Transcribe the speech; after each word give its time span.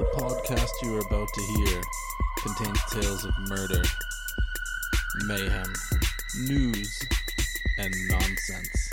The 0.00 0.06
podcast 0.16 0.70
you 0.82 0.96
are 0.96 1.00
about 1.00 1.28
to 1.28 1.40
hear 1.42 1.82
contains 2.38 2.80
tales 2.90 3.22
of 3.26 3.34
murder, 3.50 3.82
mayhem, 5.26 5.70
news, 6.46 7.02
and 7.76 7.94
nonsense. 8.08 8.92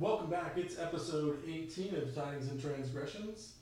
Welcome 0.00 0.30
back. 0.30 0.54
It's 0.56 0.80
episode 0.80 1.38
18 1.46 1.94
of 1.94 2.12
Tidings 2.12 2.50
and 2.50 2.60
Transgressions. 2.60 3.52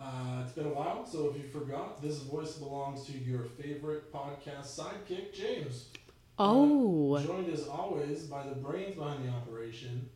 Uh, 0.00 0.44
it's 0.44 0.52
been 0.52 0.64
a 0.64 0.70
while, 0.70 1.04
so 1.04 1.28
if 1.28 1.36
you 1.36 1.50
forgot, 1.50 2.00
this 2.00 2.20
voice 2.20 2.52
belongs 2.52 3.04
to 3.08 3.12
your 3.12 3.44
favorite 3.44 4.10
podcast 4.10 4.74
sidekick, 4.74 5.34
James. 5.34 5.90
Oh, 6.38 7.22
Joined 7.22 7.52
as 7.52 7.64
always 7.64 8.22
by 8.22 8.46
the 8.46 8.54
brains 8.54 8.96
behind 8.96 9.22
the 9.22 9.30
operation, 9.30 10.08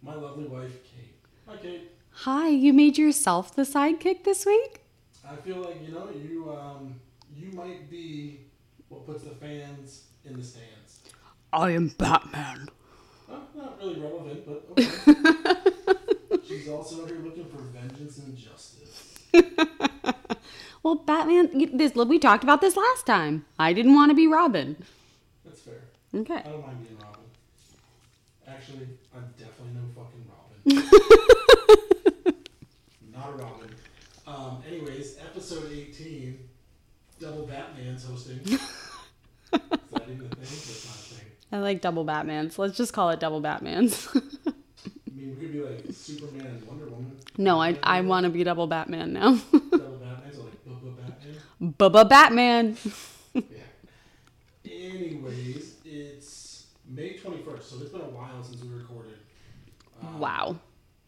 my 0.00 0.14
lovely 0.14 0.46
wife, 0.46 0.82
Kate. 0.82 1.20
Hi, 1.46 1.58
Kate. 1.58 1.93
Hi! 2.14 2.48
You 2.48 2.72
made 2.72 2.98
yourself 2.98 3.54
the 3.54 3.62
sidekick 3.62 4.24
this 4.24 4.44
week. 4.46 4.80
I 5.28 5.36
feel 5.36 5.58
like 5.58 5.82
you 5.86 5.92
know 5.94 6.08
you 6.10 6.52
um, 6.52 7.00
you 7.34 7.50
might 7.52 7.90
be 7.90 8.40
what 8.88 9.06
puts 9.06 9.24
the 9.24 9.34
fans 9.34 10.04
in 10.24 10.36
the 10.36 10.42
stands. 10.44 11.00
I 11.52 11.70
am 11.70 11.88
Batman. 11.98 12.68
Well, 13.28 13.48
not 13.56 13.78
really 13.80 14.00
relevant, 14.00 14.44
but 14.46 14.70
okay. 14.78 16.40
She's 16.46 16.68
also 16.68 17.06
here 17.06 17.18
looking 17.20 17.46
for 17.48 17.58
vengeance 17.62 18.18
and 18.18 18.36
justice. 18.36 19.18
Well, 20.82 20.96
Batman. 20.96 21.48
you- 21.58 21.70
This 21.74 21.94
we 21.94 22.18
talked 22.18 22.44
about 22.44 22.60
this 22.60 22.76
last 22.76 23.06
time. 23.06 23.46
I 23.58 23.72
didn't 23.72 23.94
want 23.94 24.10
to 24.10 24.14
be 24.14 24.26
Robin. 24.26 24.76
That's 25.42 25.60
fair. 25.62 25.80
Okay. 26.14 26.34
I 26.34 26.42
don't 26.42 26.60
mind 26.60 26.82
being 26.86 26.98
Robin. 26.98 27.24
Actually, 28.46 28.88
I'm 29.16 29.32
definitely 29.38 29.72
no 29.72 29.88
fucking 29.96 30.26
Robin. 30.28 30.90
Not 33.14 33.28
a 33.30 33.32
Robin. 33.32 33.70
Um, 34.44 34.62
anyways, 34.68 35.18
episode 35.18 35.70
18, 35.72 36.38
Double 37.20 37.46
Batman's 37.46 38.04
hosting. 38.04 38.40
Is 38.44 38.50
that 39.52 39.60
even 40.08 40.26
a 40.26 40.34
thing? 40.34 40.38
That's 40.40 40.86
not 40.86 40.94
a 40.96 40.98
thing. 41.14 41.26
I 41.52 41.58
like 41.58 41.80
double 41.80 42.04
Batmans. 42.04 42.58
Let's 42.58 42.76
just 42.76 42.92
call 42.92 43.10
it 43.10 43.20
double 43.20 43.40
Batmans. 43.40 44.08
I 44.16 45.10
mean, 45.14 45.30
we 45.30 45.36
could 45.36 45.52
be 45.52 45.60
like 45.62 45.84
Superman 45.92 46.46
and 46.46 46.66
Wonder 46.66 46.86
Woman. 46.86 47.16
no, 47.38 47.60
I 47.60 47.78
I 47.82 48.00
want 48.00 48.24
to 48.24 48.30
be 48.30 48.42
double 48.44 48.66
Batman 48.66 49.12
now. 49.12 49.38
Double 49.52 49.98
Batman's 49.98 50.38
like 50.38 50.64
Bubba 50.66 50.96
Batman. 50.96 51.74
Bubba 51.78 52.08
Batman. 52.08 52.76
Yeah. 53.34 53.42
Anyways, 54.66 55.74
it's 55.84 56.66
May 56.88 57.14
21st, 57.16 57.62
so 57.62 57.76
it's 57.80 57.90
been 57.90 58.00
a 58.00 58.04
while 58.04 58.42
since 58.42 58.62
we 58.62 58.68
recorded. 58.70 59.14
Um, 60.02 60.18
Wow, 60.18 60.56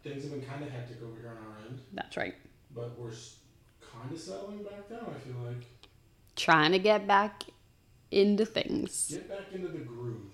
Things 0.04 0.22
have 0.22 0.32
been 0.32 0.42
kind 0.42 0.62
of 0.62 0.70
hectic 0.70 0.98
over 1.02 1.20
here 1.20 1.30
on 1.30 1.36
our 1.38 1.66
end. 1.68 1.80
that's 1.92 2.16
right. 2.16 2.34
But 2.77 2.98
we're 2.98 3.10
kind 3.80 4.12
of 4.12 4.19
settling 4.20 4.62
back 4.62 4.88
down. 4.88 5.14
I 5.16 5.19
feel 5.20 5.36
like 5.46 5.64
Trying 6.36 6.72
to 6.72 6.78
get 6.78 7.06
back 7.06 7.44
into 8.10 8.44
things. 8.44 9.08
get 9.10 9.28
back 9.28 9.46
into 9.55 9.69
the 9.69 9.78
groove. 9.78 10.32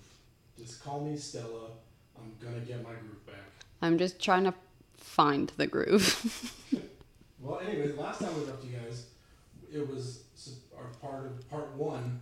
Just 0.57 0.83
call 0.83 1.03
me 1.05 1.17
Stella. 1.17 1.71
I'm 2.17 2.33
gonna 2.43 2.59
get 2.61 2.83
my 2.83 2.91
groove 2.91 3.25
back. 3.25 3.35
I'm 3.81 3.97
just 3.97 4.21
trying 4.21 4.43
to 4.43 4.53
find 4.97 5.51
the 5.57 5.67
groove. 5.67 6.51
Well, 7.39 7.59
anyways, 7.59 7.97
last 7.97 8.19
time 8.21 8.33
we 8.39 8.45
left 8.45 8.63
you 8.63 8.71
guys, 8.77 9.07
it 9.71 9.85
was 9.87 10.23
our 10.77 10.85
part 11.01 11.25
of 11.25 11.49
part 11.49 11.75
one 11.75 12.19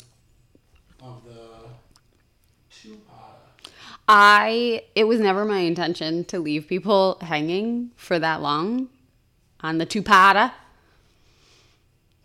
of 1.04 1.24
the 1.26 1.70
two-parter. 2.72 3.68
I 4.08 4.84
it 4.96 5.06
was 5.06 5.20
never 5.20 5.46
my 5.46 5.60
intention 5.60 6.26
to 6.26 6.40
leave 6.40 6.68
people 6.68 7.18
hanging 7.22 7.92
for 7.96 8.20
that 8.20 8.42
long 8.42 8.90
on 9.64 9.78
the 9.78 9.86
two-parter. 9.86 10.52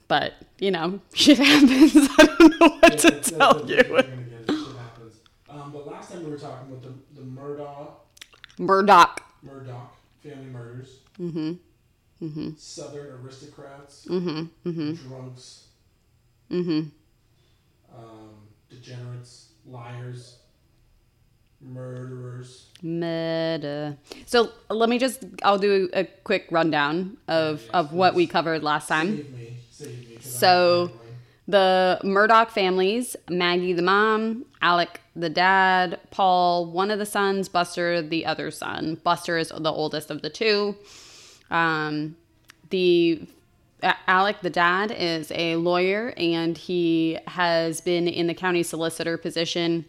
But, 0.08 0.34
you 0.58 0.70
know, 0.70 1.00
shit 1.14 1.38
happens. 1.38 1.96
I 2.18 2.24
don't 2.38 2.60
know 2.60 2.68
what 2.80 3.04
Yeah, 3.04 3.10
to 3.10 3.20
tell 3.20 3.68
you. 3.68 3.76
what 3.76 3.88
we're 3.88 4.02
gonna 4.02 4.22
get. 4.22 4.46
Shit 4.46 4.76
happens. 4.76 5.14
Um, 5.48 5.72
but 5.72 5.86
last 5.86 6.12
time 6.12 6.24
we 6.24 6.30
were 6.30 6.38
talking 6.38 6.68
about 6.68 6.82
the 6.82 7.20
the 7.20 7.26
Murdaugh 7.26 7.88
Murdaugh. 8.58 9.16
Murdaugh 9.44 9.88
family 10.22 10.46
murders. 10.46 10.98
Mm-hmm. 11.20 12.50
Southern 12.56 13.20
aristocrats, 13.24 14.06
Mm-hmm. 14.06 14.68
Mm-hmm. 14.68 15.08
drunks, 15.08 15.66
Mm-hmm. 16.50 16.88
um, 17.94 18.30
degenerates, 18.70 19.48
liars, 19.66 20.38
murderers. 21.60 22.66
Murder. 22.82 23.96
So 24.26 24.50
let 24.70 24.88
me 24.88 24.98
just 24.98 25.24
I'll 25.42 25.58
do 25.58 25.88
a 25.92 26.04
quick 26.04 26.46
rundown 26.50 27.16
of, 27.28 27.62
of 27.72 27.92
what 27.92 28.14
we 28.14 28.26
covered 28.26 28.62
last 28.62 28.88
time. 28.88 29.16
Save 29.16 29.32
me, 29.32 29.56
save 29.70 30.08
me. 30.10 30.18
So- 30.20 30.90
The 31.48 32.00
Murdaugh 32.02 32.48
families 32.50 33.14
Maggie 33.30 33.72
the 33.72 33.82
mom, 33.82 34.46
Alec 34.60 35.00
the 35.14 35.30
dad, 35.30 36.00
Paul, 36.10 36.66
one 36.66 36.90
of 36.90 36.98
the 36.98 37.06
sons, 37.06 37.48
Buster 37.48 38.02
the 38.02 38.26
other 38.26 38.50
son. 38.50 38.96
Buster 39.04 39.38
is 39.38 39.50
the 39.56 39.70
oldest 39.72 40.10
of 40.10 40.22
the 40.22 40.28
two. 40.30 40.74
Um, 41.50 42.16
the 42.70 43.22
Alec 44.08 44.40
the 44.40 44.50
dad 44.50 44.90
is 44.90 45.30
a 45.32 45.54
lawyer 45.56 46.12
and 46.16 46.58
he 46.58 47.18
has 47.28 47.80
been 47.80 48.08
in 48.08 48.26
the 48.26 48.34
county 48.34 48.64
solicitor 48.64 49.16
position 49.16 49.84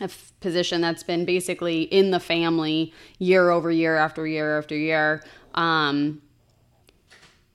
a 0.00 0.04
f- 0.04 0.32
position 0.40 0.80
that's 0.80 1.02
been 1.02 1.24
basically 1.24 1.82
in 1.82 2.10
the 2.10 2.20
family 2.20 2.92
year 3.18 3.50
over 3.50 3.70
year 3.70 3.96
after 3.96 4.26
year 4.26 4.58
after 4.58 4.76
year 4.76 5.22
um, 5.54 6.22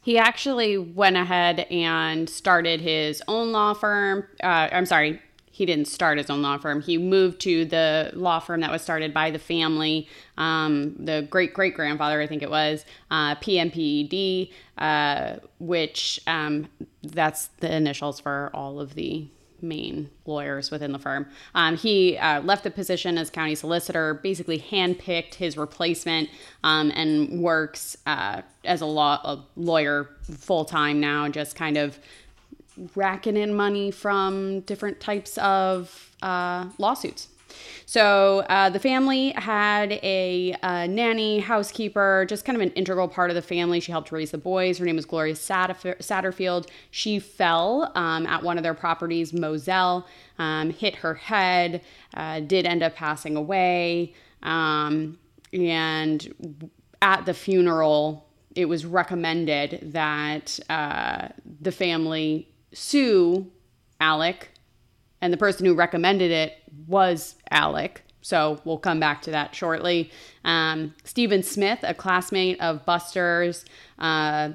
he 0.06 0.20
actually 0.20 0.78
went 0.78 1.18
ahead 1.18 1.62
and 1.72 2.30
started 2.30 2.80
his 2.80 3.24
own 3.28 3.52
law 3.52 3.74
firm. 3.74 4.28
Uh, 4.44 4.70
I'm 4.72 4.86
sorry, 4.86 5.20
he 5.50 5.66
didn't 5.66 5.88
start 5.88 6.20
his 6.20 6.30
own 6.30 6.44
law 6.44 6.60
firm. 6.60 6.82
He 6.82 7.00
moved 7.00 7.42
to 7.42 7.66
the 7.66 8.12
law 8.14 8.38
firm 8.38 8.62
that 8.62 8.70
was 8.70 8.84
started 8.84 9.16
by 9.16 9.32
the 9.32 9.40
family, 9.40 10.08
um, 10.38 10.96
the 11.00 11.26
great 11.30 11.56
great 11.56 11.74
grandfather, 11.74 12.22
I 12.22 12.28
think 12.28 12.44
it 12.44 12.52
was, 12.52 12.86
uh, 13.10 13.34
PMPED, 13.36 14.52
uh, 14.78 15.38
which 15.60 16.20
um, 16.28 16.68
that's 17.02 17.48
the 17.62 17.76
initials 17.76 18.20
for 18.20 18.52
all 18.54 18.80
of 18.80 18.94
the 18.94 19.28
main 19.62 20.10
lawyers 20.26 20.72
within 20.72 20.92
the 20.92 21.00
firm. 21.00 21.28
Um, 21.54 21.78
he 21.78 22.18
uh, 22.18 22.42
left 22.42 22.64
the 22.64 22.72
position 22.72 23.18
as 23.18 23.30
county 23.30 23.56
solicitor, 23.56 24.16
basically 24.16 24.60
handpicked 24.60 25.36
his 25.36 25.58
replacement, 25.58 26.30
um, 26.64 26.92
and 26.96 27.42
works 27.42 27.98
uh, 28.06 28.42
as 28.64 28.82
a 28.82 28.86
law 28.86 29.22
a 29.24 29.44
lawyer 29.56 30.10
full 30.24 30.66
time 30.66 31.00
now, 31.00 31.28
just 31.30 31.56
kind 31.56 31.78
of 31.78 32.00
racking 32.96 33.38
in 33.38 33.54
money 33.54 33.92
from 33.92 34.62
different 34.62 35.00
types 35.00 35.38
of 35.38 36.12
uh, 36.22 36.68
lawsuits. 36.78 37.30
So 37.86 38.40
uh, 38.50 38.70
the 38.70 38.80
family 38.80 39.32
had 39.32 39.94
a, 40.04 40.54
uh 40.64 40.88
nanny, 40.88 41.40
housekeeper, 41.40 42.26
just 42.28 42.46
kind 42.46 42.56
of 42.56 42.62
an 42.62 42.72
integral 42.72 43.08
part 43.08 43.30
of 43.30 43.36
the 43.36 43.42
family. 43.42 43.80
She 43.80 43.92
helped 43.92 44.12
raise 44.12 44.32
the 44.32 44.38
boys. 44.38 44.78
Her 44.78 44.86
name 44.86 44.96
was 44.96 45.06
Gloria 45.06 45.34
Satterf- 45.34 46.00
Satterfield. 46.00 46.68
She 46.92 47.20
fell 47.20 47.92
um, 47.96 48.26
at 48.28 48.44
one 48.44 48.58
of 48.58 48.64
their 48.64 48.74
properties, 48.74 49.34
Moselle, 49.34 50.08
um, 50.40 50.70
hit 50.72 50.96
her 50.96 51.14
head, 51.14 51.82
uh, 52.14 52.40
did 52.42 52.66
end 52.66 52.84
up 52.84 52.96
passing 52.96 53.36
away. 53.36 54.14
Um, 54.44 55.18
and 55.54 56.70
at 57.02 57.26
the 57.26 57.34
funeral, 57.34 58.28
it 58.56 58.66
was 58.66 58.86
recommended 58.86 59.92
that 59.94 60.60
uh, 60.70 61.30
the 61.62 61.72
family 61.72 62.50
sue 62.74 63.52
Alec 64.00 64.50
and 65.22 65.32
the 65.32 65.38
person 65.38 65.66
who 65.66 65.74
recommended 65.74 66.32
it 66.32 66.54
was 66.88 67.36
Alec. 67.52 68.04
So 68.22 68.60
we'll 68.66 68.80
come 68.80 69.00
back 69.00 69.22
to 69.24 69.32
that 69.32 69.54
shortly. 69.54 70.12
Um, 70.44 70.96
Stephen 71.04 71.44
Smith, 71.44 71.80
a 71.84 71.94
classmate 71.94 72.60
of 72.60 72.86
Buster's, 72.86 73.66
uh, 74.00 74.54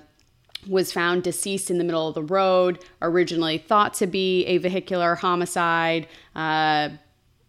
was 0.69 0.93
found 0.93 1.23
deceased 1.23 1.71
in 1.71 1.79
the 1.79 1.85
middle 1.85 2.09
of 2.09 2.15
the 2.15 2.23
road, 2.23 2.85
originally 3.01 3.59
thought 3.59 3.95
to 3.95 4.07
be 4.07 4.45
a 4.47 4.59
vehicular 4.59 5.15
homicide. 5.15 6.07
Uh, 6.35 6.91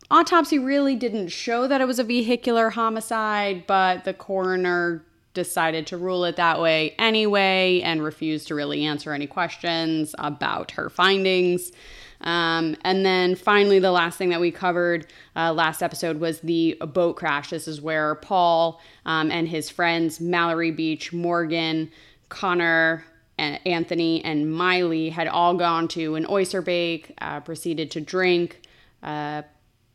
autopsy 0.09 0.59
really 0.59 0.95
didn't 0.95 1.29
show 1.29 1.67
that 1.67 1.81
it 1.81 1.85
was 1.85 1.99
a 1.99 2.03
vehicular 2.03 2.69
homicide, 2.69 3.65
but 3.67 4.03
the 4.03 4.13
coroner 4.13 5.03
decided 5.33 5.87
to 5.87 5.97
rule 5.97 6.25
it 6.25 6.35
that 6.35 6.59
way 6.59 6.93
anyway 6.99 7.81
and 7.81 8.03
refused 8.03 8.47
to 8.47 8.55
really 8.55 8.85
answer 8.85 9.13
any 9.13 9.27
questions 9.27 10.13
about 10.19 10.71
her 10.71 10.89
findings. 10.89 11.71
Um, 12.21 12.75
and 12.83 13.05
then 13.05 13.35
finally, 13.35 13.79
the 13.79 13.91
last 13.91 14.17
thing 14.17 14.29
that 14.29 14.39
we 14.39 14.51
covered 14.51 15.07
uh, 15.35 15.53
last 15.53 15.81
episode 15.81 16.19
was 16.19 16.39
the 16.41 16.77
boat 16.79 17.15
crash. 17.15 17.49
This 17.49 17.67
is 17.67 17.81
where 17.81 18.15
Paul 18.15 18.79
um, 19.05 19.31
and 19.31 19.47
his 19.47 19.69
friends, 19.69 20.19
Mallory 20.19 20.71
Beach, 20.71 21.11
Morgan, 21.11 21.91
Connor, 22.29 23.05
and 23.37 23.59
Anthony, 23.65 24.23
and 24.23 24.53
Miley 24.53 25.09
had 25.09 25.27
all 25.27 25.55
gone 25.55 25.87
to 25.89 26.15
an 26.15 26.27
oyster 26.29 26.61
bake, 26.61 27.13
uh, 27.19 27.39
proceeded 27.39 27.91
to 27.91 28.01
drink. 28.01 28.61
Uh, 29.01 29.41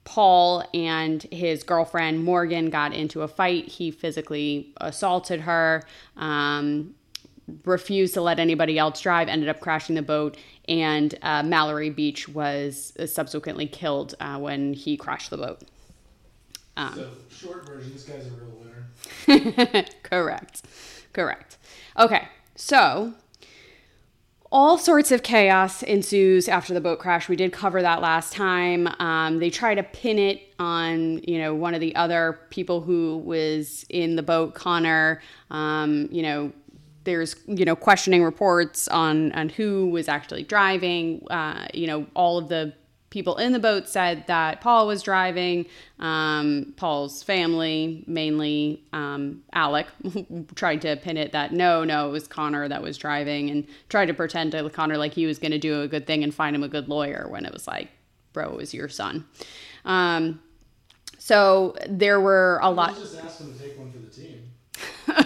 Paul 0.04 0.64
and 0.72 1.22
his 1.32 1.64
girlfriend 1.64 2.24
Morgan 2.24 2.70
got 2.70 2.92
into 2.92 3.22
a 3.22 3.28
fight. 3.28 3.68
He 3.68 3.90
physically 3.90 4.72
assaulted 4.80 5.40
her, 5.40 5.82
um, 6.16 6.94
refused 7.64 8.14
to 8.14 8.20
let 8.20 8.38
anybody 8.38 8.78
else 8.78 9.00
drive, 9.00 9.28
ended 9.28 9.48
up 9.48 9.60
crashing 9.60 9.94
the 9.94 10.02
boat, 10.02 10.36
and 10.68 11.16
uh, 11.22 11.42
Mallory 11.42 11.90
Beach 11.90 12.28
was 12.28 12.92
subsequently 13.06 13.66
killed 13.66 14.14
uh, 14.20 14.38
when 14.38 14.72
he 14.72 14.96
crashed 14.96 15.30
the 15.30 15.36
boat. 15.36 15.60
so, 16.76 17.10
short 17.30 17.66
version, 17.66 17.92
this 17.92 18.04
guy's 18.04 18.26
a 18.26 18.30
real 18.30 18.52
winner. 18.60 19.84
Correct. 20.02 20.62
Correct. 21.12 21.56
Okay, 21.98 22.28
so 22.54 23.14
all 24.52 24.78
sorts 24.78 25.10
of 25.10 25.22
chaos 25.22 25.82
ensues 25.82 26.48
after 26.48 26.72
the 26.72 26.80
boat 26.80 26.98
crash. 26.98 27.28
We 27.28 27.36
did 27.36 27.52
cover 27.52 27.82
that 27.82 28.00
last 28.00 28.32
time. 28.32 28.88
Um, 29.00 29.38
they 29.38 29.50
try 29.50 29.74
to 29.74 29.82
pin 29.82 30.18
it 30.18 30.42
on, 30.58 31.18
you 31.24 31.38
know, 31.38 31.54
one 31.54 31.74
of 31.74 31.80
the 31.80 31.94
other 31.96 32.38
people 32.50 32.80
who 32.80 33.18
was 33.18 33.84
in 33.88 34.16
the 34.16 34.22
boat, 34.22 34.54
Connor. 34.54 35.20
Um, 35.50 36.08
you 36.10 36.22
know, 36.22 36.52
there's, 37.06 37.36
you 37.46 37.64
know, 37.64 37.74
questioning 37.74 38.22
reports 38.22 38.86
on 38.88 39.32
on 39.32 39.48
who 39.48 39.88
was 39.88 40.08
actually 40.08 40.42
driving. 40.42 41.26
Uh, 41.30 41.66
you 41.72 41.86
know, 41.86 42.06
all 42.14 42.36
of 42.36 42.50
the 42.50 42.74
people 43.08 43.36
in 43.36 43.52
the 43.52 43.58
boat 43.58 43.88
said 43.88 44.26
that 44.26 44.60
Paul 44.60 44.86
was 44.86 45.02
driving. 45.02 45.64
Um, 45.98 46.74
Paul's 46.76 47.22
family, 47.22 48.04
mainly 48.06 48.82
um, 48.92 49.42
Alec, 49.54 49.86
tried 50.54 50.82
to 50.82 50.96
pin 50.96 51.16
it 51.16 51.32
that 51.32 51.52
no, 51.52 51.82
no, 51.84 52.08
it 52.08 52.12
was 52.12 52.28
Connor 52.28 52.68
that 52.68 52.82
was 52.82 52.98
driving 52.98 53.48
and 53.48 53.66
tried 53.88 54.06
to 54.06 54.14
pretend 54.14 54.52
to 54.52 54.68
Connor 54.68 54.98
like 54.98 55.14
he 55.14 55.24
was 55.24 55.38
going 55.38 55.52
to 55.52 55.58
do 55.58 55.80
a 55.80 55.88
good 55.88 56.06
thing 56.06 56.24
and 56.24 56.34
find 56.34 56.54
him 56.54 56.62
a 56.62 56.68
good 56.68 56.88
lawyer 56.88 57.26
when 57.30 57.46
it 57.46 57.52
was 57.54 57.66
like, 57.66 57.88
bro, 58.34 58.50
it 58.50 58.56
was 58.56 58.74
your 58.74 58.90
son. 58.90 59.24
Um, 59.86 60.40
so 61.18 61.74
there 61.88 62.20
were 62.20 62.58
a 62.62 62.70
lot. 62.70 62.90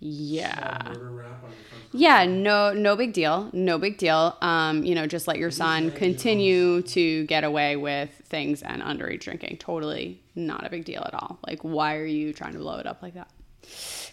Yeah. 0.00 0.82
Small 0.82 0.94
murder 0.94 1.10
rap 1.10 1.44
on 1.44 1.50
your 1.50 1.58
front. 1.68 1.80
Yeah, 1.92 2.24
no, 2.24 2.72
no 2.72 2.96
big 2.96 3.12
deal. 3.12 3.50
No 3.52 3.78
big 3.78 3.98
deal. 3.98 4.36
Um, 4.40 4.82
you 4.84 4.94
know, 4.94 5.06
just 5.06 5.28
let 5.28 5.38
your 5.38 5.50
son 5.50 5.90
continue 5.90 6.82
to 6.82 7.24
get 7.26 7.44
away 7.44 7.76
with 7.76 8.10
things 8.26 8.62
and 8.62 8.82
underage 8.82 9.20
drinking. 9.20 9.58
Totally 9.58 10.22
not 10.34 10.66
a 10.66 10.70
big 10.70 10.84
deal 10.84 11.02
at 11.04 11.14
all. 11.14 11.38
Like, 11.46 11.60
why 11.62 11.96
are 11.96 12.06
you 12.06 12.32
trying 12.32 12.54
to 12.54 12.58
blow 12.58 12.78
it 12.78 12.86
up 12.86 13.02
like 13.02 13.14
that? 13.14 13.30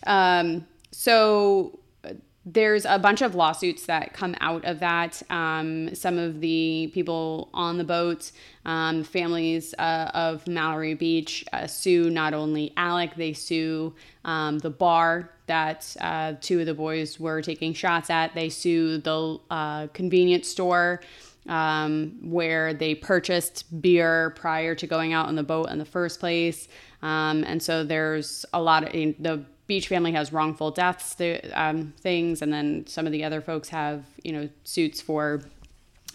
Um, 0.06 0.68
so 0.92 1.80
uh, 2.04 2.14
there's 2.46 2.86
a 2.86 3.00
bunch 3.00 3.22
of 3.22 3.36
lawsuits 3.36 3.86
that 3.86 4.14
come 4.14 4.36
out 4.42 4.66
of 4.66 4.80
that. 4.80 5.22
Um, 5.30 5.94
some 5.96 6.18
of 6.18 6.42
the 6.42 6.92
people 6.94 7.50
on 7.54 7.78
the 7.78 7.84
boat, 7.84 8.32
um, 8.66 9.04
families 9.04 9.74
uh, 9.78 10.12
of 10.14 10.48
Mallory 10.48 10.96
Beach, 10.96 11.46
uh, 11.54 11.68
sue 11.68 12.10
not 12.10 12.34
only 12.34 12.74
Alec, 12.76 13.16
they 13.16 13.34
sue 13.34 13.94
um, 14.26 14.60
the 14.60 14.70
bar 14.70 15.32
that 15.48 15.96
uh, 16.00 16.34
two 16.40 16.60
of 16.60 16.66
the 16.66 16.74
boys 16.74 17.20
were 17.20 17.42
taking 17.42 17.74
shots 17.74 18.10
at. 18.10 18.34
They 18.36 18.50
sue 18.50 19.00
the 19.00 19.40
uh, 19.50 19.88
convenience 19.88 20.48
store 20.48 21.02
um, 21.48 22.18
where 22.22 22.74
they 22.74 22.94
purchased 22.94 23.82
beer 23.82 24.32
prior 24.32 24.76
to 24.76 24.88
going 24.88 25.14
out 25.14 25.28
on 25.28 25.36
the 25.36 25.44
boat 25.44 25.70
in 25.70 25.80
the 25.80 25.86
first 25.86 26.20
place. 26.20 26.68
Um, 27.02 27.44
and 27.46 27.62
so 27.62 27.84
there's 27.84 28.46
a 28.54 28.62
lot 28.62 28.84
of 28.84 28.92
the 28.92 29.44
Beach 29.68 29.90
family 29.90 30.14
has 30.14 30.32
wrongful 30.32 30.72
deaths 30.72 31.16
th- 31.16 31.46
um, 31.54 31.94
things, 32.00 32.42
and 32.42 32.54
then 32.54 32.88
some 32.88 33.06
of 33.06 33.12
the 33.12 33.26
other 33.26 33.42
folks 33.42 33.68
have 33.68 34.06
you 34.24 34.32
know 34.32 34.48
suits 34.64 35.02
for 35.02 35.42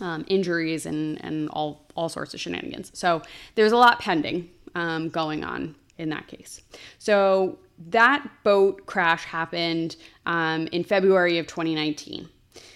um, 0.01 0.25
injuries 0.27 0.87
and 0.87 1.23
and 1.23 1.51
all 1.51 1.87
all 1.95 2.09
sorts 2.09 2.33
of 2.33 2.41
shenanigans. 2.41 2.91
So 2.95 3.21
there's 3.55 3.73
a 3.73 3.77
lot 3.77 4.01
pending 4.01 4.49
um, 4.75 5.11
going 5.11 5.45
on 5.45 5.75
in 5.99 6.09
that 6.09 6.29
case. 6.29 6.63
So 6.99 7.59
that 7.89 8.27
boat 8.45 8.87
crash 8.87 9.25
happened 9.25 9.97
um, 10.27 10.67
in 10.69 10.85
February 10.85 11.39
of 11.39 11.47
2019. 11.47 12.29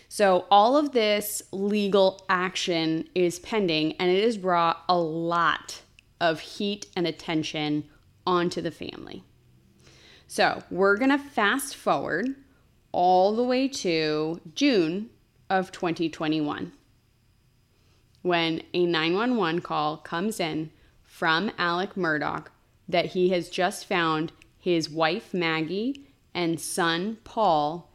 So 0.08 0.46
all 0.50 0.76
of 0.76 0.92
this 0.92 1.42
legal 1.52 2.24
action 2.28 3.08
is 3.14 3.38
pending, 3.38 3.92
and 3.94 4.10
it 4.10 4.24
has 4.24 4.38
brought 4.38 4.82
a 4.88 4.96
lot 4.96 5.82
of 6.20 6.40
heat 6.40 6.86
and 6.96 7.06
attention 7.06 7.84
onto 8.26 8.60
the 8.60 8.70
family. 8.70 9.22
So 10.26 10.62
we're 10.70 10.96
going 10.96 11.10
to 11.10 11.18
fast 11.18 11.76
forward 11.76 12.34
all 12.92 13.36
the 13.36 13.44
way 13.44 13.68
to 13.68 14.40
June 14.54 15.10
of 15.50 15.70
2021 15.70 16.72
when 18.22 18.62
a 18.74 18.86
911 18.86 19.60
call 19.60 19.98
comes 19.98 20.40
in 20.40 20.70
from 21.04 21.52
Alec 21.58 21.94
Murdaugh 21.94 22.46
that 22.88 23.06
he 23.06 23.28
has 23.28 23.48
just 23.48 23.86
found 23.86 24.32
his 24.66 24.90
wife 24.90 25.32
Maggie 25.32 26.08
and 26.34 26.60
son 26.60 27.18
Paul 27.22 27.88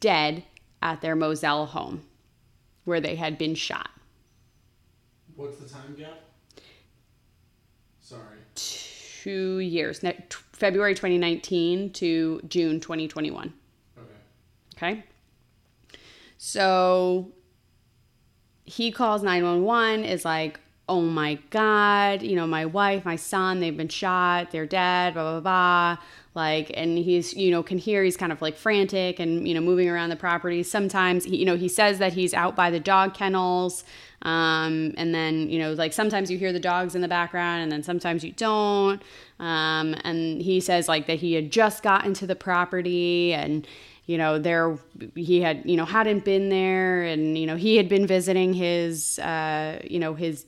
dead 0.00 0.44
at 0.80 1.02
their 1.02 1.14
Moselle 1.14 1.66
home 1.66 2.00
where 2.84 2.98
they 2.98 3.16
had 3.16 3.36
been 3.36 3.54
shot. 3.54 3.90
What's 5.36 5.58
the 5.58 5.68
time 5.68 5.94
gap? 5.94 6.18
Sorry. 8.00 8.38
Two 8.54 9.58
years, 9.58 10.02
February 10.52 10.94
2019 10.94 11.92
to 11.92 12.40
June 12.48 12.80
2021. 12.80 13.52
Okay. 13.98 14.08
Okay. 14.76 15.04
So 16.38 17.32
he 18.64 18.90
calls 18.90 19.22
911, 19.22 20.06
is 20.06 20.24
like, 20.24 20.58
oh 20.88 21.00
my 21.00 21.38
God, 21.50 22.22
you 22.22 22.36
know, 22.36 22.46
my 22.46 22.66
wife, 22.66 23.04
my 23.04 23.16
son, 23.16 23.60
they've 23.60 23.76
been 23.76 23.88
shot, 23.88 24.50
they're 24.50 24.66
dead, 24.66 25.14
blah, 25.14 25.40
blah, 25.40 25.40
blah. 25.40 26.04
Like, 26.34 26.72
and 26.74 26.98
he's, 26.98 27.32
you 27.32 27.50
know, 27.50 27.62
can 27.62 27.78
hear 27.78 28.02
he's 28.02 28.16
kind 28.16 28.32
of 28.32 28.42
like 28.42 28.56
frantic 28.56 29.18
and, 29.18 29.46
you 29.48 29.54
know, 29.54 29.60
moving 29.60 29.88
around 29.88 30.10
the 30.10 30.16
property. 30.16 30.62
Sometimes, 30.62 31.24
he, 31.24 31.36
you 31.36 31.46
know, 31.46 31.56
he 31.56 31.68
says 31.68 31.98
that 32.00 32.12
he's 32.12 32.34
out 32.34 32.54
by 32.54 32.70
the 32.70 32.80
dog 32.80 33.14
kennels. 33.14 33.84
Um, 34.22 34.92
and 34.96 35.14
then, 35.14 35.48
you 35.48 35.58
know, 35.58 35.72
like 35.72 35.92
sometimes 35.92 36.30
you 36.30 36.38
hear 36.38 36.52
the 36.52 36.60
dogs 36.60 36.94
in 36.94 37.02
the 37.02 37.08
background 37.08 37.62
and 37.62 37.70
then 37.70 37.82
sometimes 37.82 38.24
you 38.24 38.32
don't. 38.32 39.00
Um, 39.38 39.94
and 40.04 40.42
he 40.42 40.60
says 40.60 40.88
like 40.88 41.06
that 41.06 41.20
he 41.20 41.34
had 41.34 41.50
just 41.50 41.82
gotten 41.82 42.14
to 42.14 42.26
the 42.26 42.36
property 42.36 43.32
and, 43.32 43.66
you 44.06 44.18
know, 44.18 44.38
there 44.38 44.78
he 45.14 45.40
had, 45.40 45.62
you 45.64 45.76
know, 45.76 45.84
hadn't 45.84 46.24
been 46.24 46.48
there 46.48 47.04
and, 47.04 47.38
you 47.38 47.46
know, 47.46 47.56
he 47.56 47.76
had 47.76 47.88
been 47.88 48.06
visiting 48.06 48.52
his, 48.52 49.18
uh, 49.18 49.80
you 49.84 49.98
know, 49.98 50.14
his 50.14 50.44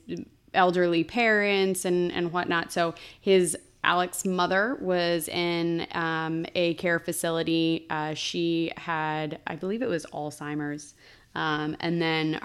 elderly 0.53 1.03
parents 1.03 1.85
and, 1.85 2.11
and 2.11 2.31
whatnot. 2.31 2.71
So 2.71 2.93
his 3.19 3.57
Alex's 3.83 4.25
mother 4.25 4.77
was 4.81 5.27
in 5.27 5.87
um, 5.93 6.45
a 6.55 6.73
care 6.75 6.99
facility. 6.99 7.87
Uh, 7.89 8.13
she 8.13 8.71
had, 8.77 9.39
I 9.47 9.55
believe 9.55 9.81
it 9.81 9.89
was 9.89 10.05
Alzheimer's. 10.07 10.93
Um, 11.35 11.77
and 11.79 12.01
then 12.01 12.39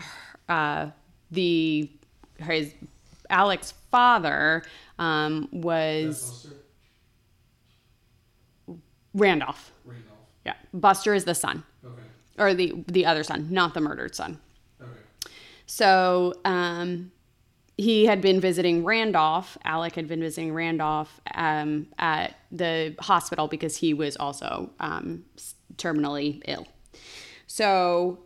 uh, 0.49 0.91
the 1.31 1.91
his 2.39 2.75
Alex's 3.29 3.73
father 3.91 4.63
um, 4.99 5.49
was 5.53 6.49
Randolph. 9.15 9.73
Randolph. 9.85 10.12
Buster 10.73 11.15
is 11.15 11.25
the 11.25 11.35
son, 11.35 11.65
Okay. 11.85 12.03
or 12.39 12.55
the 12.55 12.85
the 12.89 13.07
other 13.07 13.23
son, 13.23 13.49
not 13.51 13.75
the 13.75 13.81
murdered 13.81 14.15
son. 14.15 14.39
Okay. 14.81 14.91
So 15.67 16.35
um, 16.45 17.13
he 17.77 18.07
had 18.07 18.21
been 18.21 18.41
visiting 18.41 18.85
Randolph. 18.85 19.57
Alec 19.65 19.95
had 19.95 20.09
been 20.09 20.21
visiting 20.21 20.53
Randolph 20.55 21.21
um, 21.35 21.87
at 21.99 22.37
the 22.51 22.95
hospital 23.01 23.49
because 23.49 23.77
he 23.77 23.95
was 23.95 24.17
also 24.17 24.71
um, 24.81 25.25
terminally 25.77 26.43
ill. 26.47 26.67
So 27.47 28.21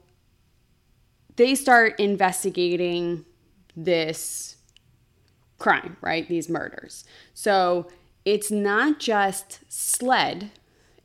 they 1.37 1.55
start 1.55 1.99
investigating 2.01 3.25
this 3.77 4.57
crime, 5.59 5.97
right? 6.01 6.27
These 6.29 6.49
murders. 6.49 7.05
So 7.35 7.89
it's 8.25 8.51
not 8.51 8.99
just 8.99 9.61
SLED 9.69 10.51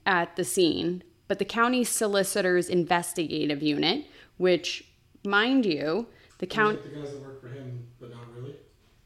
at 0.05 0.35
the 0.35 0.43
scene, 0.43 1.03
but 1.31 1.39
the 1.39 1.45
county 1.45 1.85
solicitor's 1.85 2.67
investigative 2.67 3.63
unit, 3.63 4.05
which, 4.35 4.83
mind 5.23 5.65
you, 5.65 6.07
the 6.39 6.45
county. 6.45 6.75
Like 6.75 6.83
the 6.83 6.99
guys 6.99 7.11
that 7.13 7.21
work 7.21 7.41
for 7.41 7.47
him, 7.47 7.87
but 8.01 8.09
not 8.09 8.35
really. 8.35 8.55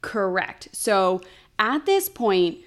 Correct. 0.01 0.69
So 0.71 1.21
at 1.59 1.85
this 1.85 2.09
point, 2.09 2.57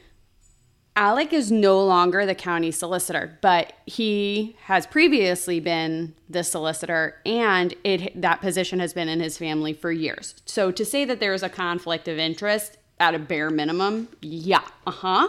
Alec 0.94 1.32
is 1.32 1.50
no 1.50 1.84
longer 1.84 2.24
the 2.24 2.36
county 2.36 2.70
solicitor, 2.70 3.36
but 3.42 3.72
he 3.84 4.54
has 4.66 4.86
previously 4.86 5.58
been 5.58 6.14
the 6.30 6.44
solicitor, 6.44 7.16
and 7.26 7.74
it 7.82 8.20
that 8.20 8.40
position 8.40 8.78
has 8.78 8.92
been 8.92 9.08
in 9.08 9.18
his 9.18 9.36
family 9.36 9.72
for 9.72 9.90
years. 9.90 10.36
So 10.44 10.70
to 10.70 10.84
say 10.84 11.04
that 11.04 11.18
there 11.18 11.34
is 11.34 11.42
a 11.42 11.48
conflict 11.48 12.06
of 12.06 12.16
interest 12.16 12.78
at 13.00 13.12
a 13.12 13.18
bare 13.18 13.50
minimum, 13.50 14.06
yeah, 14.22 14.62
uh 14.86 14.92
huh. 14.92 15.28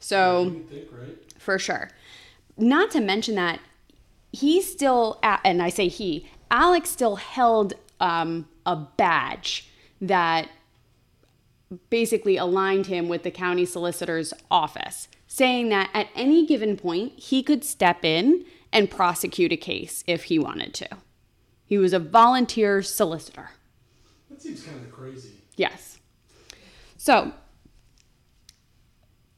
So 0.00 0.62
think, 0.70 0.88
right? 0.90 1.32
for 1.38 1.58
sure. 1.58 1.90
Not 2.56 2.90
to 2.92 3.00
mention 3.00 3.34
that 3.34 3.60
he 4.32 4.60
still, 4.62 5.18
and 5.22 5.62
I 5.62 5.68
say 5.68 5.88
he, 5.88 6.28
Alex 6.50 6.90
still 6.90 7.16
held 7.16 7.74
um, 8.00 8.48
a 8.64 8.76
badge 8.76 9.68
that 10.00 10.48
basically 11.90 12.36
aligned 12.36 12.86
him 12.86 13.08
with 13.08 13.22
the 13.22 13.30
county 13.30 13.64
solicitor's 13.64 14.32
office, 14.50 15.08
saying 15.26 15.68
that 15.70 15.90
at 15.92 16.08
any 16.14 16.46
given 16.46 16.76
point 16.76 17.18
he 17.18 17.42
could 17.42 17.64
step 17.64 18.04
in 18.04 18.44
and 18.72 18.90
prosecute 18.90 19.52
a 19.52 19.56
case 19.56 20.04
if 20.06 20.24
he 20.24 20.38
wanted 20.38 20.74
to. 20.74 20.88
He 21.64 21.78
was 21.78 21.92
a 21.92 21.98
volunteer 21.98 22.82
solicitor. 22.82 23.50
That 24.30 24.40
seems 24.40 24.62
kind 24.62 24.80
of 24.80 24.92
crazy. 24.92 25.30
Yes. 25.56 25.98
So 26.96 27.32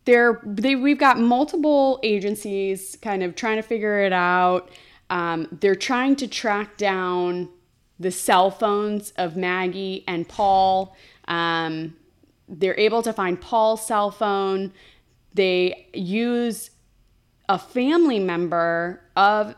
there, 0.08 0.40
they, 0.42 0.74
we've 0.74 0.98
got 0.98 1.20
multiple 1.20 2.00
agencies 2.02 2.96
kind 3.02 3.22
of 3.22 3.34
trying 3.34 3.56
to 3.56 3.62
figure 3.62 4.00
it 4.00 4.12
out. 4.14 4.70
Um, 5.10 5.48
they're 5.60 5.74
trying 5.74 6.16
to 6.16 6.26
track 6.26 6.78
down 6.78 7.50
the 8.00 8.10
cell 8.10 8.50
phones 8.50 9.10
of 9.18 9.36
Maggie 9.36 10.04
and 10.08 10.26
Paul. 10.26 10.96
Um, 11.26 11.94
they're 12.48 12.78
able 12.80 13.02
to 13.02 13.12
find 13.12 13.38
Paul's 13.38 13.86
cell 13.86 14.10
phone. 14.10 14.72
They 15.34 15.88
use 15.92 16.70
a 17.46 17.58
family 17.58 18.18
member 18.18 19.02
of 19.14 19.56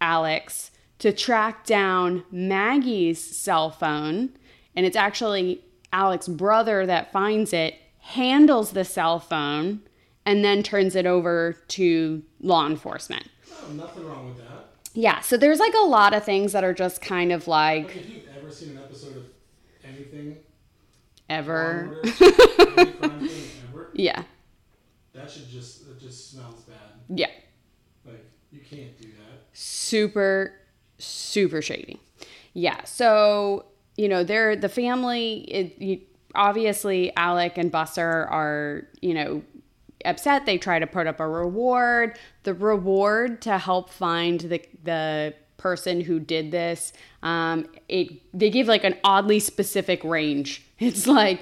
Alex 0.00 0.70
to 1.00 1.12
track 1.12 1.66
down 1.66 2.24
Maggie's 2.30 3.22
cell 3.22 3.70
phone. 3.70 4.30
And 4.74 4.86
it's 4.86 4.96
actually 4.96 5.62
Alex's 5.92 6.34
brother 6.34 6.86
that 6.86 7.12
finds 7.12 7.52
it, 7.52 7.74
handles 8.08 8.70
the 8.72 8.84
cell 8.84 9.18
phone, 9.20 9.80
and 10.24 10.44
then 10.44 10.62
turns 10.62 10.94
it 10.96 11.06
over 11.06 11.56
to 11.68 12.22
law 12.40 12.66
enforcement. 12.66 13.28
Oh, 13.64 13.72
nothing 13.72 14.06
wrong 14.06 14.26
with 14.28 14.38
that. 14.38 14.66
Yeah, 14.94 15.20
so 15.20 15.36
there's 15.36 15.58
like 15.58 15.74
a 15.74 15.86
lot 15.86 16.14
of 16.14 16.24
things 16.24 16.52
that 16.52 16.64
are 16.64 16.72
just 16.74 17.00
kind 17.02 17.32
of 17.32 17.46
like 17.46 17.88
Like, 17.88 17.96
if 17.96 18.08
you've 18.08 18.22
ever 18.40 18.50
seen 18.50 18.70
an 18.70 18.78
episode 18.78 19.16
of 19.16 19.24
anything, 19.84 20.36
ever. 21.28 21.98
Order, 22.02 22.10
any 23.20 23.30
ever, 23.70 23.88
Yeah, 23.92 24.22
that 25.12 25.30
should 25.30 25.48
just 25.50 25.82
it 25.82 26.00
just 26.00 26.30
smells 26.30 26.62
bad. 26.62 26.76
yeah. 27.08 27.28
Like 28.04 28.24
you 28.50 28.60
can't 28.60 28.96
do 29.00 29.08
that. 29.08 29.40
super 29.52 30.52
super 30.98 31.60
shady 31.60 32.00
yeah 32.54 32.82
so 32.84 33.66
you 33.98 34.08
know 34.08 34.24
they're 34.24 34.56
the 34.56 34.68
family 34.68 35.40
it, 35.50 35.78
you, 35.82 36.00
obviously 36.36 37.14
alec 37.16 37.58
and 37.58 37.70
buster 37.70 38.26
are 38.30 38.86
you 39.00 39.14
know 39.14 39.42
upset. 40.04 40.46
They 40.46 40.58
try 40.58 40.78
to 40.78 40.86
put 40.86 41.06
up 41.06 41.20
a 41.20 41.28
reward. 41.28 42.18
The 42.44 42.54
reward 42.54 43.42
to 43.42 43.58
help 43.58 43.90
find 43.90 44.40
the 44.40 44.62
the 44.84 45.34
person 45.56 46.02
who 46.02 46.20
did 46.20 46.50
this 46.50 46.92
um 47.22 47.66
it 47.88 48.10
they 48.38 48.50
give 48.50 48.66
like 48.66 48.84
an 48.84 48.94
oddly 49.02 49.40
specific 49.40 50.02
range. 50.04 50.62
It's 50.78 51.06
like 51.06 51.40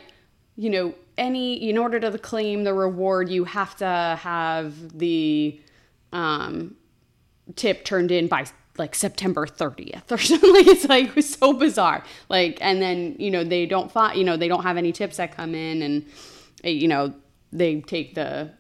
you 0.57 0.71
know 0.71 0.95
any 1.19 1.69
in 1.69 1.77
order 1.77 1.99
to 1.99 2.17
claim 2.19 2.63
the 2.63 2.73
reward 2.73 3.29
you 3.29 3.45
have 3.45 3.75
to 3.77 4.19
have 4.21 4.97
the 4.97 5.61
um 6.13 6.77
tip 7.57 7.85
turned 7.85 8.13
in 8.13 8.29
by 8.29 8.47
like 8.79 8.95
September 8.95 9.47
30th 9.47 10.11
or 10.11 10.19
something. 10.19 10.53
Like 10.53 10.67
it's 10.67 10.85
like 10.89 11.09
it 11.09 11.17
was 11.17 11.35
so 11.35 11.53
bizarre. 11.53 12.05
Like 12.29 12.59
and 12.61 12.81
then 12.81 13.17
you 13.19 13.31
know 13.31 13.45
they 13.45 13.67
don't 13.67 13.91
find 13.91 14.19
you 14.19 14.25
know 14.25 14.37
they 14.37 14.49
don't 14.49 14.63
have 14.63 14.77
any 14.77 14.93
tips 14.93 15.17
that 15.19 15.37
come 15.37 15.55
in 15.55 15.83
and 15.83 16.07
eh, 16.63 16.71
you 16.71 16.89
know 16.89 17.15
they 17.53 17.81
take 17.81 18.15
the 18.15 18.51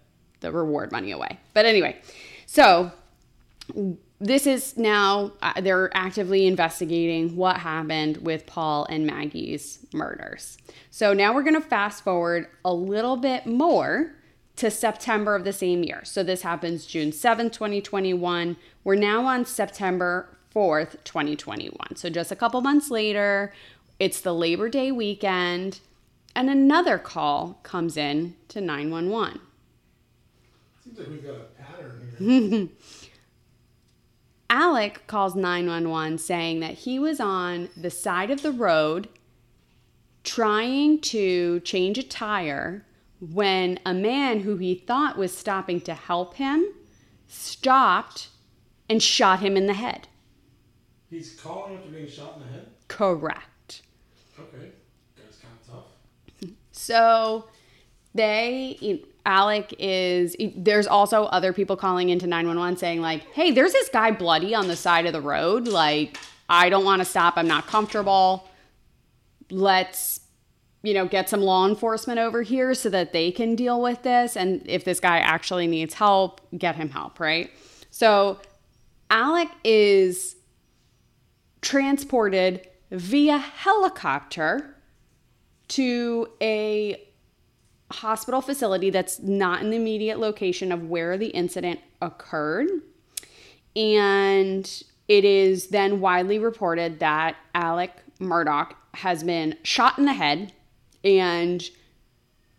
the 0.40 0.52
reward 0.52 0.92
money 0.92 1.10
away. 1.10 1.38
But 1.52 1.66
anyway, 1.66 2.00
so 2.46 2.92
this 4.20 4.46
is 4.46 4.76
now 4.76 5.32
uh, 5.42 5.60
they're 5.60 5.90
actively 5.94 6.46
investigating 6.46 7.36
what 7.36 7.58
happened 7.58 8.18
with 8.18 8.46
Paul 8.46 8.86
and 8.88 9.06
Maggie's 9.06 9.84
murders. 9.92 10.58
So 10.90 11.12
now 11.12 11.34
we're 11.34 11.42
going 11.42 11.60
to 11.60 11.68
fast 11.68 12.04
forward 12.04 12.46
a 12.64 12.72
little 12.72 13.16
bit 13.16 13.46
more 13.46 14.14
to 14.56 14.70
September 14.70 15.34
of 15.34 15.44
the 15.44 15.52
same 15.52 15.82
year. 15.82 16.02
So 16.04 16.22
this 16.22 16.42
happens 16.42 16.86
June 16.86 17.10
7th, 17.10 17.52
2021. 17.52 18.56
We're 18.84 18.94
now 18.94 19.24
on 19.24 19.44
September 19.44 20.28
4th, 20.54 21.02
2021. 21.04 21.96
So 21.96 22.08
just 22.08 22.30
a 22.30 22.36
couple 22.36 22.60
months 22.60 22.90
later, 22.90 23.52
it's 23.98 24.20
the 24.20 24.34
Labor 24.34 24.68
Day 24.68 24.92
weekend, 24.92 25.80
and 26.36 26.48
another 26.48 26.98
call 26.98 27.60
comes 27.62 27.96
in 27.96 28.34
to 28.48 28.60
911. 28.60 29.40
Seems 30.82 30.98
like 30.98 31.08
we've 31.08 31.24
got 31.24 31.34
a 31.34 31.62
pattern 31.62 32.12
here. 32.18 32.68
Alec 34.50 35.06
calls 35.06 35.34
911 35.34 36.18
saying 36.18 36.60
that 36.60 36.74
he 36.74 36.98
was 36.98 37.18
on 37.18 37.70
the 37.76 37.90
side 37.90 38.30
of 38.30 38.42
the 38.42 38.52
road 38.52 39.08
trying 40.22 41.00
to 41.00 41.60
change 41.60 41.98
a 41.98 42.02
tire 42.02 42.84
when 43.32 43.78
a 43.86 43.94
man 43.94 44.40
who 44.40 44.56
he 44.56 44.74
thought 44.74 45.16
was 45.16 45.36
stopping 45.36 45.80
to 45.82 45.94
help 45.94 46.34
him 46.34 46.66
stopped 47.28 48.28
and 48.88 49.02
shot 49.02 49.40
him 49.40 49.56
in 49.56 49.66
the 49.66 49.74
head. 49.74 50.08
He's 51.10 51.38
calling 51.40 51.76
after 51.76 51.90
being 51.90 52.08
shot 52.08 52.36
in 52.36 52.42
the 52.42 52.52
head. 52.52 52.68
Correct. 52.88 53.82
Okay, 54.38 54.70
guy's 55.16 55.38
kind 55.38 55.54
of 55.62 55.74
tough. 55.74 56.50
So 56.72 57.48
they 58.14 59.04
Alec 59.26 59.74
is 59.78 60.36
there's 60.56 60.86
also 60.86 61.24
other 61.24 61.52
people 61.52 61.76
calling 61.76 62.10
into 62.10 62.26
911 62.26 62.76
saying 62.76 63.00
like, 63.00 63.32
"Hey, 63.32 63.50
there's 63.50 63.72
this 63.72 63.88
guy 63.88 64.10
bloody 64.10 64.54
on 64.54 64.68
the 64.68 64.76
side 64.76 65.06
of 65.06 65.12
the 65.12 65.20
road. 65.20 65.66
Like, 65.66 66.18
I 66.48 66.68
don't 66.68 66.84
want 66.84 67.00
to 67.00 67.06
stop. 67.06 67.34
I'm 67.36 67.48
not 67.48 67.66
comfortable. 67.66 68.48
Let's 69.50 70.20
you 70.84 70.92
know, 70.92 71.06
get 71.06 71.30
some 71.30 71.40
law 71.40 71.66
enforcement 71.66 72.18
over 72.18 72.42
here 72.42 72.74
so 72.74 72.90
that 72.90 73.14
they 73.14 73.32
can 73.32 73.56
deal 73.56 73.80
with 73.80 74.02
this 74.02 74.36
and 74.36 74.62
if 74.66 74.84
this 74.84 75.00
guy 75.00 75.18
actually 75.18 75.66
needs 75.66 75.94
help, 75.94 76.42
get 76.56 76.76
him 76.76 76.90
help, 76.90 77.18
right? 77.18 77.50
So, 77.90 78.38
Alec 79.08 79.48
is 79.64 80.36
transported 81.62 82.68
via 82.90 83.38
helicopter 83.38 84.76
to 85.68 86.28
a 86.42 87.02
hospital 87.90 88.42
facility 88.42 88.90
that's 88.90 89.20
not 89.20 89.62
in 89.62 89.70
the 89.70 89.76
immediate 89.76 90.18
location 90.18 90.70
of 90.70 90.90
where 90.90 91.16
the 91.16 91.28
incident 91.28 91.80
occurred. 92.02 92.68
And 93.74 94.70
it 95.08 95.24
is 95.24 95.68
then 95.68 96.00
widely 96.00 96.38
reported 96.38 96.98
that 97.00 97.36
Alec 97.54 97.92
Murdaugh 98.20 98.72
has 98.94 99.24
been 99.24 99.56
shot 99.62 99.98
in 99.98 100.04
the 100.04 100.12
head, 100.12 100.52
and 101.04 101.68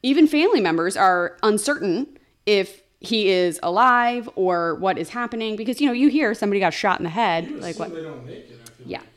even 0.04 0.28
family 0.28 0.62
members 0.62 0.96
are 0.96 1.38
uncertain 1.44 2.18
if 2.46 2.82
he 3.00 3.30
is 3.30 3.60
alive 3.64 4.30
or 4.36 4.76
what 4.76 4.98
is 4.98 5.10
happening 5.10 5.56
because 5.56 5.80
you 5.82 5.88
know 5.88 5.94
you 5.94 6.10
hear 6.10 6.34
somebody 6.34 6.60
got 6.60 6.74
shot 6.74 7.00
in 7.00 7.04
the 7.04 7.10
head 7.10 7.50
like 7.60 7.78
what 7.80 7.94
they 7.94 8.02
don't 8.02 8.26
make 8.26 8.50
it. 8.50 8.60
Yeah. 8.86 9.00
like. 9.00 9.08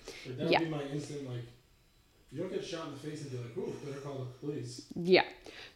Like, 0.41 0.51
Yeah. 0.51 0.59
be 0.61 0.67
my 0.71 0.83
instant 0.93 1.29
like. 1.29 1.43
You 2.31 2.41
don't 2.43 2.53
get 2.53 2.65
shot 2.65 2.87
in 2.89 2.93
the 2.93 2.99
face 2.99 3.23
and 3.23 3.31
be 3.31 3.39
like, 3.39 3.57
"Ooh, 3.57 3.73
better 3.87 4.01
call 4.01 4.19
the 4.19 4.47
police." 4.47 4.83
Yeah. 4.95 5.25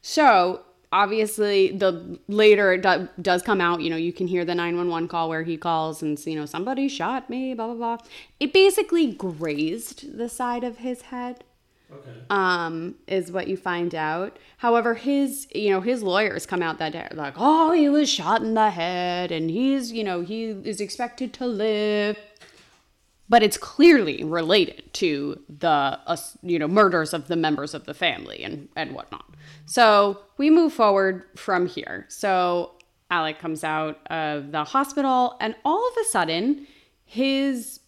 So 0.02 0.60
obviously, 0.92 1.70
the 1.72 2.18
later 2.28 2.74
it 2.74 2.82
do, 2.82 3.08
does 3.22 3.42
come 3.42 3.60
out. 3.60 3.80
You 3.80 3.88
know, 3.88 3.96
you 3.96 4.12
can 4.12 4.26
hear 4.26 4.44
the 4.44 4.54
nine 4.54 4.76
one 4.76 4.88
one 4.90 5.08
call 5.08 5.30
where 5.30 5.42
he 5.44 5.56
calls 5.56 6.02
and 6.02 6.18
you 6.26 6.36
know 6.36 6.44
somebody 6.44 6.88
shot 6.88 7.30
me. 7.30 7.54
Blah 7.54 7.68
blah 7.68 7.74
blah. 7.96 8.06
It 8.40 8.52
basically 8.52 9.12
grazed 9.12 10.16
the 10.18 10.28
side 10.28 10.64
of 10.64 10.78
his 10.78 11.02
head. 11.02 11.44
Okay. 11.92 12.10
Um, 12.30 12.94
is 13.06 13.30
what 13.30 13.48
you 13.48 13.56
find 13.56 13.94
out. 13.94 14.38
However, 14.58 14.94
his 14.94 15.46
you 15.54 15.70
know 15.70 15.80
his 15.80 16.02
lawyers 16.02 16.46
come 16.46 16.62
out 16.62 16.78
that 16.78 16.92
day 16.92 17.08
like, 17.12 17.34
oh, 17.36 17.72
he 17.72 17.88
was 17.88 18.08
shot 18.08 18.42
in 18.42 18.54
the 18.54 18.70
head 18.70 19.30
and 19.30 19.50
he's 19.50 19.92
you 19.92 20.04
know 20.04 20.22
he 20.22 20.46
is 20.46 20.80
expected 20.80 21.32
to 21.34 21.46
live 21.46 22.16
but 23.32 23.42
it's 23.42 23.56
clearly 23.56 24.22
related 24.22 24.92
to 24.92 25.42
the 25.48 25.98
uh, 26.06 26.16
you 26.42 26.58
know 26.58 26.68
murders 26.68 27.14
of 27.14 27.28
the 27.28 27.36
members 27.36 27.72
of 27.72 27.86
the 27.86 27.94
family 27.94 28.44
and 28.44 28.68
and 28.76 28.92
whatnot. 28.92 29.24
So 29.64 30.20
we 30.36 30.50
move 30.50 30.74
forward 30.74 31.24
from 31.34 31.66
here. 31.66 32.04
So 32.08 32.72
Alec 33.10 33.38
comes 33.38 33.64
out 33.64 34.06
of 34.10 34.52
the 34.52 34.64
hospital, 34.64 35.38
and 35.40 35.54
all 35.64 35.88
of 35.88 35.94
a 35.96 36.04
sudden, 36.10 36.66
his 37.06 37.80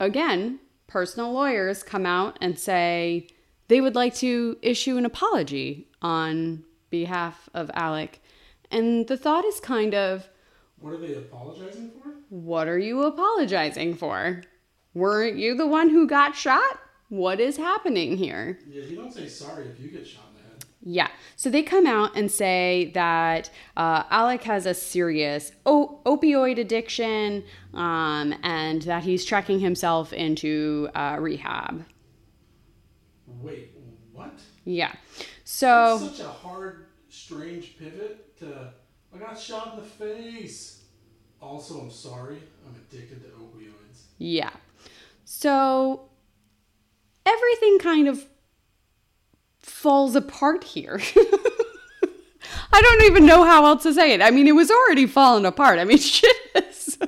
again 0.00 0.58
personal 0.88 1.32
lawyers 1.32 1.84
come 1.84 2.04
out 2.04 2.36
and 2.40 2.58
say 2.58 3.28
they 3.70 3.80
would 3.80 3.94
like 3.94 4.14
to 4.16 4.56
issue 4.62 4.96
an 4.96 5.06
apology 5.06 5.86
on 6.02 6.64
behalf 6.90 7.48
of 7.54 7.70
Alec. 7.72 8.20
And 8.68 9.06
the 9.06 9.16
thought 9.16 9.44
is 9.44 9.60
kind 9.60 9.94
of, 9.94 10.28
What 10.80 10.92
are 10.94 10.96
they 10.98 11.14
apologizing 11.14 11.92
for? 11.92 12.10
what 12.30 12.66
are 12.68 12.78
you 12.78 13.02
apologizing 13.04 13.94
for? 13.94 14.42
Weren't 14.92 15.36
you 15.38 15.56
the 15.56 15.68
one 15.68 15.88
who 15.90 16.08
got 16.08 16.34
shot? 16.34 16.80
What 17.10 17.38
is 17.38 17.56
happening 17.56 18.16
here? 18.16 18.58
Yeah, 18.68 18.82
you 18.84 18.96
don't 18.96 19.12
say 19.14 19.28
sorry 19.28 19.68
if 19.68 19.78
you 19.78 19.88
get 19.88 20.04
shot 20.06 20.24
in 20.30 20.42
the 20.42 20.48
head. 20.48 20.64
Yeah. 20.82 21.08
So 21.36 21.48
they 21.48 21.62
come 21.62 21.86
out 21.86 22.16
and 22.16 22.28
say 22.30 22.90
that 22.94 23.50
uh, 23.76 24.02
Alec 24.10 24.42
has 24.44 24.66
a 24.66 24.74
serious 24.74 25.52
o- 25.64 26.00
opioid 26.04 26.58
addiction 26.58 27.44
um, 27.74 28.34
and 28.42 28.82
that 28.82 29.04
he's 29.04 29.24
trekking 29.24 29.60
himself 29.60 30.12
into 30.12 30.88
uh, 30.96 31.18
rehab. 31.20 31.84
Wait, 33.42 33.72
what? 34.12 34.38
Yeah. 34.64 34.92
So 35.44 35.98
It's 36.02 36.16
such 36.18 36.26
a 36.26 36.28
hard, 36.30 36.86
strange 37.08 37.78
pivot 37.78 38.38
to. 38.38 38.72
I 39.14 39.18
got 39.18 39.38
shot 39.38 39.74
in 39.74 39.80
the 39.82 39.88
face. 39.88 40.82
Also, 41.40 41.80
I'm 41.80 41.90
sorry. 41.90 42.38
I'm 42.66 42.74
addicted 42.76 43.22
to 43.22 43.28
opioids. 43.30 44.02
Yeah. 44.18 44.50
So 45.24 46.08
everything 47.24 47.78
kind 47.78 48.08
of 48.08 48.24
falls 49.58 50.14
apart 50.14 50.64
here. 50.64 51.00
I 52.72 52.82
don't 52.82 53.02
even 53.04 53.26
know 53.26 53.44
how 53.44 53.64
else 53.66 53.82
to 53.84 53.94
say 53.94 54.12
it. 54.12 54.22
I 54.22 54.30
mean, 54.30 54.46
it 54.46 54.54
was 54.54 54.70
already 54.70 55.06
falling 55.06 55.44
apart. 55.46 55.78
I 55.78 55.84
mean, 55.84 55.98
shit 55.98 56.36
has 56.54 56.98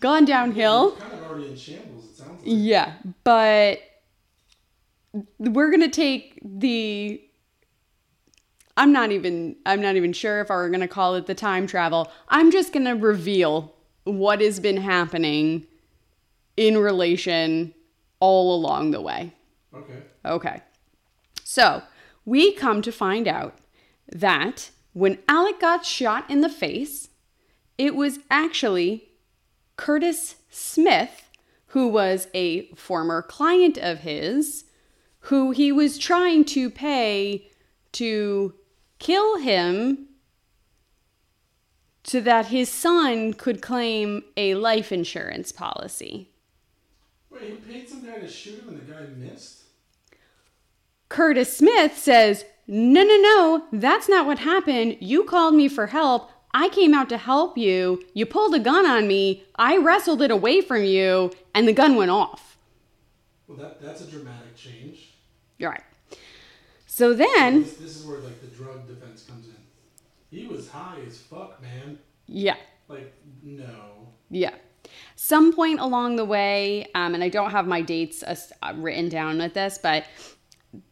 gone 0.00 0.24
downhill. 0.24 0.92
Kind 0.92 1.12
of 1.14 1.22
already 1.24 1.48
in 1.48 1.56
shambles. 1.56 2.04
It 2.04 2.16
sounds 2.16 2.30
like. 2.30 2.40
Yeah, 2.44 2.92
but 3.24 3.80
we're 5.38 5.70
going 5.70 5.82
to 5.82 5.88
take 5.88 6.38
the 6.42 7.20
I'm 8.76 8.92
not 8.92 9.10
even 9.10 9.56
I'm 9.66 9.82
not 9.82 9.96
even 9.96 10.12
sure 10.12 10.40
if 10.40 10.50
we're 10.50 10.68
going 10.68 10.80
to 10.80 10.88
call 10.88 11.16
it 11.16 11.26
the 11.26 11.34
time 11.34 11.66
travel. 11.66 12.10
I'm 12.28 12.50
just 12.50 12.72
going 12.72 12.86
to 12.86 12.92
reveal 12.92 13.74
what 14.04 14.40
has 14.40 14.60
been 14.60 14.76
happening 14.76 15.66
in 16.56 16.78
relation 16.78 17.74
all 18.20 18.54
along 18.54 18.92
the 18.92 19.00
way. 19.00 19.32
Okay. 19.74 20.02
Okay. 20.24 20.62
So, 21.44 21.82
we 22.24 22.52
come 22.52 22.82
to 22.82 22.92
find 22.92 23.26
out 23.26 23.58
that 24.10 24.70
when 24.92 25.18
Alec 25.28 25.60
got 25.60 25.84
shot 25.84 26.28
in 26.30 26.40
the 26.40 26.48
face, 26.48 27.08
it 27.78 27.94
was 27.94 28.18
actually 28.30 29.08
Curtis 29.76 30.36
Smith, 30.50 31.30
who 31.68 31.88
was 31.88 32.28
a 32.34 32.68
former 32.74 33.22
client 33.22 33.78
of 33.78 34.00
his, 34.00 34.64
who 35.28 35.50
he 35.50 35.70
was 35.70 35.98
trying 35.98 36.42
to 36.42 36.70
pay 36.70 37.46
to 37.92 38.54
kill 38.98 39.36
him 39.36 40.06
so 42.02 42.18
that 42.20 42.46
his 42.46 42.70
son 42.70 43.34
could 43.34 43.60
claim 43.60 44.22
a 44.38 44.54
life 44.54 44.90
insurance 44.90 45.52
policy. 45.52 46.30
Wait, 47.30 47.42
he 47.42 47.56
paid 47.56 47.86
some 47.86 48.06
guy 48.06 48.18
to 48.18 48.28
shoot 48.28 48.58
him 48.60 48.70
and 48.70 48.80
the 48.80 48.90
guy 48.90 49.02
missed? 49.18 49.64
Curtis 51.10 51.54
Smith 51.54 51.98
says, 51.98 52.46
No, 52.66 53.02
no, 53.02 53.16
no, 53.16 53.64
that's 53.70 54.08
not 54.08 54.24
what 54.24 54.38
happened. 54.38 54.96
You 55.00 55.24
called 55.24 55.54
me 55.54 55.68
for 55.68 55.88
help. 55.88 56.30
I 56.54 56.70
came 56.70 56.94
out 56.94 57.10
to 57.10 57.18
help 57.18 57.58
you. 57.58 58.02
You 58.14 58.24
pulled 58.24 58.54
a 58.54 58.58
gun 58.58 58.86
on 58.86 59.06
me. 59.06 59.44
I 59.56 59.76
wrestled 59.76 60.22
it 60.22 60.30
away 60.30 60.62
from 60.62 60.84
you, 60.84 61.32
and 61.54 61.68
the 61.68 61.74
gun 61.74 61.96
went 61.96 62.10
off. 62.10 62.56
Well, 63.46 63.58
that 63.58 63.82
that's 63.82 64.00
a 64.00 64.06
dramatic 64.06 64.56
change. 64.56 65.17
You're 65.58 65.70
right. 65.70 65.82
So 66.86 67.12
then, 67.14 67.62
This, 67.62 67.74
this 67.74 67.96
is 68.00 68.06
where 68.06 68.18
like 68.18 68.40
the 68.40 68.48
drug 68.48 68.86
defense 68.88 69.22
comes 69.22 69.46
in. 69.46 69.54
He 70.30 70.46
was 70.46 70.68
high 70.68 70.98
as 71.06 71.18
fuck, 71.18 71.60
man. 71.62 71.98
yeah, 72.26 72.56
Like, 72.88 73.14
no. 73.42 74.08
yeah. 74.30 74.54
Some 75.16 75.52
point 75.52 75.80
along 75.80 76.16
the 76.16 76.24
way, 76.24 76.86
um, 76.94 77.14
and 77.14 77.22
I 77.24 77.28
don't 77.28 77.50
have 77.50 77.66
my 77.66 77.82
dates 77.82 78.22
uh, 78.22 78.36
written 78.76 79.08
down 79.08 79.38
with 79.38 79.54
this, 79.54 79.78
but 79.82 80.04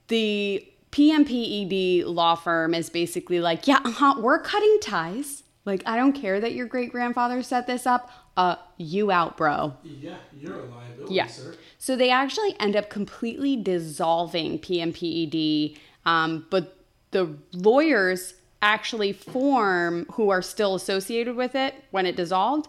the 0.09 0.67
PMPED 0.93 2.05
law 2.07 2.35
firm 2.35 2.75
is 2.75 2.91
basically 2.91 3.41
like, 3.41 3.67
yeah, 3.67 3.79
uh-huh, 3.85 4.17
we're 4.19 4.41
cutting 4.41 4.79
ties. 4.83 5.43
Like, 5.65 5.83
I 5.87 5.97
don't 5.97 6.13
care 6.13 6.41
that 6.41 6.53
your 6.55 6.67
great 6.67 6.91
grandfather 6.93 7.43
set 7.43 7.67
this 7.67 7.87
up. 7.87 8.11
Uh, 8.37 8.57
you 8.77 9.11
out, 9.11 9.37
bro. 9.37 9.75
Yeah, 9.83 10.17
you're 10.39 10.61
a 10.61 10.65
liability, 10.67 11.15
Yeah. 11.15 11.27
sir. 11.27 11.55
So 11.79 11.97
they 11.97 12.11
actually 12.11 12.55
end 12.61 12.77
up 12.77 12.91
completely 12.91 13.57
dissolving 13.57 14.59
PMPED, 14.59 15.77
um, 16.05 16.47
but 16.51 16.77
the 17.13 17.35
lawyers 17.53 18.35
actually 18.61 19.13
form, 19.13 20.07
who 20.13 20.29
are 20.31 20.43
still 20.43 20.75
associated 20.75 21.35
with 21.37 21.55
it 21.55 21.75
when 21.93 22.05
it 22.05 22.17
dissolved, 22.17 22.69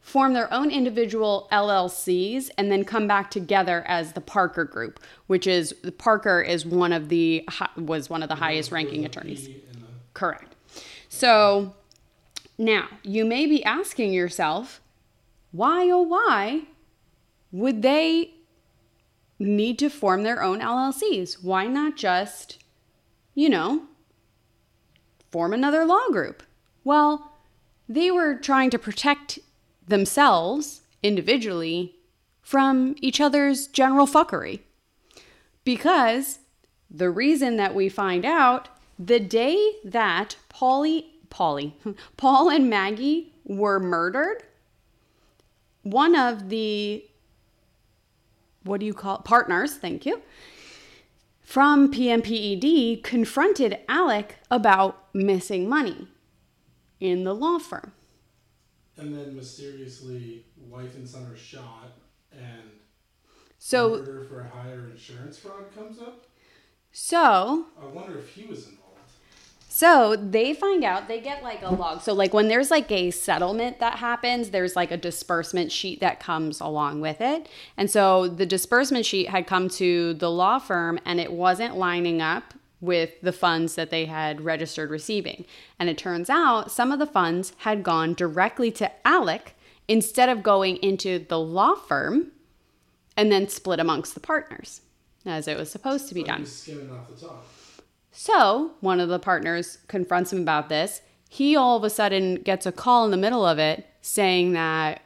form 0.00 0.32
their 0.32 0.52
own 0.52 0.70
individual 0.70 1.48
LLCs 1.52 2.50
and 2.58 2.70
then 2.70 2.84
come 2.84 3.06
back 3.06 3.30
together 3.30 3.84
as 3.86 4.12
the 4.14 4.20
Parker 4.20 4.64
Group, 4.64 4.98
which 5.28 5.46
is 5.46 5.72
Parker 5.98 6.40
is 6.40 6.66
one 6.66 6.92
of 6.92 7.08
the 7.08 7.46
was 7.76 8.10
one 8.10 8.22
of 8.22 8.28
the 8.28 8.34
highest 8.34 8.72
ranking 8.72 9.04
attorneys. 9.04 9.46
The- 9.46 9.54
Correct. 10.12 10.54
So 11.08 11.74
now 12.58 12.88
you 13.02 13.24
may 13.24 13.46
be 13.46 13.64
asking 13.64 14.12
yourself, 14.12 14.80
why 15.54 15.88
oh 15.88 16.02
why 16.02 16.62
would 17.52 17.82
they 17.82 18.34
need 19.38 19.78
to 19.78 19.88
form 19.88 20.24
their 20.24 20.42
own 20.42 20.58
LLCs? 20.58 21.44
Why 21.44 21.68
not 21.68 21.96
just, 21.96 22.58
you 23.36 23.48
know, 23.48 23.84
form 25.30 25.52
another 25.52 25.84
law 25.84 26.08
group? 26.10 26.42
Well, 26.82 27.36
they 27.88 28.10
were 28.10 28.34
trying 28.34 28.70
to 28.70 28.80
protect 28.80 29.38
themselves 29.86 30.80
individually 31.04 31.94
from 32.42 32.96
each 33.00 33.20
other's 33.20 33.68
general 33.68 34.08
fuckery. 34.08 34.58
Because 35.62 36.40
the 36.90 37.10
reason 37.10 37.58
that 37.58 37.76
we 37.76 37.88
find 37.88 38.24
out 38.24 38.68
the 38.98 39.20
day 39.20 39.74
that 39.84 40.34
Polly, 40.48 41.12
Polly, 41.30 41.76
Paul 42.16 42.50
and 42.50 42.68
Maggie 42.68 43.32
were 43.44 43.78
murdered, 43.78 44.42
one 45.84 46.16
of 46.16 46.48
the 46.48 47.04
what 48.64 48.80
do 48.80 48.86
you 48.86 48.94
call 48.94 49.18
it? 49.18 49.24
partners, 49.24 49.76
thank 49.76 50.04
you, 50.06 50.22
from 51.40 51.92
PMPED 51.92 53.02
confronted 53.02 53.78
Alec 53.88 54.36
about 54.50 55.14
missing 55.14 55.68
money 55.68 56.08
in 56.98 57.24
the 57.24 57.34
law 57.34 57.58
firm. 57.58 57.92
And 58.96 59.14
then 59.14 59.36
mysteriously, 59.36 60.46
wife 60.68 60.94
and 60.94 61.06
son 61.08 61.26
are 61.26 61.36
shot, 61.36 61.98
and 62.32 62.70
So 63.58 63.90
murder 63.90 64.24
for 64.28 64.40
a 64.40 64.48
hire 64.48 64.88
insurance 64.90 65.38
fraud 65.38 65.74
comes 65.74 65.98
up. 65.98 66.26
so 66.92 67.66
I 67.80 67.86
wonder 67.86 68.18
if 68.18 68.30
he 68.34 68.46
was 68.46 68.68
involved. 68.68 68.83
So 69.74 70.14
they 70.14 70.54
find 70.54 70.84
out, 70.84 71.08
they 71.08 71.18
get 71.18 71.42
like 71.42 71.60
a 71.64 71.74
log. 71.74 72.00
So, 72.00 72.12
like, 72.14 72.32
when 72.32 72.46
there's 72.46 72.70
like 72.70 72.92
a 72.92 73.10
settlement 73.10 73.80
that 73.80 73.98
happens, 73.98 74.50
there's 74.50 74.76
like 74.76 74.92
a 74.92 74.96
disbursement 74.96 75.72
sheet 75.72 75.98
that 75.98 76.20
comes 76.20 76.60
along 76.60 77.00
with 77.00 77.20
it. 77.20 77.48
And 77.76 77.90
so 77.90 78.28
the 78.28 78.46
disbursement 78.46 79.04
sheet 79.04 79.30
had 79.30 79.48
come 79.48 79.68
to 79.70 80.14
the 80.14 80.30
law 80.30 80.60
firm 80.60 81.00
and 81.04 81.18
it 81.18 81.32
wasn't 81.32 81.76
lining 81.76 82.22
up 82.22 82.54
with 82.80 83.20
the 83.20 83.32
funds 83.32 83.74
that 83.74 83.90
they 83.90 84.04
had 84.04 84.42
registered 84.42 84.90
receiving. 84.90 85.44
And 85.76 85.88
it 85.88 85.98
turns 85.98 86.30
out 86.30 86.70
some 86.70 86.92
of 86.92 87.00
the 87.00 87.04
funds 87.04 87.52
had 87.58 87.82
gone 87.82 88.14
directly 88.14 88.70
to 88.70 88.92
Alec 89.04 89.56
instead 89.88 90.28
of 90.28 90.44
going 90.44 90.76
into 90.84 91.18
the 91.18 91.40
law 91.40 91.74
firm 91.74 92.30
and 93.16 93.32
then 93.32 93.48
split 93.48 93.80
amongst 93.80 94.14
the 94.14 94.20
partners 94.20 94.82
as 95.26 95.48
it 95.48 95.56
was 95.56 95.68
supposed 95.68 96.06
to 96.10 96.14
be 96.14 96.20
Like 96.20 96.28
done. 96.28 96.46
So 98.16 98.70
one 98.80 99.00
of 99.00 99.08
the 99.08 99.18
partners 99.18 99.78
confronts 99.88 100.32
him 100.32 100.40
about 100.40 100.68
this. 100.68 101.02
He 101.28 101.56
all 101.56 101.76
of 101.76 101.82
a 101.82 101.90
sudden 101.90 102.36
gets 102.36 102.64
a 102.64 102.70
call 102.70 103.04
in 103.04 103.10
the 103.10 103.16
middle 103.16 103.44
of 103.44 103.58
it 103.58 103.86
saying 104.02 104.52
that, 104.52 105.02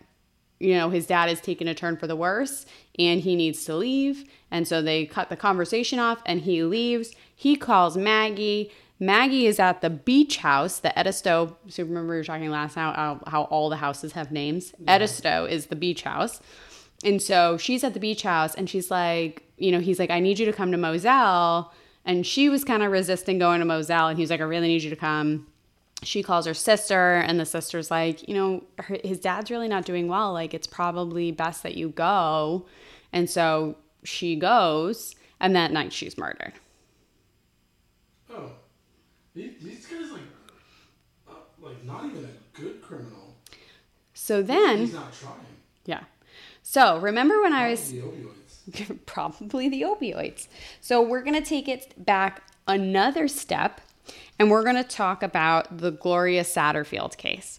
you 0.61 0.75
know, 0.75 0.91
his 0.91 1.07
dad 1.07 1.31
is 1.31 1.41
taking 1.41 1.69
a 1.69 1.75
turn 1.75 1.97
for 1.97 2.07
the 2.07 2.15
worse 2.15 2.67
and 2.99 3.23
he 3.23 3.35
needs 3.35 3.65
to 3.65 3.75
leave. 3.75 4.25
And 4.51 4.69
so 4.69 4.83
they 4.83 5.07
cut 5.07 5.31
the 5.31 5.37
conversation 5.37 5.99
off 5.99 6.21
and 6.27 6.43
he 6.43 6.63
leaves. 6.63 7.15
He 7.35 7.57
calls 7.57 7.97
Maggie. 7.97 8.71
Maggie 9.01 9.47
is 9.47 9.59
at 9.59 9.81
the 9.81 9.89
beach 9.89 10.39
house, 10.39 10.79
the 10.79 10.97
Edisto. 10.99 11.57
So 11.69 11.85
remember 11.85 12.11
we 12.11 12.17
were 12.19 12.25
talking 12.25 12.51
last 12.51 12.77
night 12.77 12.95
how, 12.95 13.23
how 13.27 13.43
all 13.45 13.71
the 13.71 13.77
houses 13.77 14.13
have 14.13 14.31
names. 14.31 14.75
Edisto 14.87 15.47
is 15.47 15.67
the 15.67 15.77
beach 15.77 16.03
house. 16.03 16.43
And 17.03 17.23
so 17.23 17.57
she's 17.57 17.85
at 17.85 17.95
the 17.95 18.01
beach 18.01 18.23
house 18.23 18.55
and 18.55 18.69
she's 18.69 18.91
like, 18.91 19.45
you 19.57 19.73
know, 19.73 19.81
he's 19.81 19.99
like, 19.99 20.11
I 20.11 20.21
need 20.21 20.39
you 20.39 20.45
to 20.45 20.53
come 20.53 20.73
to 20.73 20.79
Moselle. 20.79 21.73
And 22.09 22.27
she 22.27 22.49
was 22.49 22.65
kind 22.65 22.83
of 22.83 22.91
resisting 22.91 23.39
going 23.39 23.61
to 23.61 23.67
Moselle. 23.67 24.09
And 24.09 24.19
he's 24.19 24.31
like, 24.31 24.41
I 24.41 24.45
really 24.45 24.67
need 24.67 24.83
you 24.83 24.89
to 24.89 24.97
come. 24.97 25.47
She 26.03 26.23
calls 26.23 26.47
her 26.47 26.55
sister, 26.55 27.17
and 27.17 27.39
the 27.39 27.45
sister's 27.45 27.91
like, 27.91 28.27
you 28.27 28.35
know, 28.35 28.65
her, 28.79 28.97
his 29.05 29.21
dad's 29.21 29.51
really 29.51 29.69
not 29.69 29.85
doing 29.85 30.09
well. 30.09 30.33
Like, 30.33 30.55
it's 30.55 30.67
probably 30.67 31.33
best 31.33 31.63
that 31.65 31.77
you 31.77 31.91
go. 31.91 32.67
And 33.13 33.29
so 33.29 33.77
she 34.05 34.37
goes, 34.37 35.17
and 35.39 35.55
that 35.55 35.71
night 35.71 35.93
she's 35.93 36.17
murdered. 36.17 36.55
Oh, 38.31 38.53
these, 39.35 39.87
guys 39.87 40.11
like, 40.13 40.21
uh, 41.29 41.33
like 41.61 41.85
not 41.85 42.05
even 42.07 42.25
a 42.25 42.59
good 42.61 42.81
criminal. 42.81 43.35
So 44.15 44.41
then, 44.41 44.79
he's 44.79 44.95
not 44.95 45.13
trying. 45.13 45.35
yeah. 45.85 46.05
So 46.63 46.99
remember 47.01 47.43
when 47.43 47.53
I 47.53 47.71
was. 47.71 47.93
probably 49.07 49.69
the 49.69 49.83
opioids. 49.83 50.49
So 50.81 51.03
we're 51.03 51.23
going 51.23 51.41
to 51.41 51.49
take 51.49 51.69
it 51.69 52.05
back 52.05 52.43
another 52.67 53.29
step 53.29 53.81
and 54.39 54.51
we're 54.51 54.63
going 54.63 54.77
to 54.77 54.85
talk 54.85 55.23
about 55.23 55.79
the 55.79 55.91
Gloria 55.91 56.43
Satterfield 56.43 57.17
case. 57.17 57.59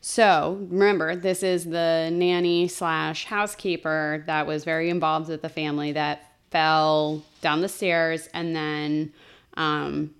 So 0.00 0.66
remember, 0.68 1.14
this 1.16 1.42
is 1.42 1.64
the 1.64 2.10
nanny 2.12 2.68
slash 2.68 3.26
housekeeper 3.26 4.24
that 4.26 4.46
was 4.46 4.64
very 4.64 4.90
involved 4.90 5.28
with 5.28 5.42
the 5.42 5.48
family 5.48 5.92
that 5.92 6.32
fell 6.50 7.22
down 7.40 7.60
the 7.60 7.68
stairs 7.68 8.28
and 8.34 8.54
then 8.54 9.12
um, 9.54 10.14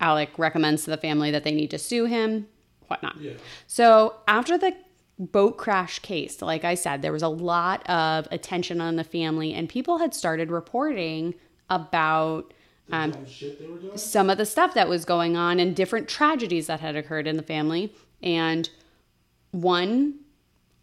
Alec 0.00 0.30
recommends 0.38 0.84
to 0.84 0.90
the 0.90 0.96
family 0.96 1.30
that 1.30 1.44
they 1.44 1.52
need 1.52 1.70
to 1.70 1.78
sue 1.78 2.04
him, 2.04 2.46
whatnot. 2.88 3.20
Yeah. 3.20 3.32
So 3.66 4.16
after 4.26 4.58
the 4.58 4.74
boat 5.18 5.56
crash 5.56 5.98
case, 6.00 6.42
like 6.42 6.64
I 6.64 6.74
said, 6.74 7.02
there 7.02 7.12
was 7.12 7.22
a 7.22 7.28
lot 7.28 7.88
of 7.88 8.28
attention 8.30 8.80
on 8.80 8.96
the 8.96 9.04
family, 9.04 9.54
and 9.54 9.68
people 9.68 9.98
had 9.98 10.14
started 10.14 10.50
reporting 10.50 11.34
about 11.70 12.52
um, 12.92 13.26
shit 13.26 13.58
they 13.58 13.66
were 13.66 13.78
doing. 13.78 13.96
some 13.96 14.30
of 14.30 14.38
the 14.38 14.46
stuff 14.46 14.74
that 14.74 14.88
was 14.88 15.04
going 15.04 15.36
on 15.36 15.58
and 15.58 15.74
different 15.74 16.08
tragedies 16.08 16.68
that 16.68 16.80
had 16.80 16.96
occurred 16.96 17.26
in 17.26 17.36
the 17.36 17.42
family. 17.42 17.92
And 18.22 18.68
one 19.50 20.20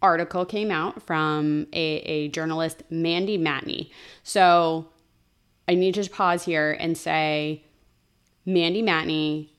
article 0.01 0.45
came 0.45 0.69
out 0.69 1.01
from 1.01 1.67
a, 1.71 1.97
a 1.99 2.27
journalist, 2.29 2.83
Mandy 2.89 3.37
Matney. 3.37 3.89
So 4.23 4.89
I 5.67 5.75
need 5.75 5.93
to 5.95 6.09
pause 6.09 6.43
here 6.43 6.75
and 6.77 6.97
say 6.97 7.63
Mandy 8.45 8.83
Matney 8.83 9.49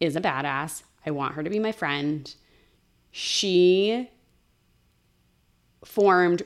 is 0.00 0.16
a 0.16 0.20
badass. 0.20 0.82
I 1.06 1.12
want 1.12 1.34
her 1.34 1.42
to 1.42 1.50
be 1.50 1.60
my 1.60 1.72
friend. 1.72 2.34
She 3.12 4.10
formed 5.84 6.42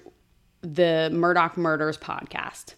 the 0.62 1.11
Murdaugh 1.12 1.57
Murders 1.57 1.98
podcast. 1.98 2.74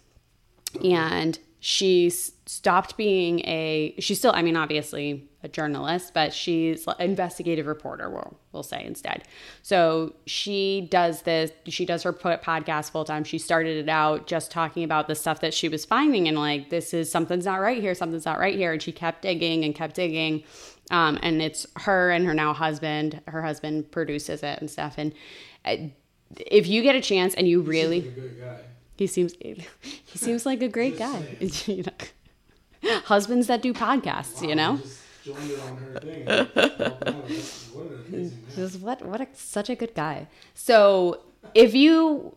And 0.83 1.37
she 1.63 2.09
stopped 2.09 2.97
being 2.97 3.39
a 3.41 3.93
she's 3.99 4.17
still 4.17 4.31
i 4.33 4.41
mean 4.41 4.57
obviously 4.57 5.29
a 5.43 5.47
journalist 5.47 6.11
but 6.11 6.33
she's 6.33 6.87
an 6.87 6.95
investigative 6.99 7.67
reporter 7.67 8.09
we'll, 8.09 8.37
we'll 8.51 8.63
say 8.63 8.83
instead. 8.83 9.23
So 9.61 10.15
she 10.25 10.87
does 10.89 11.21
this 11.21 11.51
she 11.67 11.85
does 11.85 12.03
her 12.03 12.13
podcast 12.13 12.91
full 12.91 13.05
time. 13.05 13.23
She 13.23 13.37
started 13.37 13.77
it 13.77 13.89
out 13.89 14.27
just 14.27 14.51
talking 14.51 14.83
about 14.83 15.07
the 15.07 15.15
stuff 15.15 15.39
that 15.41 15.53
she 15.53 15.69
was 15.69 15.85
finding 15.85 16.27
and 16.27 16.37
like 16.37 16.69
this 16.69 16.93
is 16.93 17.11
something's 17.11 17.45
not 17.45 17.61
right 17.61 17.81
here 17.81 17.95
something's 17.95 18.25
not 18.25 18.39
right 18.39 18.55
here. 18.55 18.73
And 18.73 18.81
she 18.81 18.91
kept 18.91 19.21
digging 19.21 19.63
and 19.63 19.73
kept 19.73 19.95
digging. 19.95 20.43
Um, 20.89 21.19
and 21.21 21.41
it's 21.41 21.65
her 21.77 22.11
and 22.11 22.25
her 22.25 22.33
now 22.33 22.53
husband 22.53 23.21
her 23.27 23.41
husband 23.41 23.91
produces 23.91 24.43
it 24.43 24.59
and 24.59 24.69
stuff. 24.69 24.95
And 24.97 25.13
uh, 25.63 25.75
if 26.47 26.67
you 26.67 26.81
get 26.81 26.95
a 26.95 27.01
chance 27.01 27.33
and 27.35 27.47
you 27.47 27.61
really 27.61 28.01
He's 28.01 28.11
a 28.11 28.19
good 28.21 28.39
guy. 28.39 28.57
he 28.97 29.07
seems 29.07 29.33
he 29.41 30.17
seems 30.17 30.45
like 30.45 30.61
a 30.61 30.67
great 30.69 30.97
guy. 30.97 31.37
You 31.67 31.83
know? 31.83 32.99
Husbands 33.05 33.47
that 33.47 33.61
do 33.61 33.73
podcasts, 33.73 34.47
you 34.47 34.55
know. 34.55 34.77
Just 34.77 35.01
joined 35.23 35.51
it 35.51 35.59
on 35.59 35.77
her 35.77 35.99
thing. 35.99 36.23
and 36.27 36.29
helped 36.29 36.57
him 36.57 37.15
out. 37.15 37.27
That's- 37.27 37.69
What 37.73 37.85
an 37.85 38.03
amazing 38.07 38.37
man. 38.41 38.55
Just 38.55 38.79
what 38.81 39.01
what 39.05 39.21
a, 39.21 39.27
such 39.33 39.69
a 39.69 39.75
good 39.75 39.93
guy. 39.93 40.27
So 40.55 41.19
if 41.53 41.73
you 41.75 42.35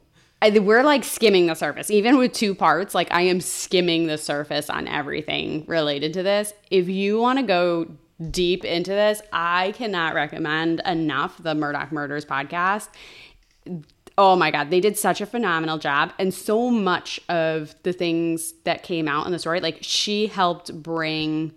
we're 0.52 0.83
like 0.83 1.04
skimming 1.04 1.46
the 1.46 1.54
surface, 1.54 1.90
even 1.90 2.18
with 2.18 2.35
two 2.35 2.54
parts. 2.54 2.94
Like 2.94 3.11
I 3.11 3.22
am 3.22 3.40
skimming 3.40 4.07
the 4.07 4.18
surface 4.18 4.68
on 4.68 4.87
everything 4.87 5.64
related 5.66 6.12
to 6.14 6.22
this. 6.22 6.52
If 6.70 6.87
you 6.90 7.18
want 7.18 7.38
to 7.38 7.44
go 7.46 7.87
deep 8.30 8.62
into 8.64 8.90
this, 8.90 9.22
I 9.33 9.72
cannot 9.72 10.14
recommend 10.14 10.83
enough 10.85 11.42
the 11.42 11.54
Murdaugh 11.54 11.90
Murders 11.92 12.26
podcast. 12.26 12.88
Oh 14.16 14.37
my 14.37 14.50
God, 14.50 14.70
they 14.70 14.81
did 14.81 14.96
such 14.96 15.20
a 15.20 15.27
phenomenal 15.27 15.79
job. 15.79 16.12
And 16.18 16.33
so 16.33 16.70
much 16.70 17.20
of 17.29 17.74
the 17.83 17.92
things 17.92 18.55
that 18.64 18.83
came 18.83 19.09
out 19.09 19.27
in 19.27 19.33
the 19.33 19.38
story, 19.38 19.61
like 19.61 19.79
she 19.81 20.29
helped 20.29 20.83
bring 20.83 21.53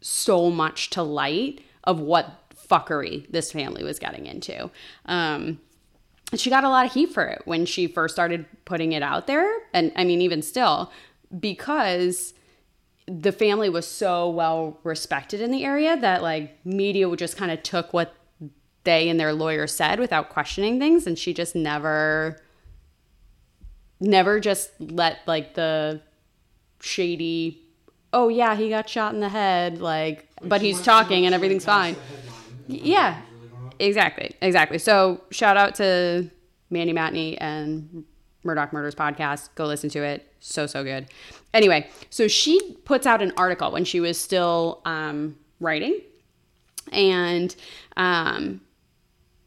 so 0.00 0.50
much 0.50 0.90
to 0.90 1.02
light 1.02 1.60
of 1.84 2.00
what 2.00 2.50
fuckery 2.68 3.30
this 3.30 3.52
family 3.52 3.84
was 3.84 3.98
getting 3.98 4.26
into. 4.26 4.70
Um, 5.06 5.60
she 6.34 6.50
got 6.50 6.64
a 6.64 6.68
lot 6.68 6.86
of 6.86 6.92
heat 6.92 7.12
for 7.12 7.24
it 7.24 7.42
when 7.44 7.64
she 7.64 7.86
first 7.86 8.14
started 8.14 8.44
putting 8.64 8.92
it 8.92 9.02
out 9.02 9.26
there. 9.26 9.50
And 9.72 9.92
I 9.96 10.04
mean, 10.04 10.20
even 10.20 10.42
still, 10.42 10.92
because 11.38 12.34
the 13.06 13.32
family 13.32 13.70
was 13.70 13.86
so 13.86 14.28
well 14.28 14.78
respected 14.84 15.40
in 15.40 15.50
the 15.50 15.64
area 15.64 15.96
that 15.96 16.22
like 16.22 16.64
media 16.66 17.14
just 17.16 17.36
kind 17.36 17.50
of 17.50 17.62
took 17.62 17.94
what 17.94 18.14
they 18.88 19.08
and 19.08 19.20
their 19.20 19.32
lawyer 19.32 19.66
said 19.66 20.00
without 20.00 20.30
questioning 20.30 20.78
things. 20.78 21.06
And 21.06 21.18
she 21.18 21.32
just 21.34 21.54
never, 21.54 22.40
never 24.00 24.40
just 24.40 24.70
let 24.80 25.18
like 25.26 25.54
the 25.54 26.00
shady, 26.80 27.62
oh 28.12 28.28
yeah, 28.28 28.54
he 28.56 28.68
got 28.68 28.88
shot 28.88 29.14
in 29.14 29.20
the 29.20 29.28
head, 29.28 29.80
like, 29.80 30.26
but 30.42 30.60
he's 30.62 30.80
talking 30.82 31.26
and 31.26 31.34
everything's 31.34 31.64
fine. 31.64 31.94
past 31.94 32.06
the 32.08 32.16
headline 32.16 32.78
and 32.78 32.86
Yeah. 32.86 33.16
really. 33.16 33.24
Exactly, 33.80 34.34
exactly. 34.42 34.78
So 34.78 35.20
shout 35.30 35.56
out 35.56 35.74
to 35.76 36.30
Mandy 36.70 36.92
Matney 36.92 37.36
and 37.40 38.04
Murdaugh 38.44 38.72
Murders 38.72 38.94
podcast. 38.94 39.50
Go 39.54 39.66
listen 39.66 39.90
to 39.90 40.02
it. 40.02 40.24
So 40.40 40.66
so 40.66 40.82
good. 40.84 41.06
Anyway, 41.54 41.88
so 42.10 42.28
she 42.28 42.76
puts 42.84 43.06
out 43.06 43.22
an 43.22 43.32
article 43.36 43.70
when 43.72 43.84
she 43.84 44.00
was 44.00 44.18
still 44.20 44.80
um, 44.84 45.36
writing, 45.60 46.00
and 46.92 47.54
um, 47.96 48.60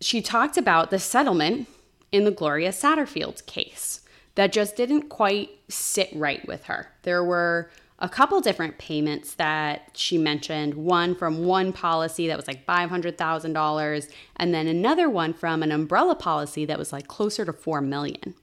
she 0.02 0.22
talked 0.22 0.58
about 0.58 0.90
the 0.90 1.00
settlement 1.00 1.68
in 2.12 2.26
the 2.26 2.32
Gloria 2.32 2.70
Satterfield 2.70 3.46
case 3.46 4.02
that 4.36 4.52
just 4.52 4.76
didn't 4.76 5.10
quite 5.10 5.50
sit 5.70 6.10
right 6.14 6.46
with 6.48 6.66
her. 6.66 6.92
There 7.04 7.24
were 7.24 7.70
a 8.00 8.10
couple 8.10 8.42
different 8.42 8.80
payments 8.80 9.36
that 9.36 9.92
she 9.94 10.18
mentioned 10.18 10.74
one 10.74 11.16
from 11.16 11.46
one 11.46 11.72
policy 11.72 12.28
that 12.28 12.38
was 12.38 12.48
like 12.48 12.66
$500,000 12.66 14.12
and 14.38 14.54
then 14.54 14.68
another 14.68 15.10
one 15.10 15.34
from 15.34 15.62
an 15.62 15.72
umbrella 15.72 16.16
policy 16.16 16.66
that 16.66 16.80
was 16.80 16.92
like 16.92 17.08
closer 17.08 17.46
to 17.46 17.54
4 17.54 17.80
million. 17.82 18.34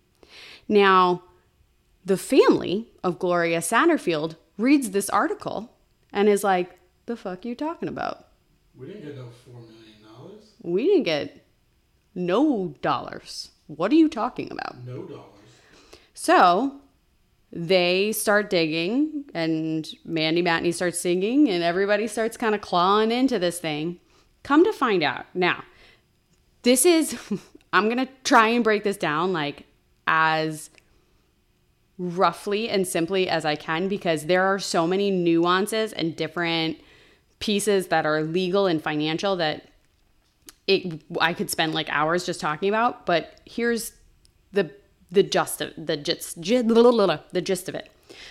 Now, 0.69 1.25
the 2.05 2.17
family 2.17 2.89
of 3.03 3.19
Gloria 3.19 3.59
Satterfield 3.59 4.37
reads 4.57 4.91
this 4.91 5.11
article 5.11 5.77
and 6.13 6.29
is 6.29 6.45
like, 6.45 6.79
"The 7.07 7.17
fuck 7.17 7.45
you 7.45 7.55
talking 7.55 7.89
about?" 7.89 8.29
We 8.77 8.87
didn't 8.87 9.03
get 9.03 9.17
no 9.17 9.29
four 9.45 9.61
million 9.61 10.03
dollars. 10.03 10.45
We 10.63 10.87
didn't 10.87 11.03
get 11.05 11.45
no 12.19 12.75
dollars. 12.83 13.53
What 13.67 13.93
are 13.93 13.97
you 13.97 14.09
talking 14.09 14.51
about? 14.51 14.85
No 14.85 15.03
dollars. 15.03 15.25
So 16.15 16.81
they 17.51 18.13
start 18.13 18.51
digging, 18.51 19.25
and 19.33 19.89
Mandy 20.05 20.43
Matney 20.43 20.75
starts 20.75 21.01
singing, 21.01 21.49
and 21.49 21.63
everybody 21.63 22.07
starts 22.07 22.37
kind 22.37 22.55
of 22.55 22.61
clawing 22.61 23.11
into 23.13 23.39
this 23.39 23.59
thing. 23.59 24.01
Come 24.43 24.65
to 24.65 24.73
find 24.73 25.03
out. 25.03 25.27
Now, 25.35 25.65
this 26.63 26.85
is, 26.85 27.19
I'm 27.73 27.85
going 27.85 28.05
to 28.05 28.13
try 28.25 28.49
and 28.49 28.65
break 28.65 28.85
this 28.85 28.97
down 28.97 29.33
like 29.33 29.65
as 30.07 30.71
roughly 31.99 32.69
and 32.69 32.87
simply 32.87 33.29
as 33.29 33.45
I 33.45 33.57
can 33.57 33.89
because 33.89 34.27
there 34.27 34.45
are 34.45 34.59
so 34.59 34.87
many 34.87 35.11
nuances 35.11 35.93
and 35.93 36.15
different 36.15 36.79
pieces 37.41 37.89
that 37.89 38.07
are 38.07 38.23
legal 38.23 38.67
and 38.67 38.83
financial 38.83 39.37
that 39.37 39.69
it 40.69 41.03
I 41.21 41.33
could 41.33 41.51
spend 41.51 41.75
like 41.75 41.89
hours 41.91 42.25
just 42.25 42.41
talking 42.41 42.69
about, 42.69 43.07
but 43.07 43.41
here's 43.45 43.93
the 44.53 44.71
the 45.11 45.23
gist 45.23 45.61
of 45.61 45.73
the 45.77 45.97
gist 45.97 46.41
the 46.41 47.43
gist 47.43 47.69
of 47.69 47.75
it. 47.75 47.91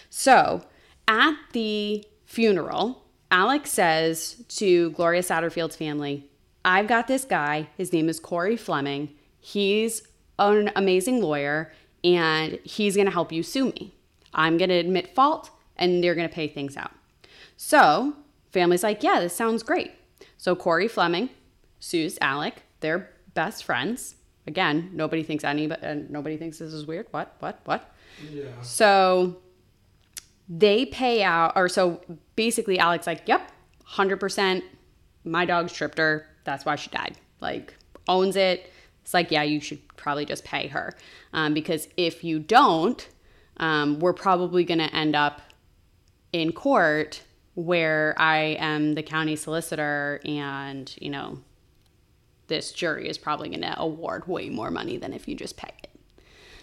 So 0.10 0.64
at 1.08 1.36
the 1.52 2.06
funeral, 2.26 3.04
Alex 3.32 3.72
says 3.72 4.44
to 4.50 4.92
Gloria 4.92 5.22
Satterfield's 5.22 5.76
family, 5.76 6.30
I've 6.64 6.88
got 6.88 7.08
this 7.08 7.26
guy. 7.26 7.70
His 7.76 7.92
name 7.92 8.08
is 8.08 8.20
Corey 8.20 8.56
Fleming. 8.56 9.10
He's 9.40 10.04
an 10.38 10.72
amazing 10.76 11.22
lawyer 11.22 11.72
and 12.04 12.60
he's 12.64 12.96
going 12.96 13.08
to 13.08 13.12
help 13.12 13.32
you 13.32 13.42
sue 13.42 13.66
me. 13.72 13.94
I'm 14.34 14.58
going 14.58 14.70
to 14.70 14.76
admit 14.76 15.16
fault 15.16 15.50
and 15.78 16.04
they're 16.04 16.16
going 16.16 16.28
to 16.28 16.34
pay 16.34 16.48
things 16.48 16.78
out. 16.78 16.92
So, 17.56 18.14
family's 18.52 18.84
like, 18.84 19.02
yeah, 19.02 19.20
this 19.20 19.36
sounds 19.36 19.64
great. 19.64 19.94
So, 20.38 20.56
Corey 20.56 20.88
Fleming 20.88 21.30
sues 21.80 22.18
Alec. 22.22 22.64
They're 22.80 23.10
best 23.34 23.64
friends. 23.64 24.16
Again, 24.46 24.92
nobody 24.94 25.24
thinks 25.24 25.44
any, 25.44 25.70
uh, 25.70 25.96
nobody 26.10 26.38
thinks 26.38 26.60
this 26.60 26.74
is 26.74 26.86
weird. 26.86 27.08
What? 27.12 27.36
What? 27.40 27.60
What? 27.66 27.94
Yeah. 28.32 28.46
So 28.62 29.38
they 30.48 30.86
pay 30.86 31.24
out, 31.24 31.54
or 31.56 31.68
so 31.68 32.02
basically, 32.36 32.80
Alex 32.80 33.06
like, 33.06 33.28
yep, 33.28 33.52
hundred 33.84 34.20
percent. 34.20 34.64
My 35.26 35.46
dog's 35.46 35.74
tripped 35.74 35.98
her. 35.98 36.26
That's 36.46 36.66
why 36.66 36.78
she 36.78 36.90
died. 36.90 37.18
Like 37.42 37.76
owns 38.08 38.36
it. 38.36 38.72
It's 39.02 39.14
like, 39.14 39.32
yeah, 39.32 39.44
you 39.44 39.60
should 39.60 39.86
probably 39.98 40.26
just 40.26 40.44
pay 40.44 40.68
her 40.68 40.94
um, 41.34 41.54
because 41.54 41.88
if 41.98 42.24
you 42.24 42.40
don't, 42.40 43.08
um, 43.58 44.00
we're 44.00 44.14
probably 44.14 44.64
going 44.64 44.80
to 44.80 44.94
end 44.94 45.16
up 45.16 45.42
in 46.34 46.52
court 46.52 47.22
where 47.56 48.14
I 48.18 48.58
am 48.60 48.94
the 48.94 49.04
county 49.04 49.36
solicitor 49.36 50.22
and 50.26 50.94
you 51.02 51.10
know 51.10 51.40
this 52.48 52.72
jury 52.72 53.10
is 53.10 53.18
probably 53.18 53.50
going 53.50 53.62
to 53.62 53.80
award 53.80 54.28
way 54.28 54.50
more 54.50 54.72
money 54.72 54.98
than 54.98 55.14
if 55.14 55.28
you 55.28 55.36
just 55.36 55.58
pay 55.58 55.72
it. 55.84 55.90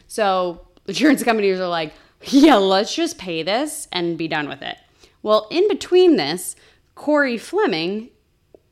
So 0.07 0.66
insurance 0.87 1.23
companies 1.23 1.61
are 1.61 1.68
like, 1.68 1.92
yeah, 2.23 2.57
let's 2.57 2.94
just 2.94 3.18
pay 3.18 3.42
this 3.42 3.88
and 3.92 4.16
be 4.16 4.29
done 4.29 4.49
with 4.49 4.62
it. 4.62 4.77
Well, 5.23 5.47
in 5.51 5.68
between 5.68 6.16
this, 6.16 6.57
Corey 6.94 7.38
Fleming 7.38 8.11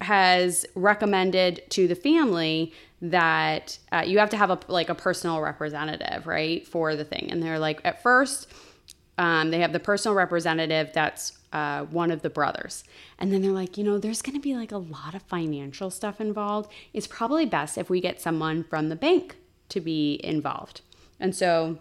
has 0.00 0.66
recommended 0.74 1.62
to 1.70 1.86
the 1.88 1.94
family 1.94 2.72
that 3.00 3.78
uh, 3.90 4.04
you 4.06 4.18
have 4.18 4.30
to 4.30 4.36
have 4.36 4.50
a 4.50 4.58
like 4.68 4.88
a 4.88 4.94
personal 4.94 5.40
representative, 5.40 6.26
right, 6.26 6.66
for 6.66 6.94
the 6.94 7.04
thing. 7.04 7.30
And 7.30 7.42
they're 7.42 7.58
like, 7.58 7.80
at 7.84 8.02
first, 8.02 8.48
um, 9.18 9.50
they 9.50 9.60
have 9.60 9.72
the 9.72 9.80
personal 9.80 10.14
representative 10.14 10.90
that's 10.92 11.32
uh, 11.52 11.84
one 11.84 12.10
of 12.10 12.22
the 12.22 12.30
brothers. 12.30 12.84
And 13.18 13.32
then 13.32 13.42
they're 13.42 13.50
like, 13.50 13.76
you 13.76 13.84
know, 13.84 13.98
there's 13.98 14.22
going 14.22 14.36
to 14.36 14.42
be 14.42 14.54
like 14.54 14.72
a 14.72 14.78
lot 14.78 15.14
of 15.14 15.22
financial 15.22 15.90
stuff 15.90 16.20
involved. 16.20 16.70
It's 16.92 17.06
probably 17.06 17.46
best 17.46 17.78
if 17.78 17.90
we 17.90 18.00
get 18.00 18.20
someone 18.20 18.64
from 18.64 18.88
the 18.88 18.96
bank 18.96 19.36
to 19.68 19.80
be 19.80 20.20
involved. 20.24 20.80
And 21.20 21.34
so 21.34 21.78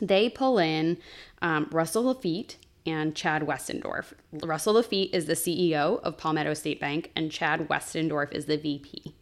they 0.00 0.28
pull 0.28 0.58
in 0.58 0.98
um, 1.42 1.68
Russell 1.70 2.04
Lafitte 2.04 2.56
and 2.86 3.14
Chad 3.14 3.42
Westendorf. 3.42 4.12
Russell 4.32 4.74
Lafitte 4.74 5.14
is 5.14 5.26
the 5.26 5.34
CEO 5.34 6.00
of 6.02 6.16
Palmetto 6.16 6.54
State 6.54 6.80
Bank, 6.80 7.10
and 7.14 7.30
Chad 7.30 7.68
Westendorf 7.68 8.32
is 8.32 8.46
the 8.46 8.56
VP. 8.56 9.14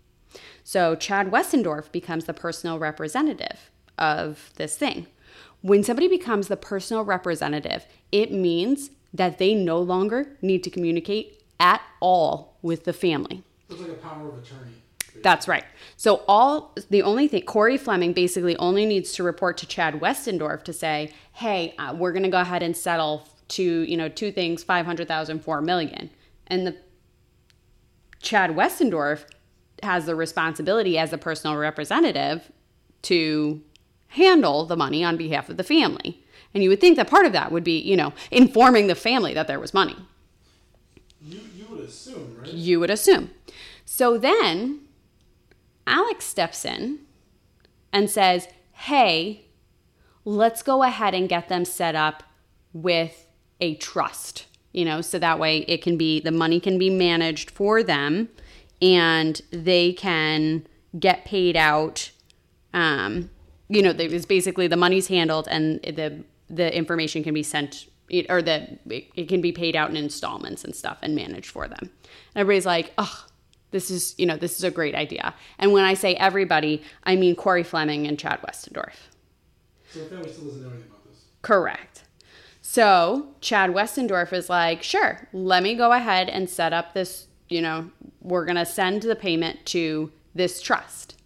So 0.63 0.95
Chad 0.95 1.31
Westendorf 1.31 1.91
becomes 1.91 2.27
the 2.27 2.35
personal 2.35 2.79
representative 2.79 3.71
of 3.97 4.51
this 4.57 4.77
thing. 4.77 5.07
When 5.61 5.83
somebody 5.83 6.09
becomes 6.09 6.49
the 6.49 6.57
personal 6.57 7.05
representative, 7.05 7.87
it 8.13 8.31
means 8.33 8.91
that 9.13 9.39
they 9.39 9.55
no 9.55 9.81
longer 9.81 10.37
need 10.43 10.63
to 10.65 10.71
communicate 10.71 11.43
at 11.59 11.81
all 12.01 12.57
with 12.63 12.85
the 12.85 12.93
family. 12.93 13.43
It's 13.69 13.81
like 13.81 13.91
a 13.91 13.95
power 13.95 14.29
of 14.29 14.39
attorney. 14.39 14.73
That's 15.23 15.49
right. 15.49 15.65
So 15.97 16.23
all 16.29 16.75
the 16.91 17.03
only 17.03 17.29
thing 17.29 17.43
Corey 17.43 17.77
Fleming 17.77 18.13
basically 18.13 18.57
only 18.57 18.87
needs 18.87 19.13
to 19.15 19.23
report 19.23 19.57
to 19.59 19.67
Chad 19.67 19.95
Westendorf 19.95 20.63
to 20.65 20.73
say, 20.73 21.13
"Hey, 21.33 21.75
uh, 21.79 21.95
we're 21.99 22.13
going 22.13 22.23
to 22.23 22.29
go 22.29 22.41
ahead 22.41 22.63
and 22.63 22.77
settle 22.77 23.29
to 23.49 23.63
you 23.63 23.97
know 23.97 24.09
two 24.09 24.31
things, 24.31 24.63
five 24.63 24.87
hundred 24.87 25.09
thousand, 25.09 25.41
four 25.41 25.61
million, 25.61 26.11
and 26.47 26.67
the 26.67 26.77
Chad 28.21 28.51
Westendorf 28.51 29.25
has 29.83 30.07
the 30.07 30.15
responsibility 30.15 30.99
as 30.99 31.11
the 31.11 31.19
personal 31.19 31.57
representative 31.57 32.51
to 33.03 33.63
handle 34.09 34.65
the 34.65 34.77
money 34.77 35.05
on 35.05 35.17
behalf 35.17 35.49
of 35.49 35.57
the 35.57 35.65
family. 35.65 36.25
And 36.59 36.65
you 36.65 36.71
would 36.71 36.81
think 36.81 36.97
that 36.97 37.09
part 37.09 37.25
of 37.25 37.33
that 37.35 37.53
would 37.53 37.63
be, 37.63 37.79
you 37.79 37.97
know, 37.97 38.13
informing 38.33 38.89
the 38.89 38.97
family 38.97 39.33
that 39.33 39.47
there 39.47 39.61
was 39.61 39.73
money. 39.73 39.95
You 41.23 41.39
you 41.55 41.67
would 41.71 41.85
assume, 41.85 42.37
right? 42.37 42.53
You 42.53 42.81
would 42.81 42.91
assume. 42.91 43.31
So 43.85 44.19
then 44.19 44.81
Alex 45.87 46.25
steps 46.25 46.65
in 46.65 46.99
and 47.93 48.11
says, 48.11 48.49
Hey, 48.73 49.45
let's 50.25 50.65
go 50.65 50.83
ahead 50.83 51.15
and 51.15 51.29
get 51.29 51.49
them 51.49 51.65
set 51.65 51.95
up 51.95 52.25
with 52.73 53.29
a 53.61 53.77
trust, 53.77 54.47
you 54.73 54.85
know, 54.85 55.01
so 55.01 55.21
that 55.21 55.39
way 55.39 55.59
it 55.69 55.81
can 55.81 55.97
be, 55.97 56.19
the 56.19 56.33
money 56.33 56.59
can 56.59 56.77
be 56.77 56.91
managed 56.91 57.53
for 57.53 57.85
them 57.85 58.31
and 58.83 59.41
they 59.53 59.93
can 59.93 60.67
get 60.99 61.25
paid 61.25 61.57
out. 61.57 62.11
Um, 62.75 63.31
you 63.69 63.81
know, 63.81 63.95
it's 63.97 64.27
basically 64.27 64.67
the 64.67 64.77
money's 64.77 65.07
handled 65.07 65.47
and 65.49 65.81
the 65.83 66.25
the 66.51 66.75
information 66.75 67.23
can 67.23 67.35
be 67.35 67.43
sent 67.43 67.87
or 68.29 68.41
that 68.41 68.79
it 68.89 69.29
can 69.29 69.41
be 69.41 69.53
paid 69.53 69.77
out 69.77 69.91
in 69.91 69.97
installments 69.97 70.65
and 70.65 70.75
stuff 70.75 70.99
and 71.03 71.15
managed 71.15 71.51
for 71.51 71.69
them. 71.69 71.79
And 71.83 71.91
everybody's 72.37 72.65
like, 72.65 72.93
oh, 72.97 73.27
this 73.71 73.91
is, 73.91 74.15
you 74.17 74.25
know, 74.25 74.37
this 74.37 74.57
is 74.57 74.65
a 74.65 74.71
great 74.71 74.95
idea. 74.95 75.35
And 75.59 75.73
when 75.73 75.85
I 75.85 75.93
say 75.95 76.15
everybody, 76.15 76.83
I 77.05 77.17
mean 77.17 77.37
Corey 77.37 77.63
Fleming 77.63 78.07
and 78.07 78.19
Chad 78.19 78.41
Westendorf. 78.41 78.95
So 79.91 80.01
the 80.01 80.07
family 80.07 80.31
still 80.31 80.45
doesn't 80.47 80.63
know 80.63 80.71
anything 80.71 80.89
about 80.89 81.05
this. 81.07 81.25
Correct. 81.43 82.05
So 82.63 83.29
Chad 83.41 83.71
Westendorf 83.71 84.33
is 84.33 84.49
like, 84.49 84.83
sure, 84.83 85.29
let 85.33 85.63
me 85.63 85.75
go 85.75 85.93
ahead 85.93 86.29
and 86.31 86.49
set 86.49 86.73
up 86.73 86.95
this, 86.95 87.27
you 87.49 87.61
know, 87.61 87.91
we're 88.23 88.45
going 88.45 88.57
to 88.57 88.67
send 88.67 89.03
the 89.03 89.17
payment 89.17 89.67
to 89.67 90.11
this 90.35 90.63
trust. 90.63 91.17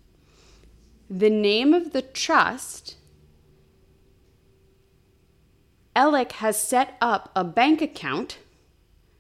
The 1.08 1.30
name 1.30 1.74
of 1.74 1.92
the 1.92 2.02
trust 2.02 2.96
Alec 5.94 6.32
has 6.32 6.60
set 6.60 6.96
up 7.00 7.30
a 7.36 7.44
bank 7.44 7.82
account 7.82 8.38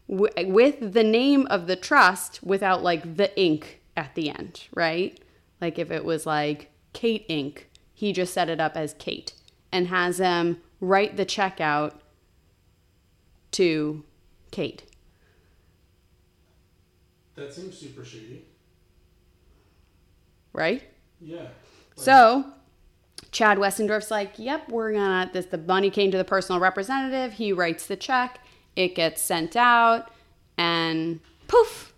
w- 0.08 0.32
with 0.46 0.92
the 0.92 1.04
name 1.04 1.46
of 1.48 1.66
the 1.66 1.76
trust 1.76 2.42
without 2.42 2.82
like 2.82 3.16
the 3.16 3.38
ink 3.38 3.80
at 3.96 4.14
the 4.14 4.30
end, 4.30 4.68
right? 4.74 5.20
Like 5.60 5.78
if 5.78 5.90
it 5.90 6.04
was 6.04 6.26
like 6.26 6.70
Kate 6.92 7.28
Inc., 7.28 7.64
he 7.92 8.12
just 8.12 8.32
set 8.32 8.48
it 8.48 8.60
up 8.60 8.76
as 8.76 8.94
Kate 8.94 9.34
and 9.70 9.88
has 9.88 10.18
them 10.18 10.60
write 10.80 11.16
the 11.16 11.24
check 11.24 11.60
out 11.60 12.00
to 13.52 14.04
Kate. 14.50 14.84
That 17.34 17.52
seems 17.52 17.78
super 17.78 18.04
shady. 18.04 18.44
Right? 20.52 20.82
Yeah. 21.20 21.46
So 21.96 22.44
Chad 23.32 23.58
Westendorf's 23.58 24.10
like, 24.10 24.34
"Yep, 24.38 24.68
we're 24.68 24.92
gonna." 24.92 25.30
This 25.32 25.46
the 25.46 25.58
money 25.58 25.90
came 25.90 26.10
to 26.10 26.18
the 26.18 26.24
personal 26.24 26.60
representative. 26.60 27.32
He 27.34 27.52
writes 27.52 27.86
the 27.86 27.96
check. 27.96 28.40
It 28.76 28.94
gets 28.94 29.20
sent 29.20 29.56
out, 29.56 30.10
and 30.56 31.20
poof, 31.48 31.92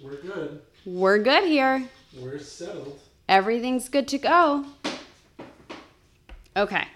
We're 0.00 0.16
good. 0.16 0.60
we're 0.84 1.18
good 1.18 1.44
here. 1.44 1.88
We're 2.18 2.38
settled. 2.38 2.98
Everything's 3.28 3.88
good 3.88 4.06
to 4.08 4.18
go. 4.18 4.66
Okay, 6.56 6.86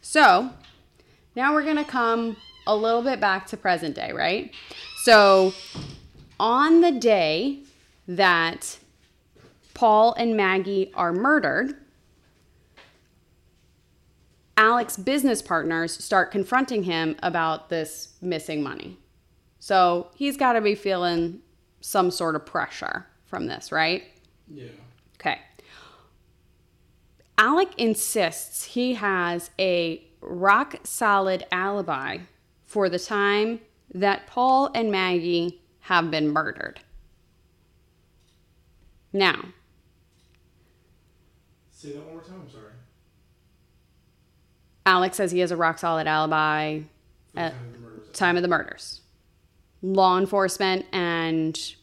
so 0.00 0.50
now 1.34 1.52
we're 1.52 1.64
gonna 1.64 1.84
come 1.84 2.36
a 2.66 2.76
little 2.76 3.02
bit 3.02 3.18
back 3.18 3.46
to 3.48 3.56
present 3.56 3.96
day, 3.96 4.12
right? 4.12 4.52
So 5.02 5.52
on 6.38 6.80
the 6.80 6.92
day 6.92 7.60
that 8.06 8.78
Paul 9.74 10.14
and 10.14 10.36
Maggie 10.36 10.92
are 10.94 11.12
murdered, 11.12 11.74
Alex's 14.56 15.02
business 15.02 15.42
partners 15.42 15.92
start 16.02 16.30
confronting 16.30 16.82
him 16.82 17.16
about 17.22 17.68
this 17.68 18.14
missing 18.20 18.62
money. 18.62 18.98
So 19.58 20.08
he's 20.14 20.36
got 20.36 20.54
to 20.54 20.60
be 20.60 20.74
feeling 20.74 21.40
some 21.80 22.10
sort 22.10 22.34
of 22.36 22.44
pressure 22.44 23.06
from 23.24 23.46
this, 23.46 23.72
right? 23.72 24.04
Yeah. 24.48 24.68
Okay. 25.16 25.38
Alec 27.38 27.70
insists 27.78 28.64
he 28.64 28.94
has 28.94 29.50
a 29.58 30.04
rock 30.20 30.76
solid 30.84 31.44
alibi 31.50 32.18
for 32.64 32.88
the 32.88 32.98
time 32.98 33.60
that 33.94 34.26
Paul 34.26 34.70
and 34.74 34.90
Maggie 34.90 35.62
have 35.80 36.10
been 36.10 36.28
murdered. 36.28 36.80
Now, 39.12 39.44
Say 41.70 41.92
that 41.94 42.04
one 42.04 42.14
more 42.14 42.22
time. 42.22 42.42
I'm 42.44 42.50
sorry. 42.50 42.71
Alex 44.84 45.16
says 45.16 45.30
he 45.30 45.40
has 45.40 45.50
a 45.50 45.56
rock 45.56 45.78
solid 45.78 46.06
alibi 46.06 46.80
at 47.36 47.54
time 48.12 48.36
of 48.36 48.42
the 48.42 48.48
murders. 48.48 49.00
Law 49.80 50.18
enforcement 50.18 50.86
and 50.92 51.74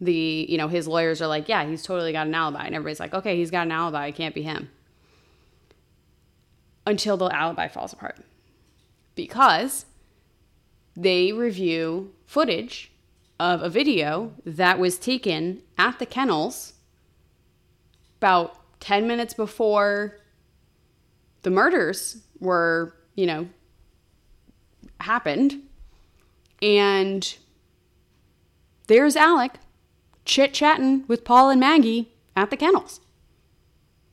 the, 0.00 0.46
you 0.48 0.58
know, 0.58 0.68
his 0.68 0.88
lawyers 0.88 1.22
are 1.22 1.26
like, 1.26 1.48
yeah, 1.48 1.64
he's 1.64 1.82
totally 1.82 2.12
got 2.12 2.26
an 2.26 2.34
alibi. 2.34 2.64
And 2.64 2.74
everybody's 2.74 3.00
like, 3.00 3.14
okay, 3.14 3.36
he's 3.36 3.50
got 3.50 3.66
an 3.66 3.72
alibi. 3.72 4.06
It 4.06 4.14
can't 4.14 4.34
be 4.34 4.42
him. 4.42 4.70
Until 6.86 7.16
the 7.16 7.26
alibi 7.26 7.68
falls 7.68 7.92
apart. 7.92 8.16
Because 9.14 9.86
they 10.96 11.32
review 11.32 12.12
footage 12.26 12.90
of 13.38 13.62
a 13.62 13.68
video 13.68 14.32
that 14.44 14.78
was 14.78 14.98
taken 14.98 15.62
at 15.78 15.98
the 15.98 16.06
kennels 16.06 16.74
about 18.18 18.56
10 18.80 19.06
minutes 19.06 19.34
before 19.34 20.18
the 21.42 21.50
murders 21.50 22.18
were, 22.40 22.94
you 23.14 23.26
know, 23.26 23.48
happened. 25.00 25.62
And 26.60 27.36
there's 28.86 29.16
Alec 29.16 29.52
chit 30.24 30.52
chatting 30.52 31.04
with 31.08 31.24
Paul 31.24 31.50
and 31.50 31.60
Maggie 31.60 32.12
at 32.36 32.50
the 32.50 32.56
kennels. 32.56 33.00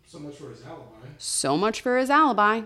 So 0.05 0.19
much 0.19 0.35
for 0.35 0.49
his 0.49 0.63
alibi. 0.65 1.07
So 1.17 1.55
much 1.55 1.81
for 1.81 1.97
his 1.97 2.09
alibi. 2.09 2.61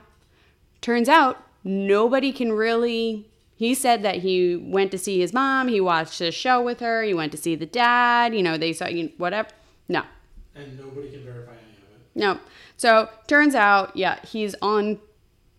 Turns 0.81 1.09
out 1.09 1.43
nobody 1.63 2.31
can 2.31 2.53
really. 2.53 3.27
He 3.55 3.73
said 3.73 4.01
that 4.03 4.17
he 4.17 4.55
went 4.55 4.91
to 4.91 4.97
see 4.97 5.19
his 5.19 5.31
mom, 5.33 5.67
he 5.67 5.79
watched 5.79 6.19
a 6.21 6.31
show 6.31 6.61
with 6.61 6.79
her, 6.79 7.03
he 7.03 7.13
went 7.13 7.31
to 7.33 7.37
see 7.37 7.55
the 7.55 7.65
dad, 7.65 8.35
you 8.35 8.41
know, 8.41 8.57
they 8.57 8.73
saw, 8.73 8.87
you 8.87 9.11
whatever. 9.17 9.49
No, 9.87 10.03
And 10.55 10.77
nobody 10.77 11.11
can 11.11 11.23
verify 11.23 11.51
any 11.51 11.59
of 11.61 11.72
it. 11.72 11.72
No. 12.15 12.39
So 12.77 13.09
turns 13.27 13.55
out, 13.55 13.95
yeah, 13.95 14.19
he's 14.25 14.55
on 14.61 14.99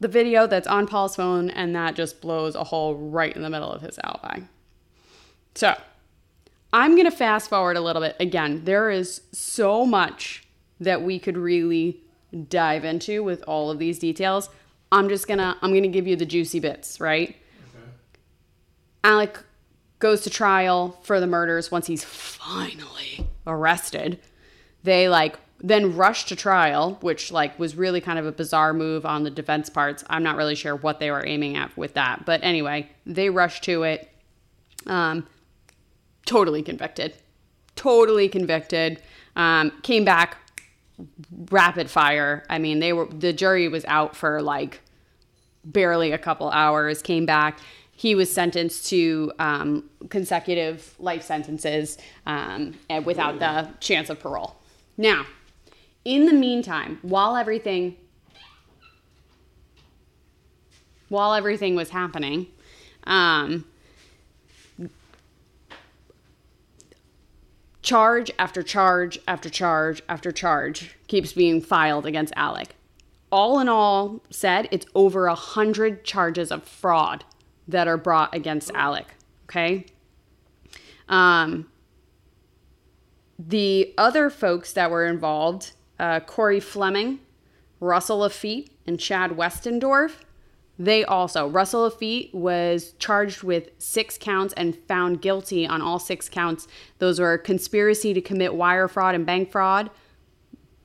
the 0.01 0.09
video 0.09 0.47
that's 0.47 0.67
on 0.67 0.87
Paul's 0.87 1.17
phone, 1.17 1.51
and 1.51 1.75
that 1.75 1.95
just 1.95 2.21
blows 2.21 2.55
a 2.55 2.65
hole 2.65 2.97
right 2.97 3.35
in 3.35 3.43
the 3.43 3.51
middle 3.51 3.71
of 3.71 3.83
his 3.83 3.99
alibi. 4.05 4.41
So 5.55 5.75
I'm 6.73 6.93
going 6.93 7.11
to 7.11 7.17
fast 7.17 7.49
forward 7.49 7.77
a 7.77 7.81
little 7.81 8.03
bit. 8.03 8.17
Again, 8.19 8.65
there 8.65 8.91
is 8.91 9.23
so 9.33 9.87
much 9.87 10.47
that 10.81 11.03
we 11.03 11.19
could 11.19 11.37
really 11.37 12.03
dive 12.49 12.85
into 12.85 13.23
with 13.23 13.45
all 13.47 13.71
of 13.71 13.79
these 13.79 13.99
details. 13.99 14.51
I'm 14.91 15.09
just 15.09 15.27
going 15.27 15.39
to 15.39 15.57
I'm 15.63 15.71
going 15.71 15.85
to 15.85 15.89
give 15.89 16.07
you 16.07 16.17
the 16.17 16.27
juicy 16.27 16.61
bits, 16.61 17.01
right? 17.01 17.31
Okay. 17.31 17.91
Alec 19.05 19.39
goes 20.01 20.23
to 20.23 20.31
trial 20.31 20.99
for 21.03 21.21
the 21.21 21.27
murders 21.27 21.71
once 21.71 21.87
he's 21.87 22.05
finally 22.05 23.29
arrested. 23.47 24.21
They 24.83 25.09
like 25.09 25.39
then 25.65 25.97
rushed 25.97 26.29
to 26.29 26.37
trial, 26.37 26.99
which 27.01 27.33
like 27.33 27.59
was 27.59 27.75
really 27.75 27.99
kind 27.99 28.19
of 28.19 28.27
a 28.27 28.33
bizarre 28.33 28.75
move 28.75 29.07
on 29.07 29.25
the 29.25 29.31
defense 29.31 29.71
parts. 29.71 30.05
I'm 30.11 30.23
not 30.23 30.37
really 30.37 30.55
sure 30.55 30.77
what 30.77 31.01
they 31.01 31.11
were 31.11 31.27
aiming 31.27 31.57
at 31.57 31.75
with 31.75 31.95
that, 31.95 32.27
but 32.27 32.41
anyway, 32.45 32.91
they 33.07 33.31
rushed 33.31 33.65
to 33.65 33.83
it. 33.83 34.11
Um, 34.87 35.27
totally 36.27 36.63
convicted, 36.63 37.15
totally 37.77 38.29
convicted. 38.29 39.01
Um, 39.37 39.73
came 39.83 40.05
back 40.05 40.37
rapid 41.51 41.91
fire. 41.91 42.45
I 42.51 42.59
mean, 42.59 42.81
they 42.81 42.93
were 42.93 43.07
the 43.07 43.33
jury 43.33 43.67
was 43.69 43.87
out 43.87 44.15
for 44.15 44.43
like 44.43 44.83
barely 45.65 46.13
a 46.13 46.19
couple 46.19 46.51
hours. 46.51 47.01
Came 47.01 47.25
back. 47.25 47.59
He 47.97 48.15
was 48.15 48.31
sentenced 48.31 48.89
to 48.89 49.33
um, 49.39 49.89
consecutive 50.11 50.95
life 50.99 51.23
sentences 51.23 51.97
um, 52.27 52.75
and 52.91 53.07
without 53.07 53.39
the 53.39 53.71
chance 53.81 54.11
of 54.11 54.21
parole. 54.21 54.57
Now, 54.99 55.25
in 56.05 56.27
the 56.27 56.33
meantime, 56.33 56.99
while 57.03 57.37
everything 57.37 57.97
while 61.09 61.35
everything 61.35 61.77
was 61.77 61.91
happening, 61.91 62.47
um, 63.05 63.65
charge 67.83 68.31
after 68.39 68.63
charge 68.63 69.19
after 69.29 69.51
charge 69.51 70.03
after 70.09 70.33
charge 70.33 70.97
keeps 71.07 71.33
being 71.33 71.61
filed 71.61 72.07
against 72.07 72.33
Alec. 72.35 72.75
All 73.31 73.61
in 73.61 73.69
all 73.69 74.23
said, 74.31 74.69
it's 74.71 74.87
over 74.95 75.27
a 75.27 75.35
hundred 75.35 76.05
charges 76.05 76.51
of 76.51 76.65
fraud 76.65 77.25
that 77.69 77.87
are 77.87 77.97
brought 77.99 78.35
against 78.35 78.71
Alec. 78.75 79.15
Okay. 79.45 79.87
Um, 81.09 81.69
the 83.39 83.93
other 83.99 84.31
folks 84.31 84.73
that 84.73 84.91
were 84.91 85.05
involved, 85.05 85.73
uh, 86.05 86.21
Corey 86.21 86.61
Fleming, 86.61 87.21
Russell 87.81 88.21
Laffitte, 88.21 88.69
and 88.87 89.01
Chad 89.01 89.31
Westendorf, 89.33 90.13
they 90.79 91.05
also, 91.05 91.49
Russell 91.49 91.89
Laffitte 91.89 92.35
was 92.35 92.93
charged 92.99 93.43
with 93.43 93.71
six 93.79 94.19
counts 94.19 94.53
and 94.55 94.77
found 94.89 95.23
guilty 95.23 95.67
on 95.67 95.81
all 95.81 95.99
six 95.99 96.29
counts. 96.29 96.67
Those 96.99 97.21
were 97.21 97.39
conspiracy 97.39 98.13
to 98.13 98.21
commit 98.21 98.55
wire 98.55 98.89
fraud 98.89 99.15
and 99.15 99.25
bank 99.25 99.51
fraud, 99.51 99.91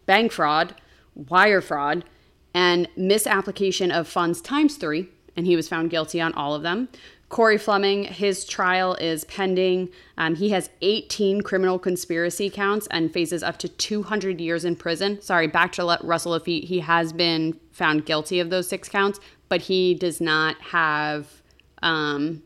bank 0.06 0.32
fraud, 0.32 0.76
wire 1.16 1.62
fraud, 1.62 2.06
and 2.54 2.88
misapplication 2.96 3.92
of 3.92 4.08
funds 4.08 4.42
times 4.42 4.78
three. 4.78 5.10
And 5.36 5.46
he 5.46 5.56
was 5.56 5.68
found 5.68 5.90
guilty 5.90 6.22
on 6.22 6.34
all 6.34 6.54
of 6.54 6.62
them. 6.62 6.90
Corey 7.30 7.60
Fleming, 7.60 8.06
his 8.06 8.44
trial 8.44 8.96
is 8.96 9.24
pending. 9.26 9.90
Um, 10.18 10.36
he 10.36 10.50
has 10.50 10.72
18 10.82 11.42
criminal 11.42 11.78
conspiracy 11.78 12.50
counts 12.50 12.88
and 12.90 13.14
faces 13.14 13.44
up 13.44 13.58
to 13.60 13.70
200 13.70 14.42
years 14.42 14.66
in 14.66 14.76
prison. 14.76 15.22
Sorry, 15.22 15.46
back 15.46 15.72
to 15.74 16.00
Russell 16.02 16.34
Laffitte. 16.34 16.64
He 16.66 16.80
has 16.80 17.14
been 17.14 17.60
found 17.72 18.08
guilty 18.08 18.40
of 18.40 18.50
those 18.50 18.68
six 18.68 18.90
counts, 18.90 19.20
but 19.48 19.62
he 19.62 19.94
does 19.94 20.20
not 20.20 20.60
have. 20.62 21.28
Um, 21.84 22.44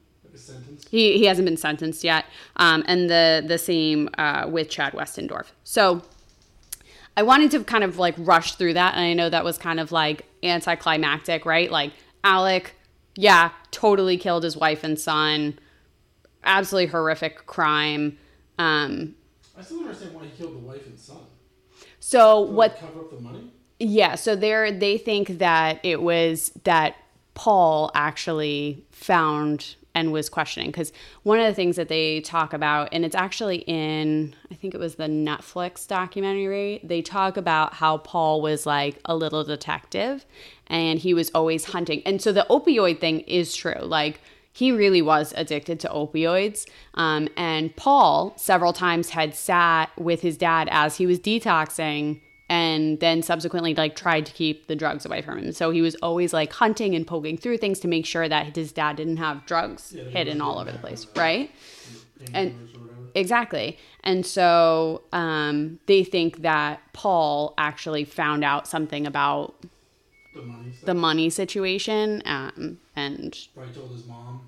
he, 0.92 1.18
he 1.18 1.26
hasn't 1.26 1.46
been 1.46 1.58
sentenced 1.58 2.04
yet. 2.04 2.26
Um, 2.58 2.84
and 2.86 3.10
the 3.10 3.44
the 3.48 3.58
same 3.58 4.10
uh, 4.18 4.48
with 4.50 4.70
Chad 4.70 4.94
Westendorf. 4.94 5.46
So 5.64 6.02
I 7.16 7.24
wanted 7.24 7.52
to 7.52 7.64
kind 7.64 7.86
of 7.86 8.00
like 8.00 8.16
rush 8.18 8.56
through 8.56 8.74
that, 8.74 8.96
and 8.96 9.04
I 9.04 9.14
know 9.14 9.30
that 9.30 9.46
was 9.46 9.58
kind 9.58 9.80
of 9.80 9.94
like 9.94 10.26
anticlimactic, 10.44 11.46
right? 11.46 11.72
Like 11.72 11.94
Alec, 12.24 12.76
yeah, 13.16 13.52
totally 13.74 14.18
killed 14.18 14.44
his 14.44 14.56
wife 14.56 14.84
and 14.84 14.98
son. 14.98 15.60
Absolutely 16.44 16.92
horrific 16.92 17.46
crime. 17.46 18.18
Um, 18.58 19.16
I 19.58 19.62
still 19.62 19.78
don't 19.78 19.88
understand 19.88 20.14
why 20.16 20.26
he 20.26 20.32
killed 20.38 20.56
the 20.56 20.60
wife 20.60 20.86
and 20.86 20.98
son. 20.98 21.18
so 22.00 22.40
what? 22.40 22.78
cover 22.78 23.02
up 23.02 23.12
the 23.12 23.20
money? 23.20 23.52
Yeah, 23.80 24.16
so 24.16 24.36
they're 24.36 24.72
they 24.72 24.98
think 24.98 25.40
that 25.40 25.80
it 25.84 26.02
was 26.02 26.52
that 26.64 26.96
Paul 27.34 27.92
actually 27.94 28.86
found 28.92 29.76
and 29.96 30.12
was 30.12 30.30
questioning 30.30 30.70
because 30.70 30.92
one 31.24 31.40
of 31.40 31.46
the 31.46 31.54
things 31.54 31.76
that 31.76 31.88
they 31.88 32.22
talk 32.22 32.54
about, 32.54 32.90
and 32.92 33.06
it's 33.06 33.16
actually 33.16 33.58
in 33.68 34.36
I 34.52 34.56
think 34.56 34.74
it 34.74 34.80
was 34.80 34.96
the 34.96 35.06
Netflix 35.06 35.88
documentary, 35.88 36.80
they 36.84 37.02
talk 37.02 37.38
about 37.38 37.76
how 37.76 37.98
Paul 37.98 38.42
was 38.42 38.66
like 38.66 39.00
a 39.06 39.16
little 39.16 39.44
detective 39.44 40.26
and 40.68 41.00
he 41.00 41.14
was 41.14 41.30
always 41.36 41.66
hunting. 41.66 42.02
And 42.06 42.22
so 42.22 42.32
the 42.32 42.46
opioid 42.50 43.00
thing 43.00 43.22
is 43.22 43.56
true. 43.56 43.80
Like 43.82 44.20
he 44.52 44.72
really 44.72 45.02
was 45.02 45.34
addicted 45.36 45.80
to 45.82 45.90
opioids. 45.90 46.68
Um, 46.94 47.28
and 47.36 47.76
Paul 47.76 48.34
several 48.38 48.74
times 48.74 49.10
had 49.10 49.36
sat 49.36 49.90
with 49.98 50.22
his 50.22 50.38
dad 50.38 50.70
as 50.72 50.98
he 50.98 51.06
was 51.06 51.20
detoxing 51.20 52.20
and 52.50 53.00
then 53.00 53.22
subsequently 53.24 53.74
like 53.74 53.96
tried 53.96 54.26
to 54.26 54.32
keep 54.34 54.68
the 54.68 54.76
drugs 54.76 55.06
away 55.06 55.22
from 55.22 55.40
him. 55.40 55.52
So 55.54 55.72
he 55.72 55.82
was 55.82 55.96
always 55.96 56.34
like 56.34 56.52
hunting 56.54 56.94
and 56.96 57.06
poking 57.08 57.38
through 57.38 57.58
things 57.58 57.80
to 57.82 57.88
make 57.88 58.06
sure 58.06 58.28
that 58.30 58.56
his 58.56 58.72
dad 58.72 58.98
didn't 58.98 59.18
have 59.18 59.46
drugs 59.46 59.94
Yeah, 59.96 60.04
hidden 60.06 60.42
all 60.42 60.60
over 60.60 60.72
the 60.72 60.78
place, 60.78 61.08
right? 61.16 61.50
And- 62.34 62.52
Painkillers 62.52 62.76
or 62.76 62.80
whatever. 62.82 62.90
Exactly. 63.16 63.78
And 64.04 64.26
so 64.26 65.04
um, 65.14 65.80
they 65.86 66.04
think 66.04 66.42
that 66.42 66.82
Paul 66.94 67.54
actually 67.58 68.06
found 68.06 68.44
out 68.44 68.68
something 68.68 69.06
about 69.06 69.54
The 70.34 70.42
money 70.42 70.74
the 70.84 70.94
money 70.96 71.30
situation. 71.30 72.24
Um, 72.26 72.80
and 72.96 73.38
Probably 73.54 73.74
told 73.74 73.92
his 73.92 74.06
mom. 74.08 74.42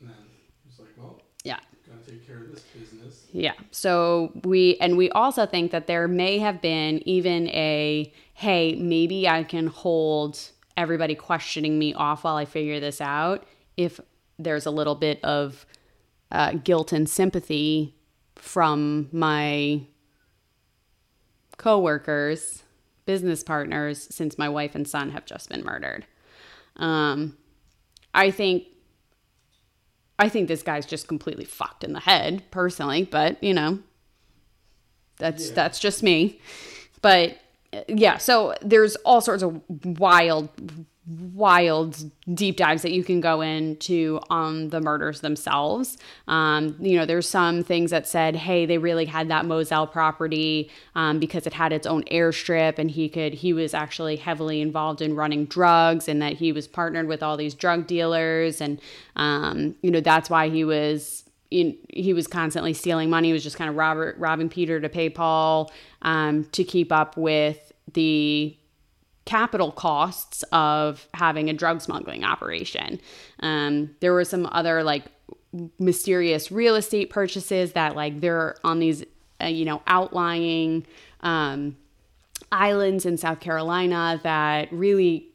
And 0.00 0.10
then 0.10 0.16
he 0.62 0.70
was 0.70 0.78
like, 0.78 0.88
well, 0.96 1.20
yeah. 1.42 1.58
gotta 1.88 1.97
take 2.08 2.26
care 2.26 2.38
of 2.38 2.50
this 2.50 2.62
business. 2.62 3.26
Yeah. 3.32 3.52
So 3.70 4.32
we, 4.44 4.76
and 4.80 4.96
we 4.96 5.10
also 5.10 5.46
think 5.46 5.70
that 5.72 5.86
there 5.86 6.08
may 6.08 6.38
have 6.38 6.60
been 6.60 7.06
even 7.08 7.48
a, 7.48 8.12
hey, 8.34 8.74
maybe 8.74 9.28
I 9.28 9.44
can 9.44 9.66
hold 9.66 10.50
everybody 10.76 11.14
questioning 11.14 11.78
me 11.78 11.92
off 11.94 12.24
while 12.24 12.36
I 12.36 12.44
figure 12.44 12.80
this 12.80 13.00
out 13.00 13.46
if 13.76 14.00
there's 14.38 14.66
a 14.66 14.70
little 14.70 14.94
bit 14.94 15.22
of 15.24 15.66
uh, 16.30 16.52
guilt 16.52 16.92
and 16.92 17.08
sympathy 17.08 17.94
from 18.36 19.08
my 19.12 19.82
coworkers, 21.56 22.62
business 23.04 23.42
partners, 23.42 24.06
since 24.10 24.38
my 24.38 24.48
wife 24.48 24.74
and 24.74 24.86
son 24.86 25.10
have 25.10 25.26
just 25.26 25.48
been 25.48 25.64
murdered. 25.64 26.06
Um, 26.76 27.36
I 28.14 28.30
think 28.30 28.64
I 30.18 30.28
think 30.28 30.48
this 30.48 30.62
guy's 30.62 30.84
just 30.86 31.06
completely 31.08 31.44
fucked 31.44 31.84
in 31.84 31.92
the 31.92 32.00
head, 32.00 32.42
personally, 32.50 33.04
but 33.04 33.42
you 33.42 33.54
know, 33.54 33.78
that's 35.18 35.48
Yeah. 35.48 35.54
that's 35.54 35.78
just 35.78 36.02
me. 36.02 36.40
But 37.02 37.38
yeah, 37.88 38.18
so 38.18 38.54
there's 38.62 38.96
all 38.96 39.20
sorts 39.20 39.42
of 39.42 39.60
wild 39.84 40.48
wild 41.08 41.96
deep 42.34 42.58
dives 42.58 42.82
that 42.82 42.92
you 42.92 43.02
can 43.02 43.20
go 43.20 43.40
into 43.40 44.20
on 44.28 44.68
the 44.68 44.80
murders 44.80 45.20
themselves. 45.20 45.96
Um, 46.26 46.76
you 46.78 46.96
know, 46.96 47.06
there's 47.06 47.26
some 47.26 47.62
things 47.62 47.90
that 47.92 48.06
said, 48.06 48.36
hey, 48.36 48.66
they 48.66 48.76
really 48.76 49.06
had 49.06 49.28
that 49.28 49.46
Moselle 49.46 49.86
property 49.86 50.70
um, 50.94 51.18
because 51.18 51.46
it 51.46 51.54
had 51.54 51.72
its 51.72 51.86
own 51.86 52.02
airstrip 52.04 52.78
and 52.78 52.90
he 52.90 53.08
could, 53.08 53.32
he 53.32 53.54
was 53.54 53.72
actually 53.72 54.16
heavily 54.16 54.60
involved 54.60 55.00
in 55.00 55.16
running 55.16 55.46
drugs 55.46 56.08
and 56.08 56.20
that 56.20 56.34
he 56.34 56.52
was 56.52 56.68
partnered 56.68 57.08
with 57.08 57.22
all 57.22 57.38
these 57.38 57.54
drug 57.54 57.86
dealers. 57.86 58.60
And, 58.60 58.78
um, 59.16 59.76
you 59.80 59.90
know, 59.90 60.00
that's 60.00 60.28
why 60.28 60.50
he 60.50 60.62
was 60.62 61.24
in, 61.50 61.74
he 61.88 62.12
was 62.12 62.26
constantly 62.26 62.74
stealing 62.74 63.08
money. 63.08 63.28
He 63.28 63.32
was 63.32 63.44
just 63.44 63.56
kind 63.56 63.70
of 63.70 63.76
robber, 63.76 64.14
robbing 64.18 64.50
Peter 64.50 64.78
to 64.78 64.90
pay 64.90 65.08
Paul 65.08 65.72
um, 66.02 66.44
to 66.52 66.64
keep 66.64 66.92
up 66.92 67.16
with 67.16 67.72
the 67.94 68.57
capital 69.28 69.70
costs 69.70 70.42
of 70.52 71.06
having 71.12 71.50
a 71.50 71.52
drug 71.52 71.82
smuggling 71.82 72.24
operation. 72.24 72.98
Um, 73.40 73.94
there 74.00 74.14
were 74.14 74.24
some 74.24 74.48
other 74.50 74.82
like 74.82 75.04
mysterious 75.78 76.50
real 76.50 76.76
estate 76.76 77.10
purchases 77.10 77.72
that 77.72 77.94
like 77.94 78.22
they're 78.22 78.56
on 78.64 78.78
these 78.78 79.04
uh, 79.42 79.46
you 79.46 79.66
know 79.66 79.82
outlying 79.86 80.86
um, 81.20 81.76
islands 82.50 83.04
in 83.04 83.18
South 83.18 83.40
Carolina 83.40 84.18
that 84.22 84.72
really 84.72 85.28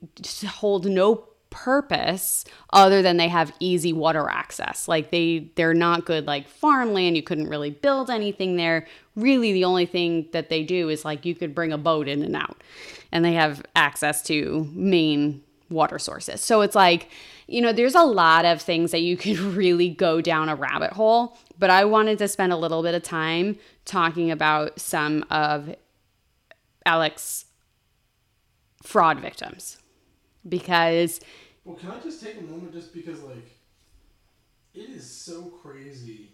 hold 0.44 0.88
no 0.88 1.28
purpose 1.52 2.46
other 2.72 3.04
than 3.04 3.18
they 3.18 3.28
have 3.28 3.54
easy 3.60 3.94
water 3.94 4.28
access. 4.28 4.88
Like 4.88 5.12
they 5.12 5.52
they're 5.56 5.76
not 5.76 6.06
good 6.06 6.26
like 6.26 6.48
farmland. 6.48 7.16
You 7.16 7.22
couldn't 7.22 7.48
really 7.48 7.70
build 7.70 8.10
anything 8.10 8.56
there 8.56 8.88
really 9.16 9.53
the 9.53 9.66
only 9.66 9.86
thing 9.86 10.28
that 10.32 10.49
they 10.49 10.64
do 10.64 10.89
is 10.89 11.05
like 11.05 11.26
you 11.26 11.36
could 11.36 11.53
bring 11.53 11.72
a 11.72 11.78
boat 11.78 12.07
in 12.07 12.22
and 12.24 12.36
out 12.36 12.61
and 13.11 13.24
they 13.24 13.34
have 13.34 13.64
access 13.76 14.22
to 14.24 14.70
main 14.74 15.41
water 15.70 15.99
sources. 15.99 16.41
So 16.41 16.61
it's 16.61 16.76
like 16.76 17.09
you 17.47 17.61
know 17.61 17.74
there's 17.74 17.95
a 17.95 18.03
lot 18.03 18.45
of 18.45 18.61
things 18.61 18.91
that 18.91 19.01
you 19.01 19.18
could 19.24 19.38
really 19.39 19.89
go 19.89 20.22
down 20.22 20.49
a 20.49 20.55
rabbit 20.55 20.93
hole 20.93 21.38
but 21.59 21.70
i 21.70 21.84
wanted 21.84 22.18
to 22.18 22.28
spend 22.28 22.53
a 22.53 22.55
little 22.55 22.82
bit 22.82 22.95
of 22.95 23.03
time 23.03 23.57
talking 23.86 24.32
about 24.32 24.80
some 24.80 25.26
of 25.30 25.76
alex 26.86 27.45
fraud 28.82 29.20
victims 29.20 29.78
because 30.47 31.20
Well, 31.64 31.76
can 31.78 31.91
I 31.91 31.99
just 31.99 32.22
take 32.24 32.38
a 32.39 32.43
moment 32.43 32.74
just 32.74 32.93
because, 32.93 33.22
like, 33.22 33.49
it 34.74 34.89
is 34.89 35.09
so 35.09 35.43
crazy, 35.64 36.32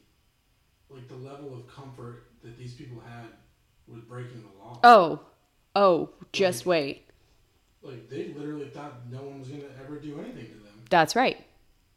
like, 0.90 1.08
the 1.08 1.16
level 1.16 1.54
of 1.54 1.68
comfort 1.68 2.29
that 2.44 2.58
these 2.58 2.74
people 2.74 3.00
had 3.02 3.26
with 3.88 4.08
breaking 4.08 4.42
the 4.42 4.64
law. 4.64 4.80
oh 4.84 5.20
Oh, 5.76 6.10
just 6.34 6.66
wait. 6.66 7.08
Like 7.82 8.10
they 8.10 8.34
literally 8.36 8.70
thought 8.70 9.10
no 9.10 9.22
one 9.22 9.40
was 9.40 9.50
gonna 9.50 9.64
ever 9.84 9.98
do 9.98 10.20
anything 10.20 10.48
to 10.48 10.54
them. 10.56 10.84
That's 10.90 11.16
right. 11.16 11.38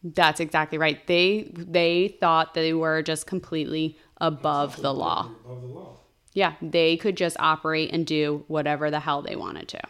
That's 0.04 0.40
exactly 0.40 0.78
right. 0.78 1.04
They 1.06 1.50
they 1.56 2.16
thought 2.20 2.54
they 2.54 2.72
were 2.74 3.02
just 3.02 3.26
completely 3.26 3.98
above 4.18 4.80
the 4.80 4.92
law. 4.92 5.30
Above 5.44 5.62
the 5.62 5.68
law. 5.68 5.96
Yeah, 6.34 6.54
they 6.62 6.96
could 6.96 7.16
just 7.16 7.36
operate 7.40 7.90
and 7.92 8.06
do 8.06 8.44
whatever 8.48 8.90
the 8.90 9.00
hell 9.00 9.22
they 9.22 9.36
wanted 9.36 9.68
to. 9.68 9.80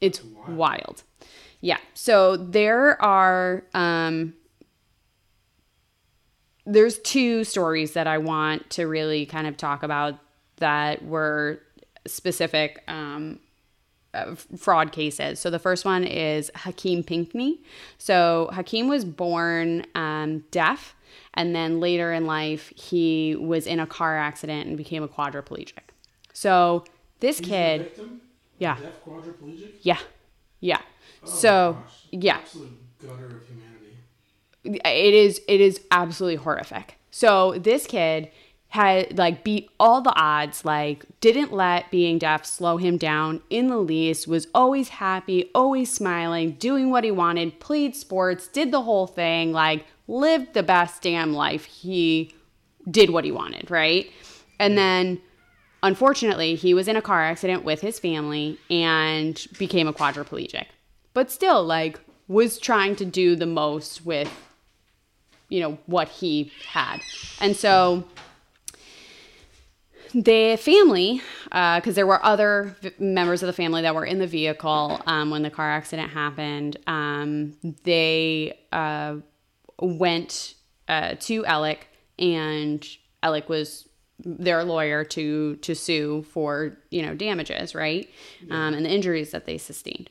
It's 0.00 0.22
Wild. 0.22 0.56
wild. 0.56 1.02
Yeah. 1.60 1.78
So 1.94 2.36
there 2.36 3.00
are 3.02 3.64
um 3.74 4.34
there's 6.68 6.98
two 6.98 7.44
stories 7.44 7.94
that 7.94 8.06
I 8.06 8.18
want 8.18 8.68
to 8.70 8.86
really 8.86 9.26
kind 9.26 9.46
of 9.46 9.56
talk 9.56 9.82
about 9.82 10.14
that 10.58 11.04
were 11.04 11.60
specific 12.06 12.82
um 12.88 13.40
uh, 14.14 14.34
fraud 14.56 14.92
cases. 14.92 15.38
So 15.38 15.50
the 15.50 15.58
first 15.58 15.84
one 15.84 16.04
is 16.04 16.50
Hakeem 16.54 17.02
Pinckney. 17.02 17.60
So 17.98 18.48
Hakeem 18.52 18.88
was 18.88 19.04
born 19.04 19.84
um, 19.94 20.44
deaf, 20.50 20.94
and 21.34 21.54
then 21.54 21.78
later 21.80 22.12
in 22.12 22.24
life 22.26 22.72
he 22.74 23.36
was 23.36 23.66
in 23.66 23.80
a 23.80 23.86
car 23.86 24.16
accident 24.16 24.66
and 24.66 24.76
became 24.76 25.02
a 25.02 25.08
quadriplegic. 25.08 25.90
So 26.32 26.84
this 27.20 27.38
He's 27.38 27.48
kid. 27.48 27.90
Yeah. 28.58 28.78
Deaf 28.80 29.04
quadriplegic. 29.04 29.72
yeah, 29.82 29.98
yeah. 30.60 30.80
Oh 31.22 31.26
so 31.26 31.82
yeah, 32.10 32.38
Absolute 32.38 32.70
gutter 33.00 33.26
of 33.26 33.46
humanity. 33.46 33.96
It 34.74 35.14
is 35.14 35.40
it 35.48 35.60
is 35.60 35.80
absolutely 35.90 36.36
horrific. 36.36 36.96
So 37.10 37.58
this 37.58 37.86
kid 37.86 38.30
had 38.70 39.16
like 39.16 39.44
beat 39.44 39.70
all 39.80 40.00
the 40.02 40.14
odds, 40.14 40.64
like 40.64 41.04
didn't 41.20 41.52
let 41.52 41.90
being 41.90 42.18
deaf 42.18 42.44
slow 42.44 42.76
him 42.76 42.98
down 42.98 43.40
in 43.48 43.68
the 43.68 43.78
least, 43.78 44.28
was 44.28 44.46
always 44.54 44.90
happy, 44.90 45.50
always 45.54 45.92
smiling, 45.92 46.52
doing 46.52 46.90
what 46.90 47.04
he 47.04 47.10
wanted, 47.10 47.60
played 47.60 47.96
sports, 47.96 48.46
did 48.46 48.70
the 48.70 48.82
whole 48.82 49.06
thing, 49.06 49.52
like 49.52 49.86
lived 50.06 50.52
the 50.52 50.62
best 50.62 51.02
damn 51.02 51.32
life. 51.32 51.64
He 51.64 52.34
did 52.90 53.10
what 53.10 53.24
he 53.24 53.32
wanted, 53.32 53.70
right? 53.70 54.10
And 54.58 54.76
then 54.76 55.20
unfortunately, 55.82 56.54
he 56.54 56.74
was 56.74 56.88
in 56.88 56.96
a 56.96 57.02
car 57.02 57.22
accident 57.22 57.64
with 57.64 57.80
his 57.80 57.98
family 57.98 58.58
and 58.70 59.46
became 59.58 59.88
a 59.88 59.94
quadriplegic. 59.94 60.66
But 61.14 61.30
still 61.30 61.64
like 61.64 61.98
was 62.26 62.58
trying 62.58 62.96
to 62.96 63.06
do 63.06 63.34
the 63.34 63.46
most 63.46 64.04
with 64.04 64.30
you 65.48 65.60
know 65.60 65.78
what 65.86 66.08
he 66.08 66.52
had. 66.66 67.00
And 67.40 67.56
so 67.56 68.04
the 70.14 70.56
family 70.56 71.20
because 71.44 71.94
there 71.94 72.06
were 72.06 72.24
other 72.24 72.76
v- 72.80 72.92
members 72.98 73.42
of 73.42 73.46
the 73.46 73.52
family 73.52 73.82
that 73.82 73.94
were 73.94 74.06
in 74.06 74.18
the 74.18 74.26
vehicle 74.26 75.00
um, 75.06 75.30
when 75.30 75.42
the 75.42 75.50
car 75.50 75.70
accident 75.70 76.10
happened 76.10 76.78
um, 76.86 77.54
they 77.84 78.58
uh, 78.72 79.16
went 79.80 80.54
uh, 80.88 81.14
to 81.20 81.44
Alec 81.44 81.88
and 82.18 82.86
Alec 83.22 83.48
was 83.48 83.88
their 84.24 84.64
lawyer 84.64 85.04
to 85.04 85.56
to 85.56 85.74
sue 85.74 86.22
for 86.22 86.78
you 86.90 87.02
know 87.02 87.14
damages 87.14 87.74
right? 87.74 88.10
Um, 88.50 88.74
and 88.74 88.84
the 88.84 88.90
injuries 88.90 89.30
that 89.30 89.46
they 89.46 89.58
sustained. 89.58 90.10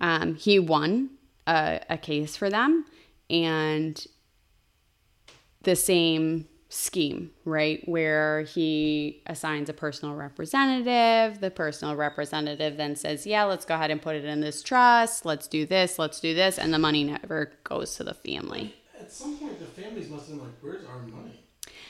Um, 0.00 0.34
he 0.34 0.58
won 0.58 1.10
a, 1.46 1.80
a 1.88 1.98
case 1.98 2.36
for 2.36 2.50
them 2.50 2.84
and 3.30 4.04
the 5.64 5.76
same 5.76 6.48
scheme, 6.68 7.30
right? 7.44 7.86
Where 7.88 8.42
he 8.42 9.22
assigns 9.26 9.68
a 9.68 9.72
personal 9.72 10.14
representative. 10.16 11.40
The 11.40 11.50
personal 11.50 11.96
representative 11.96 12.76
then 12.76 12.96
says, 12.96 13.26
Yeah, 13.26 13.44
let's 13.44 13.64
go 13.64 13.74
ahead 13.74 13.90
and 13.90 14.02
put 14.02 14.16
it 14.16 14.24
in 14.24 14.40
this 14.40 14.62
trust. 14.62 15.24
Let's 15.24 15.46
do 15.46 15.66
this. 15.66 15.98
Let's 15.98 16.20
do 16.20 16.34
this. 16.34 16.58
And 16.58 16.72
the 16.74 16.78
money 16.78 17.04
never 17.04 17.52
goes 17.64 17.96
to 17.96 18.04
the 18.04 18.14
family. 18.14 18.74
At 18.98 19.12
some 19.12 19.36
point, 19.38 19.58
the 19.58 19.66
families 19.66 20.08
must 20.08 20.28
have 20.28 20.36
been 20.38 20.46
like, 20.46 20.54
"Where's 20.62 20.84
our 20.86 21.00
money?" 21.02 21.40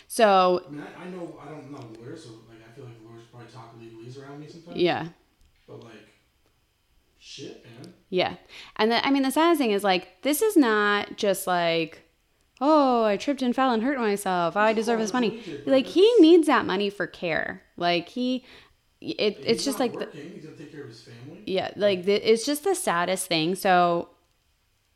So, 0.09 0.63
I 0.67 0.71
mean, 0.71 0.83
I, 0.83 1.03
I 1.05 1.07
know 1.09 1.39
I 1.41 1.49
don't 1.49 1.65
I'm 1.65 1.73
not 1.73 1.85
a 1.85 2.01
lawyer, 2.01 2.17
so 2.17 2.31
like 2.49 2.59
I 2.69 2.75
feel 2.75 2.85
like 2.85 2.95
lawyers 3.05 3.25
probably 3.31 3.49
talk 3.53 3.75
legalese 3.79 4.21
around 4.21 4.41
me 4.41 4.49
sometimes. 4.49 4.77
yeah. 4.77 5.09
But 5.67 5.83
like, 5.85 6.09
shit, 7.19 7.65
man. 7.65 7.95
Yeah. 8.11 8.35
And 8.77 8.93
the, 8.93 9.05
I 9.07 9.11
mean, 9.11 9.23
the 9.23 9.31
saddest 9.31 9.59
thing 9.59 9.71
is 9.73 9.85
like, 9.85 10.23
this 10.23 10.43
is 10.43 10.57
not 10.57 11.17
just 11.17 11.47
like, 11.47 12.03
oh, 12.61 13.05
I 13.05 13.17
tripped 13.17 13.43
and 13.43 13.55
fell 13.55 13.73
and 13.73 13.83
hurt 13.83 13.99
myself. 13.99 14.57
I 14.57 14.73
deserve 14.73 15.01
this 15.01 15.13
money. 15.13 15.41
Like, 15.67 15.87
he 15.87 16.11
needs 16.21 16.47
that 16.47 16.67
money 16.67 16.91
for 16.91 17.07
care. 17.07 17.63
Like, 17.77 18.09
he, 18.09 18.45
it, 19.01 19.43
it's 19.45 19.65
just 19.65 19.81
like, 19.81 19.99
the. 19.99 20.09
He's 20.13 20.45
gonna 20.45 20.57
take 20.57 20.73
care 20.73 20.85
of 20.85 20.91
his 20.91 21.03
family. 21.03 21.43
yeah, 21.47 21.71
like, 21.77 22.05
the, 22.05 22.15
it's 22.15 22.47
just 22.47 22.65
the 22.65 22.75
saddest 22.75 23.27
thing. 23.27 23.55
So 23.55 24.09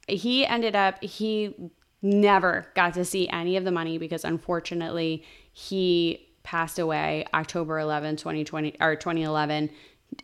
he 0.06 0.46
ended 0.46 0.76
up, 0.76 1.02
he 1.02 1.54
never 2.00 2.66
got 2.74 2.94
to 2.94 3.04
see 3.04 3.28
any 3.28 3.56
of 3.56 3.64
the 3.64 3.72
money 3.72 3.98
because 3.98 4.24
unfortunately 4.24 5.24
he 5.52 6.26
passed 6.44 6.78
away 6.78 7.26
October 7.34 7.78
11, 7.78 8.16
2020, 8.16 8.76
or 8.80 8.96
2011, 8.96 9.68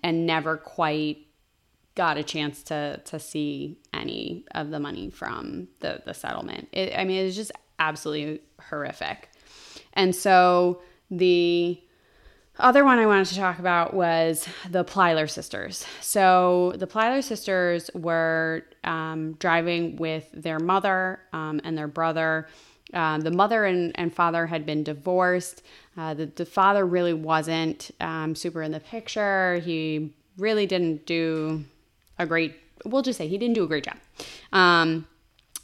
and 0.03 0.26
never 0.26 0.57
quite 0.57 1.18
got 1.95 2.16
a 2.16 2.22
chance 2.22 2.62
to 2.64 3.01
to 3.05 3.18
see 3.18 3.78
any 3.92 4.45
of 4.55 4.70
the 4.70 4.80
money 4.80 5.11
from 5.11 5.68
the 5.80 6.03
the 6.05 6.14
settlement. 6.14 6.68
It, 6.72 6.92
I 6.97 7.05
mean, 7.05 7.24
it's 7.24 7.36
just 7.36 7.53
absolutely 7.78 8.40
horrific. 8.68 9.30
And 9.95 10.14
so 10.14 10.82
the 11.11 11.80
other 12.59 12.84
one 12.84 12.99
I 12.99 13.07
wanted 13.07 13.26
to 13.26 13.36
talk 13.36 13.59
about 13.59 13.95
was 13.95 14.47
the 14.70 14.84
Plyler 14.84 15.28
sisters. 15.28 15.84
So 16.01 16.72
the 16.76 16.86
Plyler 16.86 17.22
sisters 17.22 17.90
were 17.95 18.62
um, 18.84 19.32
driving 19.34 19.97
with 19.97 20.28
their 20.32 20.61
mother 20.61 21.20
um, 21.32 21.61
and 21.64 21.76
their 21.76 21.88
brother. 21.88 22.47
Um, 22.92 23.22
the 23.22 23.32
mother 23.32 23.64
and, 23.64 23.92
and 23.97 24.14
father 24.14 24.47
had 24.47 24.64
been 24.64 24.84
divorced. 24.84 25.62
Uh, 25.97 26.14
the, 26.14 26.26
the 26.26 26.47
father 26.47 26.86
really 26.86 27.14
wasn't 27.14 27.90
um, 28.01 28.36
super 28.36 28.62
in 28.62 28.70
the 28.70 28.80
picture. 28.80 29.59
He 29.64 30.14
really 30.38 30.66
didn't 30.66 31.07
do 31.07 31.64
a 32.18 32.26
great, 32.26 32.56
we'll 32.84 33.02
just 33.02 33.18
say 33.18 33.28
he 33.28 33.38
didn't 33.38 33.54
do 33.54 33.64
a 33.64 33.66
great 33.66 33.84
job. 33.84 33.96
Um, 34.52 35.06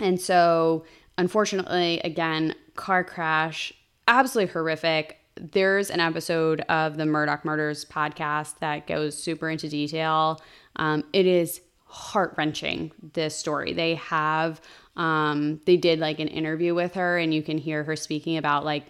and 0.01 0.21
so, 0.21 0.85
unfortunately, 1.19 2.01
again, 2.05 2.55
car 2.77 3.05
crash, 3.05 3.73
absolutely 4.09 4.53
horrific. 4.53 5.19
There's 5.37 5.91
an 5.91 6.01
episode 6.01 6.63
of 6.69 6.97
the 6.97 7.05
Murdaugh 7.05 7.45
Murders 7.45 7.85
podcast 7.85 8.59
that 8.61 8.87
goes 8.87 9.17
super 9.17 9.49
into 9.49 9.69
detail. 9.69 10.41
Um, 10.77 11.05
it 11.13 11.27
is 11.27 11.61
heart 11.85 12.35
wrenching, 12.37 12.93
this 13.15 13.37
story. 13.37 13.73
They 13.73 13.97
have, 13.97 14.61
um, 14.97 15.61
they 15.67 15.77
did 15.77 15.99
like 15.99 16.21
an 16.21 16.29
interview 16.29 16.75
with 16.75 16.95
her, 16.95 17.19
and 17.19 17.35
you 17.35 17.43
can 17.43 17.59
hear 17.59 17.85
her 17.85 17.97
speaking 17.97 18.37
about 18.37 18.65
like, 18.65 18.87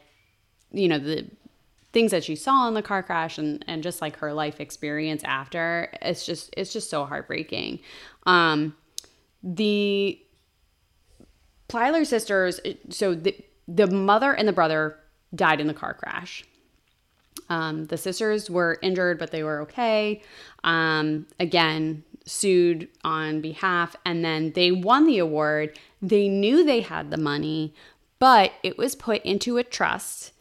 you 0.72 0.88
know, 0.88 0.98
the 0.98 1.28
things 1.92 2.12
that 2.12 2.24
she 2.24 2.36
saw 2.36 2.68
in 2.68 2.74
the 2.74 2.82
car 2.82 3.02
crash 3.02 3.38
and, 3.38 3.64
and 3.66 3.82
just 3.82 4.00
like 4.00 4.16
her 4.18 4.32
life 4.32 4.60
experience 4.60 5.22
after 5.24 5.92
it's 6.02 6.24
just 6.24 6.54
it's 6.56 6.72
just 6.72 6.90
so 6.90 7.04
heartbreaking. 7.04 7.80
Um 8.26 8.74
the 9.42 10.20
Plyler 11.68 12.06
sisters 12.06 12.60
so 12.90 13.14
the 13.14 13.36
the 13.66 13.86
mother 13.86 14.32
and 14.32 14.46
the 14.46 14.52
brother 14.52 14.96
died 15.34 15.60
in 15.60 15.66
the 15.66 15.74
car 15.74 15.94
crash. 15.94 16.44
Um, 17.48 17.86
the 17.86 17.96
sisters 17.96 18.50
were 18.50 18.78
injured 18.82 19.18
but 19.18 19.30
they 19.30 19.42
were 19.42 19.60
okay. 19.62 20.22
Um, 20.64 21.26
again 21.38 22.04
sued 22.26 22.88
on 23.02 23.40
behalf 23.40 23.96
and 24.04 24.24
then 24.24 24.52
they 24.52 24.70
won 24.70 25.06
the 25.06 25.18
award. 25.18 25.78
They 26.02 26.28
knew 26.28 26.64
they 26.64 26.80
had 26.80 27.10
the 27.10 27.16
money 27.16 27.74
but 28.18 28.52
it 28.62 28.76
was 28.78 28.94
put 28.94 29.22
into 29.24 29.56
a 29.56 29.64
trust 29.64 30.32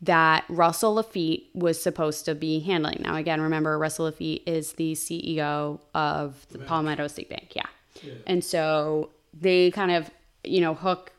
that 0.00 0.44
Russell 0.48 0.94
Laffitte 0.94 1.44
was 1.54 1.80
supposed 1.80 2.24
to 2.26 2.34
be 2.34 2.60
handling. 2.60 3.00
Now, 3.02 3.16
again, 3.16 3.40
remember 3.40 3.76
Russell 3.78 4.10
Laffitte 4.10 4.42
is 4.46 4.74
the 4.74 4.92
CEO 4.92 5.80
of 5.94 6.46
the 6.50 6.58
Palmetto 6.58 7.08
State 7.08 7.28
Bank. 7.28 7.52
Yeah. 7.54 7.66
Yeah. 8.02 8.14
And 8.26 8.44
so 8.44 9.10
they 9.34 9.70
kind 9.72 9.90
of, 9.90 10.10
you 10.44 10.60
know, 10.60 10.74
hook 10.74 11.12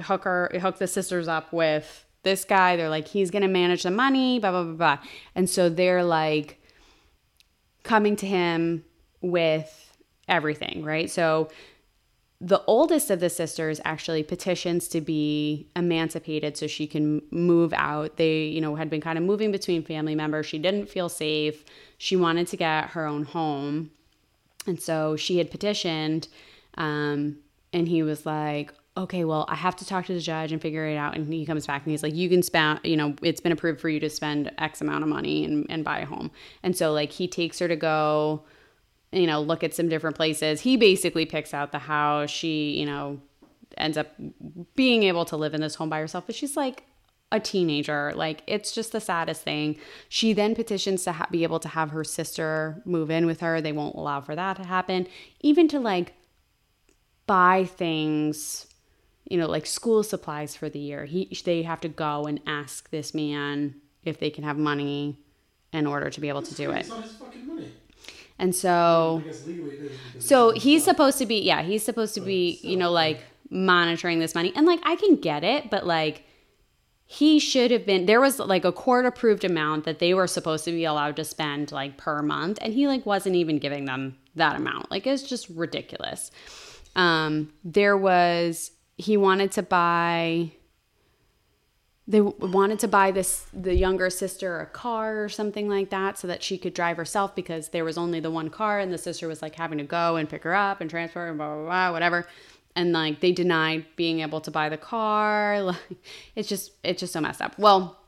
hook 0.00 0.24
her 0.24 0.50
hook 0.60 0.78
the 0.78 0.86
sisters 0.86 1.28
up 1.28 1.52
with 1.52 2.06
this 2.22 2.44
guy. 2.44 2.76
They're 2.76 2.88
like, 2.88 3.08
he's 3.08 3.30
gonna 3.30 3.48
manage 3.48 3.82
the 3.82 3.90
money, 3.90 4.38
blah 4.38 4.50
blah 4.50 4.64
blah 4.64 4.74
blah. 4.74 4.98
And 5.34 5.48
so 5.48 5.68
they're 5.68 6.04
like 6.04 6.58
coming 7.82 8.16
to 8.16 8.26
him 8.26 8.84
with 9.20 9.94
everything, 10.28 10.84
right? 10.84 11.10
So 11.10 11.50
the 12.44 12.60
oldest 12.66 13.08
of 13.08 13.20
the 13.20 13.30
sisters 13.30 13.80
actually 13.84 14.24
petitions 14.24 14.88
to 14.88 15.00
be 15.00 15.68
emancipated 15.76 16.56
so 16.56 16.66
she 16.66 16.88
can 16.88 17.22
move 17.30 17.72
out. 17.72 18.16
They, 18.16 18.46
you 18.46 18.60
know, 18.60 18.74
had 18.74 18.90
been 18.90 19.00
kind 19.00 19.16
of 19.16 19.22
moving 19.22 19.52
between 19.52 19.84
family 19.84 20.16
members. 20.16 20.46
She 20.46 20.58
didn't 20.58 20.88
feel 20.88 21.08
safe. 21.08 21.64
She 21.98 22.16
wanted 22.16 22.48
to 22.48 22.56
get 22.56 22.88
her 22.90 23.06
own 23.06 23.22
home. 23.22 23.92
And 24.66 24.80
so 24.80 25.14
she 25.14 25.38
had 25.38 25.52
petitioned, 25.52 26.26
um, 26.74 27.36
and 27.72 27.86
he 27.86 28.02
was 28.02 28.26
like, 28.26 28.72
okay, 28.96 29.24
well, 29.24 29.46
I 29.48 29.54
have 29.54 29.76
to 29.76 29.86
talk 29.86 30.06
to 30.06 30.12
the 30.12 30.20
judge 30.20 30.50
and 30.50 30.60
figure 30.60 30.86
it 30.86 30.96
out. 30.96 31.16
And 31.16 31.32
he 31.32 31.46
comes 31.46 31.64
back 31.64 31.84
and 31.84 31.92
he's 31.92 32.02
like, 32.02 32.14
you 32.14 32.28
can 32.28 32.42
spend, 32.42 32.80
you 32.82 32.96
know, 32.96 33.14
it's 33.22 33.40
been 33.40 33.52
approved 33.52 33.80
for 33.80 33.88
you 33.88 34.00
to 34.00 34.10
spend 34.10 34.50
X 34.58 34.80
amount 34.80 35.04
of 35.04 35.08
money 35.08 35.44
and, 35.44 35.64
and 35.70 35.84
buy 35.84 36.00
a 36.00 36.06
home. 36.06 36.32
And 36.64 36.76
so, 36.76 36.92
like, 36.92 37.12
he 37.12 37.28
takes 37.28 37.60
her 37.60 37.68
to 37.68 37.76
go, 37.76 38.42
you 39.12 39.26
know, 39.26 39.40
look 39.40 39.62
at 39.62 39.74
some 39.74 39.88
different 39.88 40.16
places. 40.16 40.60
He 40.60 40.76
basically 40.76 41.26
picks 41.26 41.52
out 41.54 41.72
the 41.72 41.78
house. 41.78 42.30
She, 42.30 42.78
you 42.78 42.86
know, 42.86 43.20
ends 43.76 43.96
up 43.96 44.08
being 44.74 45.02
able 45.04 45.24
to 45.26 45.36
live 45.36 45.54
in 45.54 45.60
this 45.60 45.74
home 45.74 45.88
by 45.88 45.98
herself. 45.98 46.26
But 46.26 46.34
she's 46.34 46.56
like, 46.56 46.84
a 47.32 47.40
teenager. 47.40 48.12
Like 48.14 48.42
it's 48.46 48.72
just 48.72 48.92
the 48.92 49.00
saddest 49.00 49.42
thing. 49.42 49.76
She 50.08 50.32
then 50.32 50.54
petitions 50.54 51.02
to 51.04 51.12
ha- 51.12 51.26
be 51.30 51.42
able 51.42 51.58
to 51.60 51.68
have 51.68 51.90
her 51.90 52.04
sister 52.04 52.80
move 52.84 53.10
in 53.10 53.26
with 53.26 53.40
her. 53.40 53.60
They 53.60 53.72
won't 53.72 53.96
allow 53.96 54.20
for 54.20 54.36
that 54.36 54.58
to 54.58 54.64
happen. 54.64 55.08
Even 55.40 55.66
to 55.68 55.80
like 55.80 56.12
buy 57.26 57.64
things, 57.64 58.66
you 59.28 59.38
know, 59.38 59.48
like 59.48 59.66
school 59.66 60.02
supplies 60.02 60.54
for 60.54 60.68
the 60.68 60.78
year. 60.78 61.06
He 61.06 61.36
they 61.44 61.62
have 61.62 61.80
to 61.80 61.88
go 61.88 62.24
and 62.24 62.40
ask 62.46 62.90
this 62.90 63.14
man 63.14 63.76
if 64.04 64.20
they 64.20 64.30
can 64.30 64.44
have 64.44 64.58
money 64.58 65.18
in 65.72 65.86
order 65.86 66.10
to 66.10 66.20
be 66.20 66.28
able 66.28 66.42
to 66.42 66.54
do 66.54 66.70
it. 66.70 66.90
And 68.38 68.54
so 68.54 69.22
I 69.24 69.28
guess 69.28 69.46
legally 69.46 69.76
it 69.76 69.80
is. 69.82 69.98
because 70.06 70.26
so 70.26 70.50
he's 70.50 70.84
supposed 70.84 71.18
to 71.18 71.26
be 71.26 71.40
yeah, 71.40 71.62
he's 71.62 71.84
supposed 71.84 72.14
to 72.14 72.20
be, 72.20 72.58
you 72.62 72.76
know, 72.76 72.90
like 72.90 73.22
monitoring 73.50 74.18
this 74.18 74.34
money. 74.34 74.52
And 74.56 74.66
like 74.66 74.80
I 74.82 74.96
can 74.96 75.16
get 75.16 75.44
it, 75.44 75.70
but 75.70 75.86
like 75.86 76.24
he 77.06 77.38
should 77.38 77.70
have 77.70 77.84
been 77.84 78.06
there 78.06 78.20
was 78.20 78.38
like 78.38 78.64
a 78.64 78.72
court 78.72 79.04
approved 79.04 79.44
amount 79.44 79.84
that 79.84 79.98
they 79.98 80.14
were 80.14 80.26
supposed 80.26 80.64
to 80.64 80.70
be 80.70 80.84
allowed 80.84 81.14
to 81.16 81.24
spend 81.24 81.70
like 81.70 81.98
per 81.98 82.22
month 82.22 82.58
and 82.62 82.72
he 82.72 82.88
like 82.88 83.04
wasn't 83.04 83.36
even 83.36 83.58
giving 83.58 83.84
them 83.84 84.16
that 84.34 84.56
amount. 84.56 84.90
Like 84.90 85.06
it's 85.06 85.22
just 85.22 85.48
ridiculous. 85.50 86.30
Um 86.96 87.52
there 87.64 87.96
was 87.96 88.70
he 88.96 89.16
wanted 89.16 89.52
to 89.52 89.62
buy 89.62 90.52
they 92.08 92.20
wanted 92.20 92.80
to 92.80 92.88
buy 92.88 93.12
this 93.12 93.46
the 93.52 93.74
younger 93.74 94.10
sister 94.10 94.60
a 94.60 94.66
car 94.66 95.22
or 95.22 95.28
something 95.28 95.68
like 95.68 95.90
that 95.90 96.18
so 96.18 96.26
that 96.26 96.42
she 96.42 96.58
could 96.58 96.74
drive 96.74 96.96
herself 96.96 97.34
because 97.36 97.68
there 97.68 97.84
was 97.84 97.96
only 97.96 98.18
the 98.18 98.30
one 98.30 98.50
car 98.50 98.80
and 98.80 98.92
the 98.92 98.98
sister 98.98 99.28
was 99.28 99.40
like 99.40 99.54
having 99.54 99.78
to 99.78 99.84
go 99.84 100.16
and 100.16 100.28
pick 100.28 100.42
her 100.42 100.54
up 100.54 100.80
and 100.80 100.90
transfer 100.90 101.28
and 101.28 101.38
blah 101.38 101.54
blah 101.54 101.64
blah 101.64 101.92
whatever. 101.92 102.26
And 102.74 102.92
like 102.92 103.20
they 103.20 103.30
denied 103.30 103.86
being 103.94 104.20
able 104.20 104.40
to 104.40 104.50
buy 104.50 104.68
the 104.68 104.78
car. 104.78 105.62
Like 105.62 105.76
it's 106.34 106.48
just 106.48 106.72
it's 106.82 107.00
just 107.00 107.12
so 107.12 107.20
messed 107.20 107.40
up. 107.40 107.56
Well 107.58 107.98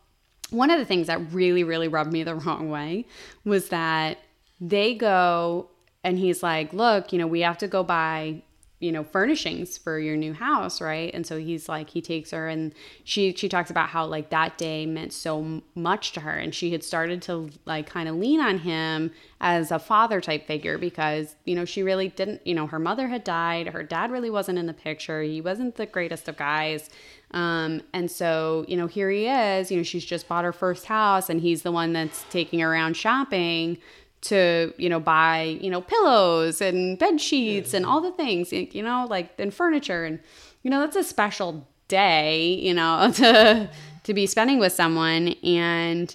one 0.51 0.71
of 0.71 0.79
the 0.79 0.85
things 0.85 1.07
that 1.07 1.33
really 1.33 1.63
really 1.65 1.89
rubbed 1.89 2.13
me 2.13 2.25
the 2.25 2.35
wrong 2.47 2.71
way 2.71 3.07
was 3.45 3.69
that 3.69 4.19
they 4.61 4.95
go 4.95 5.69
and 6.03 6.19
he's 6.19 6.43
like 6.43 6.73
look 6.73 7.13
you 7.13 7.19
know 7.19 7.27
we 7.27 7.41
have 7.41 7.59
to 7.59 7.69
go 7.69 7.83
buy 7.83 8.43
you 8.85 8.93
know 8.93 9.03
furnishings 9.03 9.79
for 9.79 9.99
your 9.99 10.15
new 10.15 10.35
house 10.35 10.79
right? 10.81 11.13
And 11.15 11.27
so 11.27 11.39
he's 11.39 11.69
like 11.71 11.89
he 11.89 12.03
takes 12.03 12.31
her 12.33 12.49
and 12.49 12.75
she 13.03 13.35
she 13.35 13.49
talks 13.49 13.71
about 13.71 13.89
how 13.89 14.05
like 14.05 14.29
that 14.29 14.59
day 14.59 14.85
meant 14.85 15.15
so 15.15 15.63
much 15.75 16.13
to 16.13 16.21
her. 16.21 16.33
And 16.33 16.55
she 16.55 16.71
had 16.71 16.85
started 16.85 17.23
to 17.23 17.51
like 17.65 17.89
kind 17.89 18.09
of 18.11 18.17
lean 18.17 18.41
on 18.41 18.59
him 18.59 19.11
as 19.41 19.71
a 19.71 19.79
father 19.79 20.21
type 20.21 20.47
figure 20.47 20.77
because 20.77 21.35
you 21.47 21.55
know 21.55 21.65
she 21.65 21.83
really 21.83 22.09
didn't 22.09 22.47
you 22.47 22.55
know 22.55 22.67
her 22.67 22.79
mother 22.79 23.09
had 23.09 23.25
died. 23.25 23.69
Her 23.69 23.83
dad 23.83 24.11
really 24.11 24.31
wasn't 24.31 24.59
in 24.59 24.67
the 24.67 24.75
picture. 24.75 25.23
He 25.23 25.41
wasn't 25.41 25.77
the 25.77 25.87
greatest 25.87 26.29
of 26.29 26.37
guys. 26.37 26.91
Um, 27.31 27.83
and 27.93 28.09
so, 28.09 28.65
you 28.69 28.77
know, 28.77 28.87
here 28.87 29.11
he 29.11 29.27
is, 29.27 29.69
you 29.69 29.77
know, 29.77 29.83
she's 29.83 30.05
just 30.05 30.29
bought 30.29 30.45
her 30.45 30.53
first 30.53 30.85
house 30.85 31.29
and 31.29 31.41
he's 31.41 31.63
the 31.63 31.73
one 31.73 31.93
that's 31.93 32.25
taking 32.31 32.61
her 32.61 32.71
around 32.73 32.97
shopping 32.97 33.79
to, 34.25 34.73
you 34.79 34.89
know, 34.89 35.01
buy, 35.01 35.59
you 35.61 35.71
know, 35.71 35.81
pillows 35.81 36.61
and 36.61 36.99
bed 36.99 37.21
sheets 37.21 37.75
and 37.75 37.85
all 37.85 38.01
the 38.01 38.13
things, 38.13 38.53
you 38.53 38.83
know, 38.83 39.07
like 39.09 39.39
and 39.39 39.53
furniture. 39.53 40.05
And 40.05 40.19
you 40.63 40.71
know, 40.71 40.81
that's 40.81 40.97
a 40.97 41.05
special 41.05 41.67
day, 41.89 42.55
you 42.55 42.75
know, 42.75 43.11
to 43.15 43.69
to 44.05 44.15
be 44.15 44.27
spending 44.27 44.59
with 44.59 44.73
someone. 44.73 45.29
And 45.45 46.15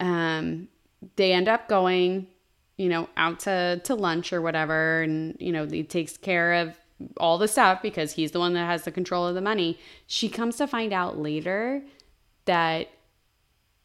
um 0.00 0.68
they 1.16 1.32
end 1.32 1.48
up 1.48 1.68
going, 1.68 2.26
you 2.76 2.88
know, 2.88 3.08
out 3.16 3.40
to 3.40 3.80
to 3.84 3.94
lunch 3.94 4.32
or 4.32 4.40
whatever. 4.40 5.02
And 5.02 5.36
you 5.40 5.52
know, 5.52 5.66
he 5.66 5.82
takes 5.82 6.16
care 6.16 6.54
of 6.54 6.78
all 7.16 7.38
the 7.38 7.48
stuff 7.48 7.82
because 7.82 8.12
he's 8.12 8.32
the 8.32 8.40
one 8.40 8.54
that 8.54 8.66
has 8.66 8.84
the 8.84 8.90
control 8.90 9.26
of 9.26 9.34
the 9.34 9.40
money. 9.40 9.78
She 10.06 10.28
comes 10.28 10.56
to 10.56 10.66
find 10.66 10.92
out 10.92 11.18
later 11.18 11.82
that 12.44 12.88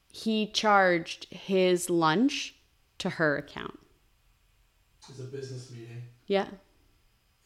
he 0.10 0.48
charged 0.48 1.26
his 1.32 1.90
lunch 1.90 2.56
to 3.04 3.10
her 3.12 3.38
account. 3.38 3.80
It's 5.10 5.20
a 5.20 5.24
business 5.24 5.70
meeting. 5.72 6.01
Yeah. 6.28 6.47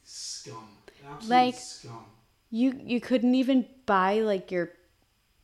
Scum. 0.03 0.67
Absolute 1.07 1.29
Like- 1.29 1.55
scum. 1.55 2.05
You 2.49 2.79
you 2.85 3.01
couldn't 3.01 3.35
even 3.35 3.65
buy 3.85 4.19
like 4.21 4.51
your 4.51 4.69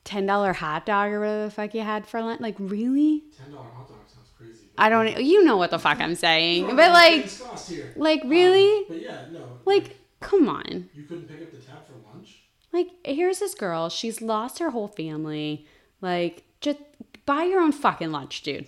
ten 0.05 0.25
dollar 0.25 0.53
hot 0.53 0.85
dog 0.85 1.11
or 1.11 1.19
whatever 1.19 1.43
the 1.45 1.51
fuck 1.51 1.73
you 1.73 1.81
had 1.81 2.07
for 2.07 2.21
lunch. 2.21 2.39
Like 2.39 2.55
really? 2.59 3.23
Ten 3.37 3.51
dollar 3.51 3.67
hot 3.75 3.89
dog 3.89 3.97
sounds 4.07 4.29
crazy. 4.37 4.67
I 4.77 4.87
don't. 4.89 5.21
You 5.21 5.43
know 5.43 5.57
what 5.57 5.71
the 5.71 5.79
fuck 5.79 5.99
I'm 5.99 6.15
saying, 6.15 6.67
but 6.67 6.91
like, 6.93 7.29
here. 7.67 7.91
like 7.97 8.21
really, 8.23 8.77
Um, 8.77 8.85
but 8.87 9.01
yeah, 9.01 9.25
no. 9.33 9.59
like, 9.65 9.97
come 10.21 10.47
on. 10.47 10.89
you 10.93 11.03
couldn't 11.03 11.27
pick 11.27 11.41
up 11.41 11.51
the 11.51 11.57
tab 11.57 11.85
for 11.85 11.93
lunch. 12.13 12.43
Like, 12.71 12.87
here's 13.05 13.39
this 13.39 13.53
girl. 13.53 13.89
She's 13.89 14.21
lost 14.21 14.59
her 14.59 14.69
whole 14.71 14.87
family. 14.87 15.67
Like, 15.99 16.43
just 16.61 16.79
buy 17.25 17.43
your 17.43 17.59
own 17.61 17.71
fucking 17.73 18.11
lunch, 18.11 18.41
dude. 18.43 18.67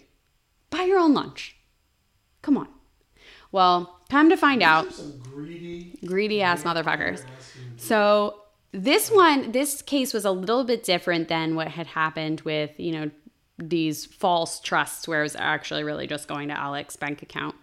Buy 0.75 0.83
your 0.83 0.99
own 0.99 1.13
lunch. 1.13 1.55
Come 2.41 2.57
on. 2.57 2.67
Well, 3.51 4.01
time 4.09 4.29
to 4.29 4.35
find 4.35 4.61
out. 4.61 4.85
These 4.89 4.97
some 4.97 5.19
greedy, 5.19 5.99
Greedy 6.05 6.41
ass 6.41 6.63
motherfuckers. 6.63 7.23
ass. 7.23 7.53
So 7.77 8.41
this 8.71 9.09
one, 9.09 9.53
this 9.53 9.81
case 9.81 10.13
was 10.13 10.25
a 10.25 10.31
little 10.31 10.65
bit 10.65 10.83
different 10.83 11.29
than 11.29 11.55
what 11.55 11.69
had 11.69 11.87
happened 11.87 12.41
with, 12.41 12.71
you 12.77 12.91
know, 12.91 13.11
these 13.57 14.05
false 14.05 14.59
trusts 14.59 15.07
where 15.07 15.21
it 15.21 15.23
was 15.23 15.37
actually 15.37 15.85
really 15.85 16.07
just 16.07 16.27
going 16.27 16.49
to 16.49 16.53
Alec's 16.55 16.97
bank 16.97 17.21
account. 17.21 17.55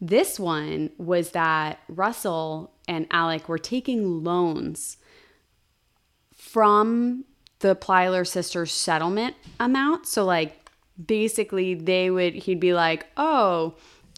This 0.00 0.38
one 0.38 0.90
was 0.96 1.32
that 1.32 1.80
Russell 1.88 2.72
and 2.86 3.08
Alec 3.10 3.48
were 3.48 3.58
taking 3.58 4.22
loans 4.22 4.96
from 6.32 7.24
the 7.58 7.74
Plyler 7.74 8.24
sisters 8.24 8.72
settlement 8.72 9.34
amount. 9.58 10.06
So 10.06 10.24
like 10.24 10.59
basically 11.06 11.74
they 11.74 12.10
would 12.10 12.34
he'd 12.34 12.60
be 12.60 12.72
like, 12.74 13.06
"Oh, 13.16 13.74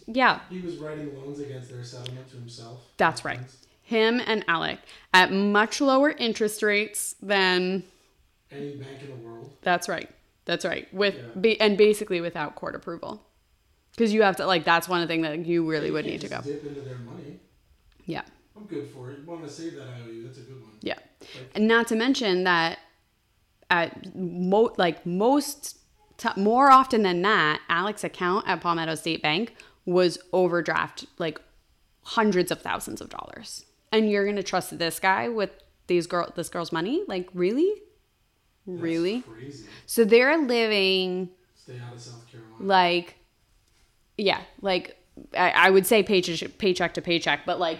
yeah, 0.07 0.41
He 0.49 0.59
was 0.59 0.75
writing 0.77 1.15
loans 1.17 1.39
against 1.39 1.69
their 1.69 1.83
settlement 1.83 2.29
to 2.31 2.37
himself. 2.37 2.81
that's 2.97 3.23
right. 3.23 3.39
Him 3.83 4.21
and 4.25 4.43
Alec 4.47 4.79
at 5.13 5.31
much 5.31 5.79
lower 5.81 6.11
interest 6.11 6.63
rates 6.63 7.15
than 7.21 7.83
Any 8.51 8.75
bank 8.75 9.01
in 9.01 9.09
the 9.09 9.27
world. 9.27 9.51
that's 9.61 9.87
right. 9.89 10.09
That's 10.45 10.65
right. 10.65 10.91
With 10.93 11.15
Yeah. 11.15 11.39
be, 11.39 11.61
and 11.61 11.77
basically 11.77 12.19
without 12.21 12.55
court 12.55 12.75
approval. 12.75 13.25
Cuz 13.97 14.11
you 14.13 14.23
have 14.23 14.35
to 14.37 14.45
like 14.45 14.65
that's 14.65 14.89
one 14.89 15.07
thing 15.07 15.21
that 15.21 15.45
you 15.45 15.69
really 15.69 15.91
would 15.91 16.05
need 16.05 16.21
to 16.21 16.27
go. 16.27 16.41
Dip 16.41 16.65
into 16.65 16.81
their 16.81 16.97
money. 16.97 17.39
Yeah. 18.05 18.23
I'm 18.57 18.65
good 18.65 18.89
for 18.89 19.11
it. 19.11 19.19
You 19.19 19.25
want 19.25 19.43
to 19.43 19.49
save 19.49 19.75
that 19.75 19.87
IOU? 19.87 20.23
That's 20.25 20.37
a 20.39 20.41
good 20.41 20.61
one. 20.61 20.71
Yeah. 20.81 20.97
And 21.55 21.67
not 21.67 21.87
to 21.87 21.95
mention 21.95 22.43
that 22.45 22.79
at 23.69 24.15
mo- 24.15 24.73
like 24.77 25.05
most 25.05 25.77
t- 26.23 26.41
more 26.41 26.71
often 26.71 27.03
than 27.03 27.21
that, 27.23 27.61
Alex's 27.69 28.05
account 28.05 28.47
at 28.47 28.61
Palmetto 28.61 28.95
State 28.95 29.21
Bank 29.21 29.55
was 29.85 30.17
overdraft 30.31 31.05
like 31.19 31.39
hundreds 32.03 32.51
of 32.51 32.61
thousands 32.61 33.01
of 33.01 33.09
dollars. 33.09 33.65
And 33.91 34.09
you're 34.09 34.23
going 34.23 34.37
to 34.37 34.43
trust 34.43 34.77
this 34.79 34.99
guy 34.99 35.29
with 35.29 35.51
these 35.87 36.07
girl 36.07 36.31
this 36.35 36.49
girl's 36.49 36.71
money? 36.71 37.03
Like 37.07 37.29
really? 37.33 37.73
That's 38.65 38.81
Really? 38.81 39.21
Crazy. 39.21 39.65
So 39.85 40.05
they're 40.05 40.37
living 40.37 41.29
Stay 41.55 41.79
out 41.85 41.93
of 41.93 42.01
South 42.01 42.25
Carolina. 42.31 42.55
like 42.59 43.15
yeah 44.17 44.41
like 44.61 44.97
I, 45.37 45.49
I 45.51 45.69
would 45.69 45.85
say 45.85 46.01
paycheck 46.03 46.57
paycheck 46.57 46.93
to 46.95 47.01
paycheck 47.01 47.45
but 47.45 47.59
like 47.59 47.79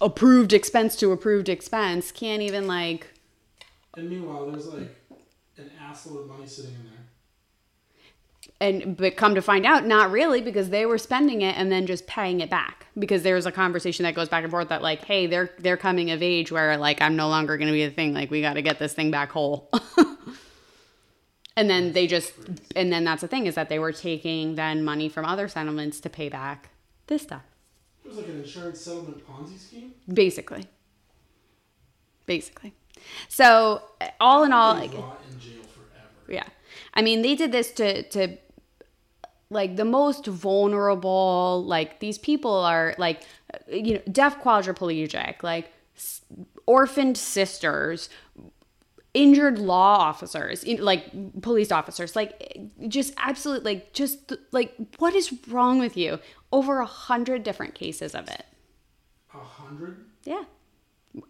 approved 0.00 0.52
expense 0.52 0.94
to 0.96 1.10
approved 1.12 1.48
expense 1.48 2.12
can't 2.12 2.42
even 2.42 2.66
like 2.66 3.12
And 3.96 4.08
meanwhile, 4.10 4.50
there's 4.50 4.66
like 4.68 4.90
an 5.56 5.70
assload 5.88 6.22
of 6.22 6.28
money 6.28 6.46
sitting 6.46 6.74
in 6.74 6.84
there. 6.84 7.04
And 8.60 8.96
but 8.96 9.16
come 9.16 9.34
to 9.34 9.42
find 9.42 9.66
out 9.66 9.86
not 9.86 10.10
really 10.10 10.40
because 10.40 10.70
they 10.70 10.86
were 10.86 10.98
spending 10.98 11.42
it 11.42 11.56
and 11.56 11.70
then 11.70 11.86
just 11.86 12.06
paying 12.06 12.40
it 12.40 12.50
back. 12.50 12.86
Because 12.98 13.22
there's 13.22 13.46
a 13.46 13.52
conversation 13.52 14.04
that 14.04 14.14
goes 14.14 14.28
back 14.28 14.44
and 14.44 14.50
forth 14.50 14.68
that 14.68 14.82
like 14.82 15.04
hey 15.04 15.26
they're 15.26 15.50
they're 15.58 15.76
coming 15.76 16.10
of 16.10 16.22
age 16.22 16.52
where 16.52 16.76
like 16.76 17.02
i'm 17.02 17.16
no 17.16 17.28
longer 17.28 17.56
going 17.56 17.68
to 17.68 17.72
be 17.72 17.82
a 17.82 17.90
thing. 17.90 18.14
Like 18.14 18.30
we 18.30 18.40
got 18.40 18.54
to 18.54 18.62
get 18.62 18.78
this 18.78 18.92
thing 18.92 19.10
back 19.10 19.30
whole. 19.30 19.70
And 21.56 21.70
then 21.70 21.92
they 21.92 22.06
just 22.06 22.32
and 22.74 22.92
then 22.92 23.04
that's 23.04 23.20
the 23.20 23.28
thing 23.28 23.46
is 23.46 23.54
that 23.54 23.68
they 23.68 23.78
were 23.78 23.92
taking 23.92 24.56
then 24.56 24.84
money 24.84 25.08
from 25.08 25.24
other 25.24 25.46
settlements 25.48 26.00
to 26.00 26.10
pay 26.10 26.28
back 26.28 26.70
this 27.06 27.22
stuff. 27.22 27.42
It 28.04 28.08
was 28.08 28.16
like 28.18 28.26
an 28.28 28.40
insurance 28.40 28.80
settlement 28.80 29.26
Ponzi 29.26 29.58
scheme. 29.58 29.92
basically. 30.12 30.66
Basically. 32.26 32.74
So 33.28 33.82
all 34.20 34.44
in 34.44 34.52
all 34.52 34.74
like 34.74 34.92
in 34.92 35.00
jail 35.38 35.62
forever. 35.62 36.08
yeah 36.28 36.46
i 36.94 37.02
mean 37.02 37.22
they 37.22 37.34
did 37.34 37.52
this 37.52 37.70
to 37.72 38.02
to 38.04 38.36
like 39.50 39.76
the 39.76 39.84
most 39.84 40.26
vulnerable 40.26 41.64
like 41.66 42.00
these 42.00 42.18
people 42.18 42.52
are 42.54 42.94
like 42.98 43.22
you 43.70 43.94
know 43.94 44.00
deaf 44.10 44.40
quadriplegic 44.42 45.42
like 45.42 45.70
s- 45.96 46.22
orphaned 46.66 47.16
sisters, 47.18 48.08
injured 49.12 49.58
law 49.58 49.96
officers, 49.98 50.64
in- 50.64 50.82
like 50.82 51.04
police 51.42 51.70
officers, 51.70 52.16
like 52.16 52.32
just 52.88 53.12
absolute, 53.18 53.62
like 53.64 53.92
just 53.92 54.32
like 54.50 54.74
what 54.98 55.14
is 55.14 55.32
wrong 55.48 55.78
with 55.78 55.96
you? 55.96 56.18
Over 56.52 56.78
a 56.80 56.86
hundred 56.86 57.42
different 57.44 57.74
cases 57.74 58.14
of 58.14 58.28
it. 58.28 58.44
A 59.34 59.38
hundred? 59.38 60.06
Yeah. 60.24 60.44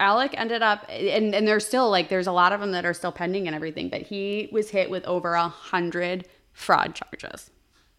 Alec 0.01 0.35
ended 0.37 0.62
up, 0.62 0.87
and, 0.89 1.35
and 1.35 1.47
there's 1.47 1.66
still 1.66 1.91
like, 1.91 2.09
there's 2.09 2.26
a 2.26 2.32
lot 2.32 2.53
of 2.53 2.61
them 2.61 2.72
that 2.72 2.85
are 2.87 2.95
still 2.95 3.12
pending 3.12 3.47
and 3.47 3.55
everything, 3.55 3.89
but 3.89 4.03
he 4.03 4.49
was 4.51 4.70
hit 4.70 4.89
with 4.89 5.05
over 5.05 5.35
a 5.35 5.49
hundred 5.49 6.26
fraud 6.53 6.95
charges. 6.95 7.51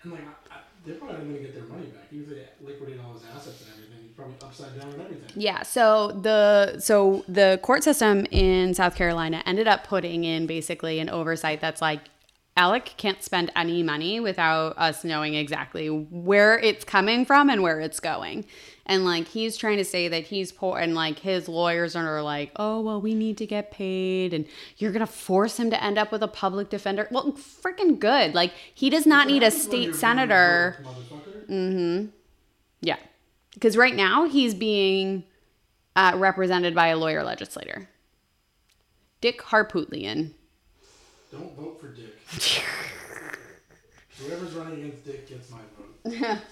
And 0.02 0.14
like, 0.14 0.22
I, 0.52 0.58
they're 0.86 0.96
probably 0.96 1.18
not 1.18 1.24
going 1.24 1.36
to 1.36 1.42
get 1.42 1.54
their 1.56 1.64
money 1.66 1.86
back. 1.88 2.04
Even 2.12 2.32
if 2.32 2.60
they 2.60 2.66
liquidate 2.66 3.00
all 3.06 3.14
his 3.14 3.24
assets 3.36 3.62
and 3.62 3.70
everything, 3.74 4.04
he's 4.04 4.16
probably 4.16 4.36
upside 4.42 4.80
down 4.80 4.94
and 4.94 5.02
everything. 5.02 5.30
Yeah, 5.36 5.64
so 5.64 6.12
the 6.12 6.80
so 6.80 7.24
the 7.28 7.60
court 7.62 7.84
system 7.84 8.26
in 8.32 8.74
South 8.74 8.96
Carolina 8.96 9.44
ended 9.46 9.68
up 9.68 9.86
putting 9.86 10.24
in 10.24 10.48
basically 10.48 11.00
an 11.00 11.10
oversight 11.10 11.62
that's 11.62 11.82
like 11.82 12.02
Alec 12.58 12.94
can't 12.98 13.22
spend 13.22 13.52
any 13.56 13.84
money 13.84 14.20
without 14.20 14.78
us 14.78 15.04
knowing 15.04 15.34
exactly 15.34 15.88
where 15.88 16.58
it's 16.60 16.86
coming 16.86 17.26
from 17.26 17.50
and 17.50 17.62
where 17.62 17.82
it's 17.82 18.00
going. 18.00 18.46
And 18.86 19.04
like 19.04 19.28
he's 19.30 19.58
trying 19.58 19.78
to 19.78 19.86
say 19.86 20.08
that 20.08 20.26
he's 20.26 20.52
poor 20.52 20.78
and 20.78 20.94
like 20.94 21.20
his 21.20 21.48
lawyers 21.50 21.96
are 22.08 22.22
like, 22.22 22.52
"Oh, 22.56 22.82
well, 22.82 23.02
we 23.02 23.16
need 23.16 23.38
to 23.40 23.46
get 23.48 23.72
paid 23.72 24.34
and 24.34 24.46
you're 24.78 24.92
to 25.06 25.12
force 25.12 25.60
him 25.60 25.72
to 25.72 25.84
end 25.84 25.98
up 25.98 26.12
with 26.12 26.22
a 26.22 26.28
public 26.28 26.70
defender." 26.70 27.08
Well, 27.10 27.32
freaking 27.34 28.00
good. 28.00 28.36
Like 28.36 28.54
he 28.74 28.90
does 28.92 29.08
not 29.08 29.28
need 29.28 29.42
a 29.42 29.48
What 29.48 29.54
happens 29.54 29.68
when 29.68 29.82
state 29.84 29.96
senator. 29.96 30.86
mm-hmm 31.50 32.06
Yeah. 32.82 32.98
Because 33.54 33.76
right 33.76 33.96
now 33.96 34.28
he's 34.28 34.54
being 34.54 35.24
uh, 35.96 36.14
represented 36.16 36.76
by 36.76 36.88
a 36.88 36.98
lawyer 36.98 37.24
legislator. 37.24 37.90
Dick 39.22 39.42
Harpootlian. 39.42 40.34
Don't 41.32 41.56
vote 41.56 41.80
for 41.82 41.88
Dick. 41.88 42.20
Whoever's 44.20 44.54
running 44.54 44.84
against 44.84 45.06
Dick 45.06 45.28
gets 45.28 45.50
my 45.50 45.60
vote. 45.78 46.38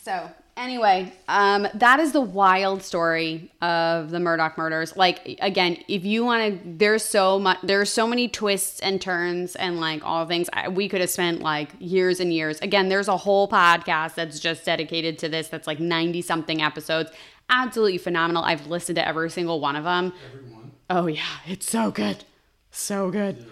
So, 0.00 0.30
anyway, 0.58 1.12
um, 1.28 1.66
that 1.74 2.00
is 2.00 2.12
the 2.12 2.20
wild 2.20 2.82
story 2.82 3.50
of 3.62 4.10
the 4.10 4.18
Murdaugh 4.18 4.56
murders. 4.58 4.96
Like, 4.96 5.38
again, 5.40 5.82
if 5.88 6.04
you 6.04 6.24
want 6.24 6.62
to, 6.62 6.68
there's 6.76 7.04
so 7.04 7.38
much, 7.38 7.58
there's 7.62 7.90
so 7.90 8.06
many 8.06 8.28
twists 8.28 8.80
and 8.80 9.00
turns 9.00 9.56
and 9.56 9.80
like 9.80 10.04
all 10.04 10.26
things. 10.26 10.50
I, 10.52 10.68
we 10.68 10.88
could 10.88 11.00
have 11.00 11.10
spent 11.10 11.40
like 11.40 11.70
years 11.78 12.20
and 12.20 12.32
years. 12.32 12.60
Again, 12.60 12.88
there's 12.88 13.08
a 13.08 13.16
whole 13.16 13.48
podcast 13.48 14.14
that's 14.16 14.40
just 14.40 14.64
dedicated 14.64 15.18
to 15.20 15.28
this. 15.28 15.48
That's 15.48 15.66
like 15.66 15.80
90 15.80 16.20
something 16.22 16.60
episodes. 16.60 17.10
Absolutely 17.48 17.98
phenomenal. 17.98 18.42
I've 18.42 18.66
listened 18.66 18.96
to 18.96 19.06
every 19.06 19.30
single 19.30 19.60
one 19.60 19.76
of 19.76 19.84
them. 19.84 20.12
Everyone. 20.34 20.72
Oh 20.90 21.06
yeah, 21.06 21.22
it's 21.46 21.70
so 21.70 21.90
good, 21.90 22.24
so 22.70 23.10
good. 23.10 23.36
You 23.38 23.42
know, 23.42 23.48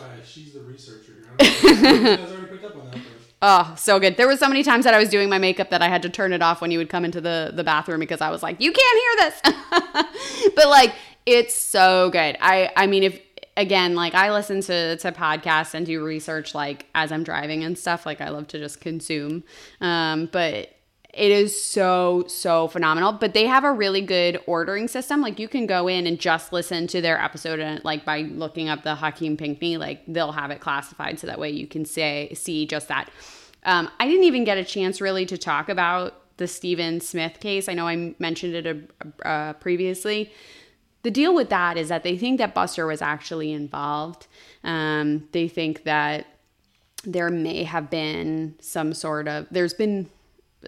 FYI, 0.00 0.24
she's 0.24 0.52
the 0.52 0.60
researcher. 0.60 1.10
Oh, 3.42 3.74
so 3.78 3.98
good. 3.98 4.18
There 4.18 4.28
was 4.28 4.38
so 4.38 4.48
many 4.48 4.62
times 4.62 4.84
that 4.84 4.92
I 4.92 4.98
was 4.98 5.08
doing 5.08 5.30
my 5.30 5.38
makeup 5.38 5.70
that 5.70 5.80
I 5.80 5.88
had 5.88 6.02
to 6.02 6.10
turn 6.10 6.32
it 6.32 6.42
off 6.42 6.60
when 6.60 6.70
you 6.70 6.78
would 6.78 6.90
come 6.90 7.04
into 7.04 7.20
the 7.20 7.52
the 7.54 7.64
bathroom 7.64 8.00
because 8.00 8.20
I 8.20 8.30
was 8.30 8.42
like, 8.42 8.60
you 8.60 8.72
can't 8.72 8.98
hear 8.98 9.30
this. 9.30 10.52
but 10.54 10.68
like, 10.68 10.94
it's 11.24 11.54
so 11.54 12.10
good. 12.10 12.36
I 12.40 12.70
I 12.76 12.86
mean, 12.86 13.02
if 13.02 13.20
again, 13.56 13.94
like 13.94 14.14
I 14.14 14.30
listen 14.30 14.60
to 14.62 14.96
to 14.96 15.12
podcasts 15.12 15.72
and 15.72 15.86
do 15.86 16.04
research 16.04 16.54
like 16.54 16.86
as 16.94 17.12
I'm 17.12 17.24
driving 17.24 17.64
and 17.64 17.78
stuff. 17.78 18.04
Like 18.04 18.20
I 18.20 18.28
love 18.28 18.46
to 18.48 18.58
just 18.58 18.80
consume. 18.80 19.44
Um, 19.80 20.28
but 20.30 20.74
it 21.12 21.30
is 21.30 21.62
so 21.62 22.24
so 22.28 22.68
phenomenal 22.68 23.12
but 23.12 23.34
they 23.34 23.46
have 23.46 23.64
a 23.64 23.72
really 23.72 24.00
good 24.00 24.40
ordering 24.46 24.88
system. 24.88 25.20
Like 25.20 25.38
you 25.38 25.48
can 25.48 25.66
go 25.66 25.88
in 25.88 26.06
and 26.06 26.18
just 26.18 26.52
listen 26.52 26.86
to 26.88 27.00
their 27.00 27.20
episode 27.20 27.60
and 27.60 27.84
like 27.84 28.04
by 28.04 28.22
looking 28.22 28.68
up 28.68 28.82
the 28.82 28.94
hakeem 28.94 29.36
pinckney 29.36 29.76
like 29.76 30.02
they'll 30.06 30.32
have 30.32 30.50
it 30.50 30.60
classified 30.60 31.18
so 31.18 31.26
that 31.26 31.38
way 31.38 31.50
you 31.50 31.66
can 31.66 31.84
say 31.84 32.32
see 32.34 32.66
just 32.66 32.88
that. 32.88 33.10
Um, 33.64 33.90
i 33.98 34.06
didn't 34.06 34.24
even 34.24 34.44
get 34.44 34.56
a 34.56 34.64
chance 34.64 35.00
really 35.00 35.26
to 35.26 35.36
talk 35.36 35.68
about 35.68 36.36
the 36.38 36.46
stephen 36.46 37.00
smith 37.00 37.40
case. 37.40 37.68
I 37.68 37.74
know 37.74 37.86
i 37.86 38.14
mentioned 38.18 38.54
it 38.54 38.90
uh, 39.24 39.28
uh, 39.28 39.52
previously. 39.54 40.32
The 41.02 41.10
deal 41.10 41.34
with 41.34 41.48
that 41.48 41.78
is 41.78 41.88
that 41.88 42.02
they 42.02 42.18
think 42.18 42.38
that 42.38 42.54
buster 42.54 42.86
was 42.86 43.00
actually 43.00 43.52
involved. 43.52 44.26
Um, 44.64 45.28
they 45.32 45.48
think 45.48 45.84
that 45.84 46.26
there 47.04 47.30
may 47.30 47.64
have 47.64 47.88
been 47.88 48.54
some 48.60 48.92
sort 48.92 49.26
of 49.26 49.46
there's 49.50 49.72
been 49.72 50.10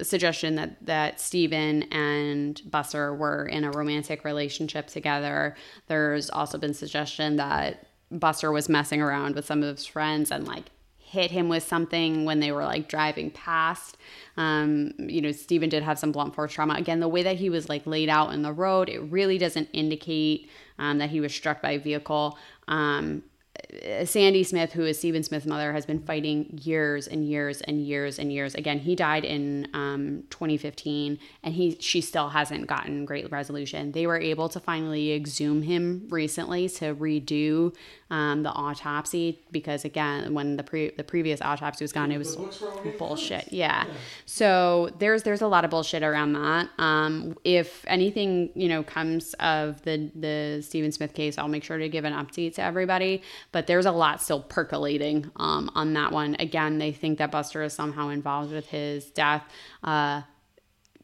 suggestion 0.01 0.55
that 0.57 0.87
that 0.87 1.21
Stephen 1.21 1.83
and 1.93 2.61
Buster 2.71 3.15
were 3.15 3.47
in 3.47 3.65
a 3.65 3.71
romantic 3.71 4.25
relationship 4.25 4.87
together. 4.87 5.55
There's 5.87 6.31
also 6.31 6.59
been 6.59 6.75
suggestion 6.75 7.37
that 7.37 7.87
Buster 8.11 8.53
was 8.53 8.69
messing 8.69 9.03
around 9.03 9.35
with 9.35 9.45
some 9.45 9.63
of 9.63 9.77
his 9.77 9.87
friends 9.87 10.31
and 10.31 10.47
like 10.47 10.65
hit 11.13 11.31
him 11.31 11.51
with 11.51 11.63
something 11.63 12.25
when 12.25 12.41
they 12.41 12.51
were 12.53 12.65
like 12.65 12.89
driving 12.89 13.31
past. 13.31 13.99
Um, 14.39 14.95
you 14.99 15.21
know, 15.21 15.31
Stephen 15.31 15.69
did 15.69 15.83
have 15.83 15.99
some 15.99 16.11
blunt 16.11 16.35
force 16.35 16.55
trauma. 16.55 16.75
Again, 16.75 17.01
the 17.01 17.09
way 17.09 17.23
that 17.23 17.37
he 17.37 17.51
was 17.51 17.69
like 17.69 17.87
laid 17.87 18.09
out 18.09 18.33
in 18.33 18.41
the 18.41 18.53
road, 18.53 18.89
it 18.89 19.01
really 19.01 19.37
doesn't 19.37 19.69
indicate 19.75 20.49
um, 20.79 20.97
that 20.99 21.11
he 21.11 21.21
was 21.21 21.35
struck 21.35 21.61
by 21.61 21.73
a 21.73 21.79
vehicle. 21.79 22.39
Um, 22.67 23.25
Sandy 24.05 24.45
Smith, 24.45 24.73
who 24.73 24.85
is 24.85 24.99
Stephen 24.99 25.23
Smith's 25.23 25.47
mother, 25.47 25.73
has 25.73 25.85
been 25.85 26.01
fighting 26.01 26.59
years 26.63 27.07
and 27.07 27.27
years 27.27 27.61
and 27.63 27.85
years 27.87 28.19
and 28.19 28.33
years. 28.33 28.55
Again, 28.55 28.79
he 28.79 28.95
died 28.95 29.25
in 29.25 29.69
um, 29.75 30.25
2015, 30.31 31.19
and 31.43 31.55
he 31.55 31.77
she 31.81 32.01
still 32.01 32.31
hasn't 32.31 32.67
gotten 32.67 33.05
great 33.05 33.31
resolution. 33.31 33.93
They 33.93 34.07
were 34.07 34.19
able 34.19 34.49
to 34.51 34.61
finally 34.61 35.13
exhume 35.13 35.63
him 35.63 36.07
recently 36.11 36.69
to 36.71 36.95
redo 36.95 37.75
um, 38.13 38.43
the 38.43 38.51
autopsy 38.51 39.41
because 39.51 39.87
again, 39.87 40.35
when 40.35 40.59
the 40.59 40.63
pre- 40.63 40.91
the 40.91 41.03
previous 41.03 41.41
autopsy 41.41 41.83
was 41.83 41.93
gone, 41.93 42.13
it 42.13 42.19
was 42.19 42.37
the 42.37 42.43
books 42.43 42.61
were 42.61 42.69
all 42.69 42.77
getting 42.77 42.99
bullshit. 42.99 43.41
closed. 43.45 43.53
Yeah. 43.53 43.87
So 44.27 44.91
there's 44.99 45.23
there's 45.23 45.41
a 45.41 45.47
lot 45.47 45.65
of 45.65 45.71
bullshit 45.71 46.03
around 46.03 46.35
that. 46.35 46.69
Um, 46.79 47.39
if 47.43 47.87
anything, 47.89 48.51
you 48.55 48.69
know, 48.69 48.83
comes 48.83 49.33
of 49.41 49.81
the 49.83 50.11
the 50.15 50.61
Stephen 50.63 50.93
Smith 50.93 51.15
case, 51.15 51.39
I'll 51.39 51.49
make 51.49 51.65
sure 51.65 51.79
to 51.79 51.89
give 51.89 52.05
an 52.05 52.13
update 52.13 52.55
to 52.57 52.63
everybody. 52.63 53.23
But 53.51 53.67
there's 53.67 53.87
a 53.87 53.93
lot 53.93 54.21
still 54.21 54.41
percolating 54.41 55.31
um, 55.37 55.71
on 55.75 55.95
that 55.95 56.13
one. 56.13 56.37
Again, 56.39 56.77
they 56.77 56.93
think 56.93 57.17
that 57.17 57.31
Buster 57.31 57.63
is 57.63 57.73
somehow 57.73 58.11
involved 58.11 58.53
with 58.53 58.67
his 58.67 59.07
death. 59.07 59.43
Uh, 59.83 60.21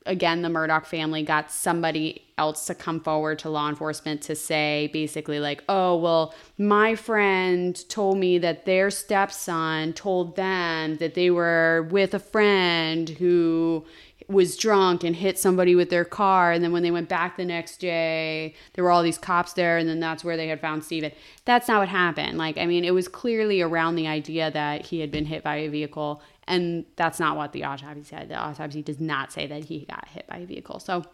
again, 0.08 0.42
the 0.42 0.48
Murdaugh 0.48 0.84
family 0.84 1.22
got 1.22 1.52
somebody 1.52 2.24
else 2.36 2.66
to 2.66 2.74
come 2.74 2.98
forward 2.98 3.38
to 3.40 3.50
law 3.50 3.68
enforcement 3.68 4.22
to 4.22 4.34
say 4.34 4.90
basically, 4.92 5.38
like, 5.38 5.62
oh, 5.68 5.96
well, 5.96 6.34
my 6.56 6.94
friend 6.96 7.88
told 7.88 8.18
me 8.18 8.38
that 8.38 8.64
their 8.64 8.90
stepson 8.90 9.92
told 9.92 10.34
them 10.34 10.96
that 10.96 11.14
they 11.14 11.30
were 11.30 11.86
with 11.90 12.14
a 12.14 12.18
friend 12.18 13.10
who 13.10 13.84
was 14.28 14.56
drunk 14.56 15.04
and 15.04 15.16
hit 15.16 15.38
somebody 15.38 15.74
with 15.74 15.88
their 15.90 16.04
car. 16.04 16.52
And 16.52 16.62
then 16.62 16.72
when 16.72 16.82
they 16.82 16.90
went 16.90 17.08
back 17.08 17.36
the 17.36 17.44
next 17.44 17.78
day, 17.78 18.54
there 18.74 18.84
were 18.84 18.90
all 18.90 19.02
these 19.02 19.16
cops 19.18 19.54
there. 19.54 19.78
And 19.78 19.88
then 19.88 20.00
that's 20.00 20.22
where 20.22 20.36
they 20.36 20.48
had 20.48 20.60
found 20.60 20.84
Steven. 20.84 21.12
That's 21.44 21.68
not 21.68 21.80
what 21.80 21.88
happened. 21.88 22.36
Like, 22.36 22.58
I 22.58 22.66
mean, 22.66 22.84
it 22.84 22.92
was 22.92 23.08
clearly 23.08 23.62
around 23.62 23.96
the 23.96 24.06
idea 24.06 24.50
that 24.50 24.86
he 24.86 25.00
had 25.00 25.10
been 25.10 25.26
hit 25.26 25.42
by 25.42 25.56
a 25.56 25.68
vehicle. 25.68 26.22
And 26.48 26.86
that's 26.96 27.20
not 27.20 27.36
what 27.36 27.52
the 27.52 27.64
autopsy 27.64 28.02
said. 28.04 28.28
The 28.30 28.34
autopsy 28.36 28.82
does 28.82 28.98
not 28.98 29.32
say 29.32 29.46
that 29.46 29.64
he 29.64 29.84
got 29.84 30.08
hit 30.08 30.26
by 30.26 30.38
a 30.38 30.46
vehicle. 30.46 30.80
So, 30.80 31.04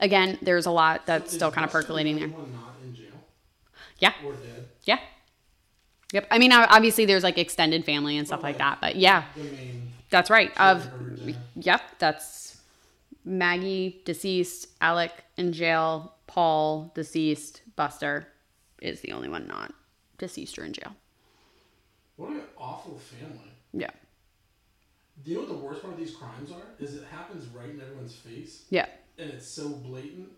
again, 0.00 0.38
there's 0.42 0.66
a 0.66 0.70
lot 0.70 1.06
that's 1.06 1.30
Is 1.30 1.36
still 1.36 1.50
kind 1.50 1.64
of 1.64 1.72
percolating 1.72 2.14
the 2.14 2.20
there. 2.20 2.28
not 2.28 2.76
in 2.82 2.94
jail 2.94 3.06
Yeah. 3.98 4.12
or 4.24 4.32
dead. 4.34 4.68
Yeah. 4.84 4.98
Yep. 6.12 6.28
I 6.30 6.38
mean, 6.38 6.52
obviously, 6.52 7.04
there's 7.04 7.24
like 7.24 7.36
extended 7.36 7.84
family 7.84 8.16
and 8.16 8.26
stuff 8.26 8.42
like 8.42 8.58
that. 8.58 8.78
But 8.80 8.96
yeah, 8.96 9.24
that's 10.08 10.30
right. 10.30 10.52
Of 10.58 10.88
Yep, 11.56 11.82
that's 11.98 12.58
Maggie 13.24 14.02
deceased, 14.04 14.68
Alec 14.80 15.10
in 15.36 15.52
jail, 15.52 16.14
Paul 16.28 16.92
deceased, 16.94 17.62
Buster 17.74 18.28
is 18.80 19.00
the 19.00 19.12
only 19.12 19.28
one 19.28 19.48
not 19.48 19.74
deceased 20.16 20.58
or 20.60 20.64
in 20.64 20.72
jail. 20.74 20.94
What 22.14 22.30
an 22.30 22.42
awful 22.56 22.98
family. 22.98 23.50
Yeah. 23.72 23.90
Do 25.24 25.30
you 25.30 25.36
know 25.38 25.42
what 25.44 25.48
the 25.50 25.64
worst 25.64 25.82
part 25.82 25.94
of 25.94 25.98
these 25.98 26.14
crimes 26.14 26.50
are? 26.52 26.62
Is 26.78 26.94
it 26.94 27.04
happens 27.10 27.46
right 27.48 27.70
in 27.70 27.80
everyone's 27.80 28.14
face, 28.14 28.64
Yeah. 28.70 28.86
and 29.18 29.30
it's 29.30 29.46
so 29.46 29.68
blatant, 29.70 30.28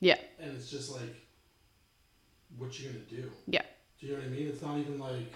Yeah. 0.00 0.18
and 0.38 0.56
it's 0.56 0.70
just 0.70 0.90
like, 0.92 1.14
what 2.58 2.78
you 2.78 2.88
gonna 2.88 3.00
do? 3.04 3.30
Yeah. 3.46 3.62
Do 4.00 4.06
you 4.06 4.12
know 4.12 4.18
what 4.18 4.26
I 4.26 4.30
mean? 4.30 4.48
It's 4.48 4.62
not 4.62 4.78
even 4.78 4.98
like. 4.98 5.32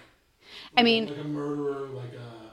I 0.77 0.83
mean- 0.83 1.07
like 1.07 1.17
a 1.17 1.23
murderer, 1.23 1.87
like 1.89 2.13
a. 2.13 2.49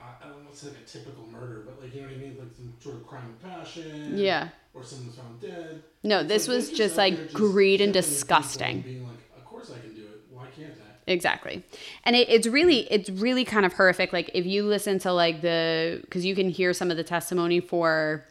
I 0.00 0.28
don't 0.28 0.44
know, 0.44 0.50
it's 0.50 0.64
like 0.64 0.76
a 0.76 0.86
typical 0.86 1.26
murder, 1.26 1.62
but 1.66 1.80
like 1.82 1.94
you 1.94 2.00
know 2.02 2.08
what 2.08 2.16
I 2.16 2.18
mean, 2.18 2.36
like 2.38 2.52
some 2.56 2.72
sort 2.80 2.96
of 2.96 3.06
crime 3.06 3.28
of 3.30 3.42
passion. 3.42 4.16
Yeah. 4.16 4.48
Or 4.74 4.82
someone's 4.84 5.16
found 5.16 5.40
dead. 5.40 5.82
No, 6.02 6.22
this 6.22 6.48
like, 6.48 6.56
was 6.56 6.70
just 6.70 6.96
like 6.96 7.16
just 7.16 7.34
greed 7.34 7.80
and 7.80 7.92
disgusting. 7.92 8.80
Being 8.82 9.06
like, 9.06 9.18
of 9.36 9.44
course 9.44 9.70
I 9.70 9.78
can 9.80 9.94
do 9.94 10.02
it. 10.02 10.20
Why 10.30 10.46
can't 10.56 10.72
I? 10.80 10.87
Exactly. 11.08 11.64
And 12.04 12.14
it, 12.14 12.28
it's 12.28 12.46
really 12.46 12.80
it's 12.92 13.08
really 13.08 13.44
kind 13.44 13.64
of 13.64 13.72
horrific. 13.72 14.12
Like 14.12 14.30
if 14.34 14.44
you 14.44 14.64
listen 14.64 14.98
to 15.00 15.12
like 15.12 15.40
the 15.40 16.00
because 16.02 16.24
you 16.24 16.34
can 16.34 16.50
hear 16.50 16.74
some 16.74 16.90
of 16.90 16.98
the 16.98 17.02
testimony 17.02 17.60
for 17.60 18.24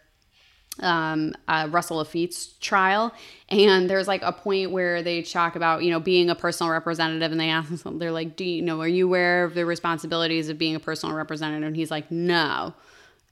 um, 0.79 1.33
uh, 1.47 1.67
Russell 1.71 1.97
Laffitte's 1.97 2.53
trial, 2.61 3.11
and 3.49 3.89
there's 3.89 4.07
like 4.07 4.21
a 4.21 4.31
point 4.31 4.69
where 4.69 5.01
they 5.01 5.23
talk 5.23 5.55
about 5.55 5.83
you 5.83 5.89
know 5.89 5.99
being 5.99 6.29
a 6.29 6.35
personal 6.35 6.71
representative, 6.71 7.31
and 7.31 7.41
they 7.41 7.49
ask 7.49 7.83
them, 7.83 7.97
they're 7.97 8.11
like, 8.11 8.35
"Do 8.35 8.45
you 8.45 8.61
know? 8.61 8.79
Are 8.81 8.87
you 8.87 9.07
aware 9.07 9.43
of 9.43 9.55
the 9.55 9.65
responsibilities 9.65 10.49
of 10.49 10.59
being 10.59 10.75
a 10.75 10.79
personal 10.79 11.15
representative?" 11.15 11.65
And 11.65 11.75
he's 11.75 11.89
like, 11.89 12.11
"No," 12.11 12.75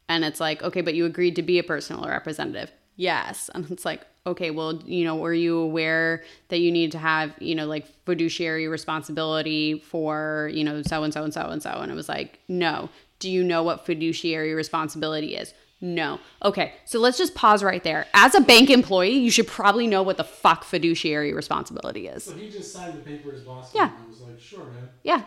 and 0.10 0.26
it's 0.26 0.40
like, 0.40 0.64
"Okay, 0.64 0.82
but 0.82 0.96
you 0.96 1.06
agreed 1.06 1.36
to 1.36 1.44
be 1.44 1.60
a 1.60 1.64
personal 1.64 2.06
representative." 2.06 2.72
Yes, 2.98 3.50
and 3.54 3.70
it's 3.72 3.84
like, 3.86 4.02
okay, 4.26 4.52
well, 4.52 4.82
you 4.86 5.04
know, 5.04 5.16
were 5.18 5.34
you 5.34 5.58
aware 5.58 6.24
that 6.50 6.60
you 6.60 6.72
need 6.72 6.92
to 6.94 6.98
have 6.98 7.34
you 7.40 7.54
know 7.56 7.66
like 7.66 7.86
fiduciary 8.06 8.68
responsibility 8.68 9.80
for 9.80 10.50
you 10.54 10.64
know 10.64 10.82
so 10.84 11.04
and 11.04 11.14
so 11.14 11.24
and 11.24 11.34
so 11.34 11.42
and 11.50 11.62
so? 11.62 11.72
And 11.72 11.92
it 11.92 11.96
was 11.96 12.10
like, 12.10 12.40
no. 12.48 12.90
Do 13.20 13.30
you 13.32 13.44
know 13.44 13.64
what 13.64 13.86
fiduciary 13.86 14.54
responsibility 14.54 15.36
is? 15.36 15.54
No. 15.82 16.20
Okay, 16.44 16.74
so 16.86 17.00
let's 17.00 17.18
just 17.18 17.34
pause 17.36 17.64
right 17.64 17.84
there. 17.84 18.08
As 18.14 18.36
a 18.36 18.42
bank 18.42 18.70
employee, 18.70 19.18
you 19.18 19.32
should 19.32 19.48
probably 19.48 19.88
know 19.88 20.04
what 20.04 20.18
the 20.18 20.24
fuck 20.24 20.64
fiduciary 20.64 21.34
responsibility 21.34 22.08
is. 22.08 22.24
So 22.26 22.36
he 22.36 22.50
just 22.50 22.74
signed 22.74 22.94
the 22.98 23.02
paper 23.04 23.32
his 23.32 23.42
boss. 23.42 23.74
Yeah. 23.74 23.90
I 24.06 24.10
was 24.10 24.20
like, 24.22 24.40
sure, 24.40 24.66
man. 24.66 24.90
Yeah, 25.04 25.22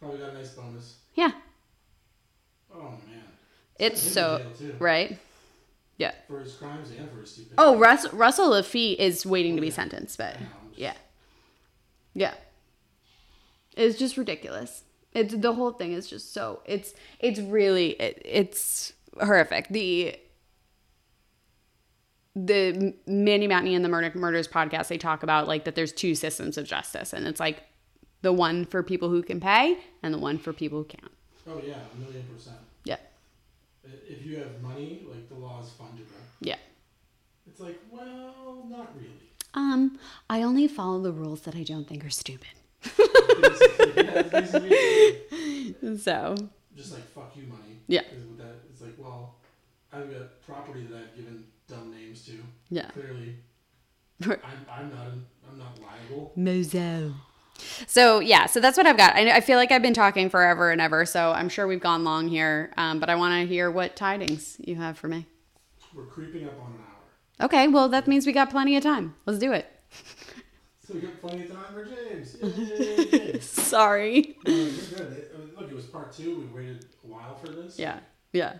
Probably 0.00 0.18
got 0.18 0.30
a 0.30 0.34
nice 0.34 0.50
bonus. 0.50 0.98
yeah. 1.14 1.32
Oh 2.74 2.90
man. 3.06 3.24
It's 3.78 4.00
Sent 4.00 4.12
so 4.14 4.32
him 4.32 4.38
to 4.38 4.64
jail, 4.64 4.72
too, 4.72 4.76
right. 4.84 5.18
Yeah. 5.98 6.12
For 6.28 6.40
his 6.40 6.54
crimes 6.54 6.90
and 6.96 7.10
for 7.10 7.20
his 7.20 7.30
stupid. 7.32 7.54
Oh, 7.58 7.76
Russ, 7.78 8.10
Russell 8.12 8.50
Laffitte 8.50 8.96
is 8.98 9.26
waiting 9.26 9.56
to 9.56 9.60
be 9.60 9.70
sentenced, 9.70 10.16
but 10.16 10.34
Yeah, 10.34 10.46
just- 10.70 10.78
yeah, 10.78 10.94
yeah. 12.14 12.34
It's 13.76 13.98
just 13.98 14.16
ridiculous. 14.16 14.84
It's 15.12 15.34
the 15.34 15.52
whole 15.54 15.72
thing 15.72 15.92
is 15.92 16.08
just 16.08 16.32
so 16.32 16.62
it's 16.66 16.94
it's 17.18 17.40
really 17.40 17.90
it, 18.00 18.22
it's 18.24 18.92
horrific. 19.20 19.68
The 19.68 20.16
the 22.36 22.94
Mandy 23.06 23.48
Matney 23.48 23.74
and 23.74 23.84
the 23.84 23.88
Murdaugh 23.88 24.14
Murders 24.14 24.46
podcast 24.46 24.88
they 24.88 24.98
talk 24.98 25.22
about 25.22 25.48
like 25.48 25.64
that 25.64 25.74
there's 25.74 25.92
two 25.92 26.14
systems 26.14 26.56
of 26.56 26.66
justice 26.66 27.12
and 27.12 27.26
it's 27.26 27.40
like 27.40 27.62
the 28.22 28.32
one 28.32 28.64
for 28.64 28.82
people 28.82 29.08
who 29.08 29.22
can 29.22 29.40
pay 29.40 29.76
and 30.02 30.12
the 30.14 30.18
one 30.18 30.38
for 30.38 30.52
people 30.52 30.78
who 30.78 30.84
can't. 30.84 31.12
Oh 31.48 31.60
yeah, 31.66 31.76
a 31.94 31.98
million 32.00 32.24
percent. 32.32 32.56
If 34.06 34.24
you 34.24 34.38
have 34.38 34.60
money, 34.62 35.06
like 35.08 35.28
the 35.28 35.34
law 35.34 35.60
is 35.62 35.68
fungible. 35.68 36.20
Yeah. 36.40 36.56
It's 37.46 37.60
like, 37.60 37.80
well, 37.90 38.66
not 38.68 38.94
really. 38.96 39.32
Um, 39.54 39.98
I 40.28 40.42
only 40.42 40.68
follow 40.68 41.00
the 41.00 41.12
rules 41.12 41.42
that 41.42 41.56
I 41.56 41.62
don't 41.62 41.86
think 41.88 42.04
are 42.04 42.10
stupid. 42.10 42.48
Basically, 42.82 43.92
yeah, 43.96 44.12
it's 44.20 44.30
basically 44.30 44.70
it. 44.70 46.00
So, 46.00 46.34
just 46.76 46.92
like 46.92 47.08
fuck 47.12 47.32
you 47.36 47.44
money. 47.44 47.80
Yeah. 47.86 48.02
that, 48.36 48.56
it's 48.70 48.80
like, 48.82 48.94
well, 48.98 49.36
I've 49.92 50.10
got 50.10 50.40
property 50.42 50.86
that 50.90 50.96
I've 50.96 51.16
given 51.16 51.44
dumb 51.66 51.90
names 51.90 52.24
to. 52.26 52.32
yeah. 52.70 52.90
Clearly, 52.90 53.36
I'm, 54.24 54.38
I'm 54.70 54.90
not 54.90 55.06
I'm 55.50 55.58
not 55.58 55.78
liable. 55.80 56.32
Mozo. 56.36 57.14
So 57.86 58.20
yeah, 58.20 58.46
so 58.46 58.60
that's 58.60 58.76
what 58.76 58.86
I've 58.86 58.96
got. 58.96 59.14
I, 59.14 59.36
I 59.36 59.40
feel 59.40 59.56
like 59.58 59.72
I've 59.72 59.82
been 59.82 59.94
talking 59.94 60.30
forever 60.30 60.70
and 60.70 60.80
ever, 60.80 61.04
so 61.06 61.32
I'm 61.32 61.48
sure 61.48 61.66
we've 61.66 61.80
gone 61.80 62.04
long 62.04 62.28
here. 62.28 62.72
Um, 62.76 63.00
but 63.00 63.10
I 63.10 63.14
want 63.16 63.34
to 63.34 63.46
hear 63.46 63.70
what 63.70 63.96
tidings 63.96 64.56
you 64.60 64.76
have 64.76 64.98
for 64.98 65.08
me. 65.08 65.26
We're 65.94 66.04
creeping 66.04 66.46
up 66.46 66.52
on 66.60 66.72
an 66.72 66.78
hour, 66.78 67.46
Okay, 67.46 67.68
well 67.68 67.88
that 67.88 68.06
means 68.06 68.26
we 68.26 68.32
got 68.32 68.50
plenty 68.50 68.76
of 68.76 68.82
time. 68.82 69.14
Let's 69.26 69.38
do 69.38 69.52
it. 69.52 69.66
so 70.86 70.94
we 70.94 71.00
got 71.00 71.20
plenty 71.20 71.44
of 71.44 71.50
time 71.50 71.72
for 71.72 71.84
James. 71.84 72.36
Yay! 72.42 73.40
Sorry. 73.40 74.36
no, 74.46 74.52
you're 74.54 74.64
good. 74.96 75.12
It- 75.18 75.34
look, 75.58 75.70
it 75.70 75.74
was 75.74 75.86
part 75.86 76.16
two. 76.16 76.38
We 76.54 76.62
waited 76.62 76.84
a 77.04 77.06
while 77.08 77.34
for 77.36 77.48
this. 77.48 77.78
Yeah, 77.78 77.98
yeah, 78.32 78.54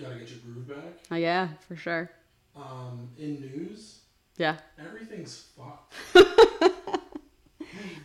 Gotta 0.00 0.14
get 0.16 0.30
your 0.30 0.38
groove 0.40 0.68
back. 0.68 0.94
oh, 1.10 1.16
yeah, 1.16 1.48
for 1.68 1.76
sure. 1.76 2.10
Um, 2.56 3.08
in 3.18 3.40
news, 3.40 4.00
Yeah, 4.38 4.56
everything's 4.78 5.48
fucked. 5.56 5.94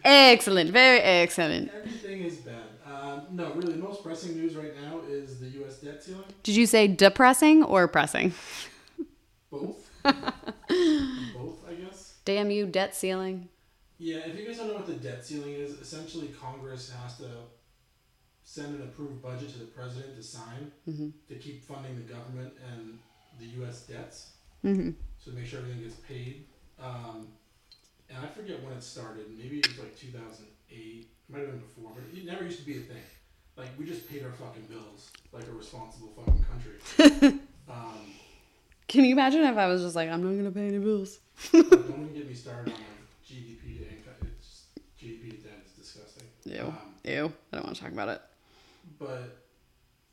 excellent, 0.03 0.71
very 0.71 0.99
excellent. 0.99 1.71
Everything 1.83 2.23
is 2.23 2.37
bad. 2.37 2.53
Um, 2.85 3.23
no, 3.31 3.51
really, 3.53 3.73
the 3.73 3.83
most 3.83 4.03
pressing 4.03 4.35
news 4.35 4.55
right 4.55 4.73
now 4.75 5.01
is 5.07 5.39
the 5.39 5.47
U.S. 5.49 5.79
debt 5.79 6.03
ceiling. 6.03 6.23
Did 6.43 6.55
you 6.55 6.65
say 6.65 6.87
depressing 6.87 7.63
or 7.63 7.87
pressing? 7.87 8.33
Both. 9.51 9.89
Both, 10.03 11.65
I 11.69 11.73
guess. 11.73 12.15
Damn 12.25 12.51
you, 12.51 12.65
debt 12.65 12.95
ceiling. 12.95 13.49
Yeah, 13.99 14.17
if 14.25 14.35
you 14.39 14.45
guys 14.45 14.57
don't 14.57 14.67
know 14.67 14.75
what 14.75 14.85
the 14.87 14.93
debt 14.93 15.23
ceiling 15.25 15.53
is, 15.53 15.71
essentially 15.79 16.27
Congress 16.29 16.91
has 17.01 17.17
to 17.17 17.29
send 18.43 18.75
an 18.75 18.83
approved 18.83 19.21
budget 19.21 19.51
to 19.53 19.59
the 19.59 19.65
president 19.65 20.15
to 20.15 20.23
sign 20.23 20.71
Mm-hmm. 20.89 21.09
to 21.27 21.35
keep 21.35 21.65
funding 21.65 21.95
the 21.95 22.13
government 22.13 22.53
and 22.73 22.99
the 23.39 23.45
U.S. 23.59 23.81
debts, 23.87 24.31
Mm-hmm. 24.65 24.91
so 25.19 25.31
make 25.31 25.45
sure 25.45 25.59
everything 25.59 25.81
gets 25.83 25.95
paid. 25.95 26.45
Um, 26.79 27.27
and 28.09 28.17
I 28.23 28.27
forget 28.27 28.61
when 28.63 28.73
it 28.73 28.83
started. 28.83 29.25
Maybe 29.37 29.59
it 29.59 29.67
was 29.67 29.77
like 29.79 29.97
2008. 29.97 31.07
Might 31.29 31.39
have 31.39 31.47
been 31.49 31.59
before, 31.59 31.91
but 31.93 32.03
it 32.17 32.25
never 32.25 32.43
used 32.45 32.59
to 32.59 32.65
be 32.65 32.77
a 32.77 32.81
thing. 32.81 33.01
Like 33.57 33.69
we 33.77 33.85
just 33.85 34.07
paid 34.09 34.23
our 34.23 34.31
fucking 34.31 34.63
bills 34.69 35.09
like 35.33 35.47
a 35.47 35.51
responsible 35.51 36.09
fucking 36.15 36.45
country. 36.45 37.39
um, 37.69 38.05
Can 38.87 39.03
you 39.03 39.11
imagine 39.13 39.41
if 39.43 39.57
I 39.57 39.67
was 39.67 39.81
just 39.81 39.95
like, 39.95 40.09
I'm 40.09 40.23
not 40.23 40.37
gonna 40.37 40.51
pay 40.51 40.67
any 40.67 40.77
bills? 40.79 41.19
don't 41.51 41.65
even 41.73 42.13
get 42.13 42.27
me 42.27 42.33
started 42.33 42.73
on 42.73 42.79
like 42.79 43.27
GDP 43.27 43.79
to 43.79 43.89
income. 43.89 44.13
It's 44.39 44.65
GDP 45.01 45.31
to 45.31 45.37
debt 45.37 45.63
is 45.65 45.71
disgusting. 45.73 46.23
Ew, 46.45 46.61
Um, 46.67 46.75
ew. 47.03 47.33
I 47.51 47.55
don't 47.57 47.65
want 47.65 47.75
to 47.75 47.81
talk 47.81 47.91
about 47.91 48.09
it. 48.09 48.21
but 48.99 49.43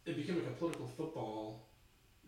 it 0.07 0.16
became 0.16 0.36
like 0.36 0.47
a 0.47 0.51
political 0.59 0.86
football. 0.88 1.68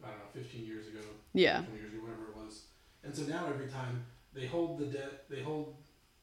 I 0.04 0.08
don't 0.10 0.18
know, 0.18 0.24
15 0.42 0.64
years 0.64 0.86
ago, 0.88 1.00
Yeah, 1.34 1.62
20 1.62 1.80
years 1.80 1.92
ago, 1.94 2.02
whatever 2.02 2.26
it 2.30 2.36
was. 2.36 2.66
And 3.02 3.12
so 3.16 3.22
now 3.22 3.46
every 3.48 3.66
time 3.66 4.04
they 4.36 4.46
hold 4.46 4.78
the 4.78 4.86
debt, 4.86 5.24
they 5.30 5.42
hold 5.42 5.74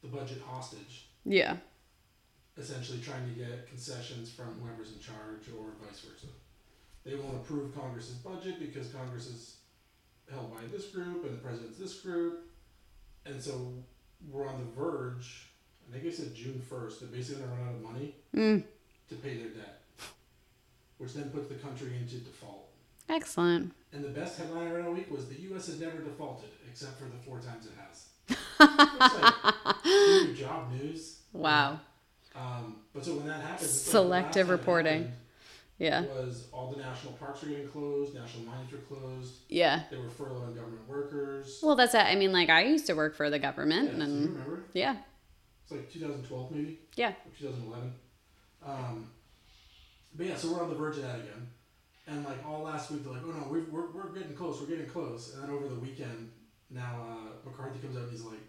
the 0.02 0.08
budget 0.08 0.40
hostage, 0.46 1.08
yeah, 1.24 1.56
essentially 2.56 3.00
trying 3.00 3.28
to 3.28 3.38
get 3.38 3.68
concessions 3.68 4.30
from 4.30 4.54
whoever's 4.62 4.92
in 4.92 5.00
charge 5.00 5.48
or 5.58 5.72
vice 5.84 6.00
versa. 6.00 6.28
They 7.04 7.16
won't 7.16 7.36
approve 7.36 7.74
Congress's 7.74 8.16
budget 8.16 8.58
because 8.58 8.88
Congress 8.88 9.26
is 9.26 9.56
held 10.30 10.54
by 10.54 10.62
this 10.72 10.86
group 10.86 11.24
and 11.24 11.34
the 11.34 11.42
president's 11.42 11.78
this 11.78 12.00
group. 12.00 12.50
And 13.26 13.42
so 13.42 13.72
we're 14.30 14.48
on 14.48 14.58
the 14.58 14.80
verge, 14.80 15.48
I 15.88 15.98
think 15.98 16.12
I 16.12 16.16
said 16.16 16.34
June 16.34 16.62
1st, 16.70 17.00
they're 17.00 17.08
basically 17.08 17.42
going 17.42 17.56
to 17.56 17.62
run 17.62 17.68
out 17.68 17.74
of 17.74 17.82
money 17.82 18.14
mm, 18.34 18.64
to 19.08 19.14
pay 19.16 19.36
their 19.36 19.48
debt, 19.48 19.82
which 20.98 21.14
then 21.14 21.30
puts 21.30 21.48
the 21.48 21.54
country 21.54 21.92
into 22.00 22.16
default. 22.16 22.63
Excellent. 23.08 23.72
And 23.92 24.04
the 24.04 24.08
best 24.08 24.38
headline 24.38 24.68
around 24.72 24.86
a 24.86 24.90
week 24.92 25.10
was 25.10 25.28
the 25.28 25.40
U.S. 25.42 25.66
has 25.66 25.80
never 25.80 25.98
defaulted, 25.98 26.50
except 26.68 26.98
for 26.98 27.04
the 27.04 27.18
four 27.24 27.38
times 27.40 27.66
it 27.66 27.72
has. 27.78 28.06
It's 28.60 29.20
like, 29.20 29.84
your 30.26 30.34
job, 30.34 30.72
news. 30.72 31.18
Wow. 31.32 31.80
Um, 32.34 32.76
but 32.92 33.04
so 33.04 33.14
when 33.14 33.26
that 33.26 33.40
happens, 33.42 33.62
like 33.62 33.70
Selective 33.70 34.48
it 34.48 34.52
reporting. 34.52 35.12
Yeah, 35.78 36.02
Was 36.02 36.46
all 36.52 36.70
the 36.70 36.80
national 36.80 37.14
parks 37.14 37.42
are 37.42 37.46
getting 37.46 37.68
closed, 37.68 38.14
national 38.14 38.44
mines 38.44 38.70
were 38.70 38.78
closed, 38.78 39.34
yeah. 39.48 39.82
they 39.90 39.96
were 39.96 40.04
furloughing 40.04 40.54
government 40.54 40.88
workers. 40.88 41.58
Well, 41.64 41.74
that's 41.74 41.94
it. 41.94 41.98
I 41.98 42.14
mean, 42.14 42.30
like 42.30 42.48
I 42.48 42.62
used 42.64 42.86
to 42.86 42.94
work 42.94 43.16
for 43.16 43.28
the 43.28 43.38
yeah, 43.38 43.42
government, 43.50 43.90
so 43.90 43.96
you 43.96 44.02
and 44.02 44.28
remember? 44.30 44.64
yeah, 44.72 44.96
It's 45.64 45.72
like 45.72 45.92
2012 45.92 46.50
maybe, 46.52 46.78
yeah, 46.94 47.08
or 47.10 47.30
2011. 47.36 47.92
Um, 48.64 49.10
but 50.14 50.26
yeah, 50.26 50.36
so 50.36 50.52
we're 50.52 50.62
on 50.62 50.68
the 50.68 50.76
verge 50.76 50.96
of 50.96 51.02
that 51.02 51.16
again. 51.16 51.48
And 52.06 52.24
like 52.24 52.44
all 52.46 52.62
last 52.62 52.90
week, 52.90 53.02
they're 53.04 53.12
like, 53.14 53.22
oh 53.24 53.30
no, 53.30 53.46
we're, 53.48 53.64
we're, 53.70 53.90
we're 53.92 54.12
getting 54.12 54.34
close, 54.34 54.60
we're 54.60 54.66
getting 54.66 54.86
close. 54.90 55.32
And 55.34 55.42
then 55.42 55.50
over 55.50 55.68
the 55.68 55.80
weekend, 55.80 56.30
now 56.70 57.00
uh, 57.08 57.48
McCarthy 57.48 57.78
comes 57.78 57.96
out 57.96 58.02
and 58.02 58.12
he's 58.12 58.22
like, 58.24 58.40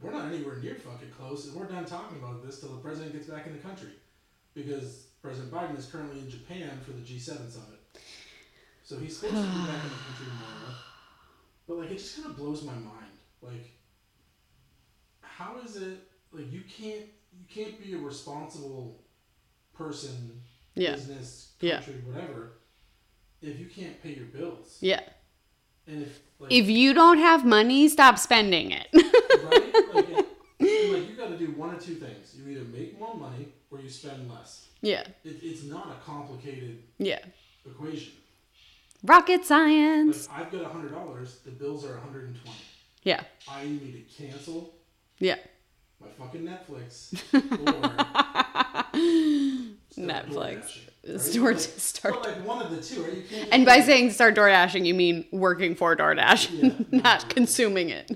we're 0.00 0.10
not 0.10 0.32
anywhere 0.32 0.56
near 0.56 0.74
fucking 0.74 1.10
close, 1.16 1.46
and 1.46 1.54
we're 1.54 1.66
done 1.66 1.84
talking 1.84 2.18
about 2.18 2.44
this 2.44 2.58
till 2.58 2.70
the 2.70 2.80
president 2.80 3.12
gets 3.12 3.28
back 3.28 3.46
in 3.46 3.52
the 3.52 3.58
country. 3.60 3.90
Because 4.52 5.06
President 5.22 5.52
Biden 5.52 5.78
is 5.78 5.86
currently 5.86 6.18
in 6.20 6.28
Japan 6.28 6.70
for 6.84 6.90
the 6.90 7.00
G7 7.00 7.50
summit. 7.50 7.78
So 8.82 8.98
he's 8.98 9.16
supposed 9.16 9.36
to 9.36 9.40
be 9.42 9.46
back 9.46 9.84
in 9.84 9.90
the 9.90 9.96
country 9.96 10.26
tomorrow. 10.26 10.74
But 11.68 11.76
like, 11.78 11.90
it 11.92 11.98
just 11.98 12.16
kind 12.16 12.30
of 12.30 12.36
blows 12.36 12.64
my 12.64 12.72
mind. 12.74 13.12
Like, 13.40 13.70
how 15.20 15.58
is 15.64 15.76
it, 15.76 15.98
like, 16.32 16.52
you 16.52 16.62
can't, 16.62 17.06
you 17.32 17.46
can't 17.48 17.82
be 17.82 17.94
a 17.94 17.98
responsible 17.98 19.00
person 19.72 20.42
yeah, 20.74 20.92
business, 20.94 21.52
Yeah. 21.60 21.76
country, 21.76 22.02
whatever, 22.06 22.52
if 23.42 23.58
you 23.58 23.66
can't 23.66 24.00
pay 24.02 24.14
your 24.14 24.26
bills. 24.26 24.78
yeah. 24.80 25.00
And 25.86 26.02
if 26.02 26.20
like 26.38 26.52
If 26.52 26.68
you 26.68 26.94
don't 26.94 27.18
have 27.18 27.44
money, 27.44 27.88
stop 27.88 28.18
spending 28.18 28.70
it. 28.70 28.86
right, 28.94 29.94
like, 29.94 30.08
it- 30.60 30.92
like 30.92 31.08
you 31.10 31.16
got 31.16 31.28
to 31.30 31.36
do 31.38 31.48
one 31.52 31.74
or 31.74 31.78
two 31.80 31.94
things. 31.96 32.36
You 32.36 32.48
either 32.52 32.64
make 32.64 32.98
more 32.98 33.14
money 33.16 33.48
or 33.70 33.80
you 33.80 33.88
spend 33.88 34.30
less. 34.30 34.68
yeah, 34.80 35.02
It, 35.24 35.36
it's 35.42 35.64
not 35.64 35.88
a 35.90 36.04
complicated 36.04 36.82
yeah. 36.98 37.18
equation. 37.66 38.12
Rocket 39.04 39.38
Like 39.38 39.44
science. 39.44 40.28
I've 40.36 40.52
got 40.52 40.62
a 40.62 40.68
hundred 40.68 40.92
dollars. 40.92 41.40
The 41.44 41.50
bills 41.50 41.84
are 41.84 41.94
120. 41.94 42.56
Yeah, 43.02 43.22
I 43.48 43.64
need 43.64 44.06
to 44.08 44.22
cancel 44.24 44.74
yeah, 45.18 45.36
my 46.00 46.06
fucking 46.16 46.42
Netflix 46.42 47.12
or 47.34 48.21
Netflix. 49.96 50.78
DoorDashing, 51.06 51.42
right? 51.42 51.58
Start- 51.60 52.14
Like- 52.22 52.36
like 52.36 52.46
one 52.46 52.62
of 52.64 52.70
the 52.70 52.80
two, 52.82 53.02
right? 53.02 53.14
You 53.30 53.46
And 53.50 53.66
by 53.66 53.80
saying 53.80 54.10
start 54.12 54.34
door 54.34 54.48
dashing, 54.48 54.84
you 54.84 54.94
mean 54.94 55.24
working 55.32 55.74
for 55.74 55.96
DoorDash, 55.96 56.50
Yeah. 56.92 57.00
not 57.00 57.28
consuming 57.28 57.90
it. 57.90 58.10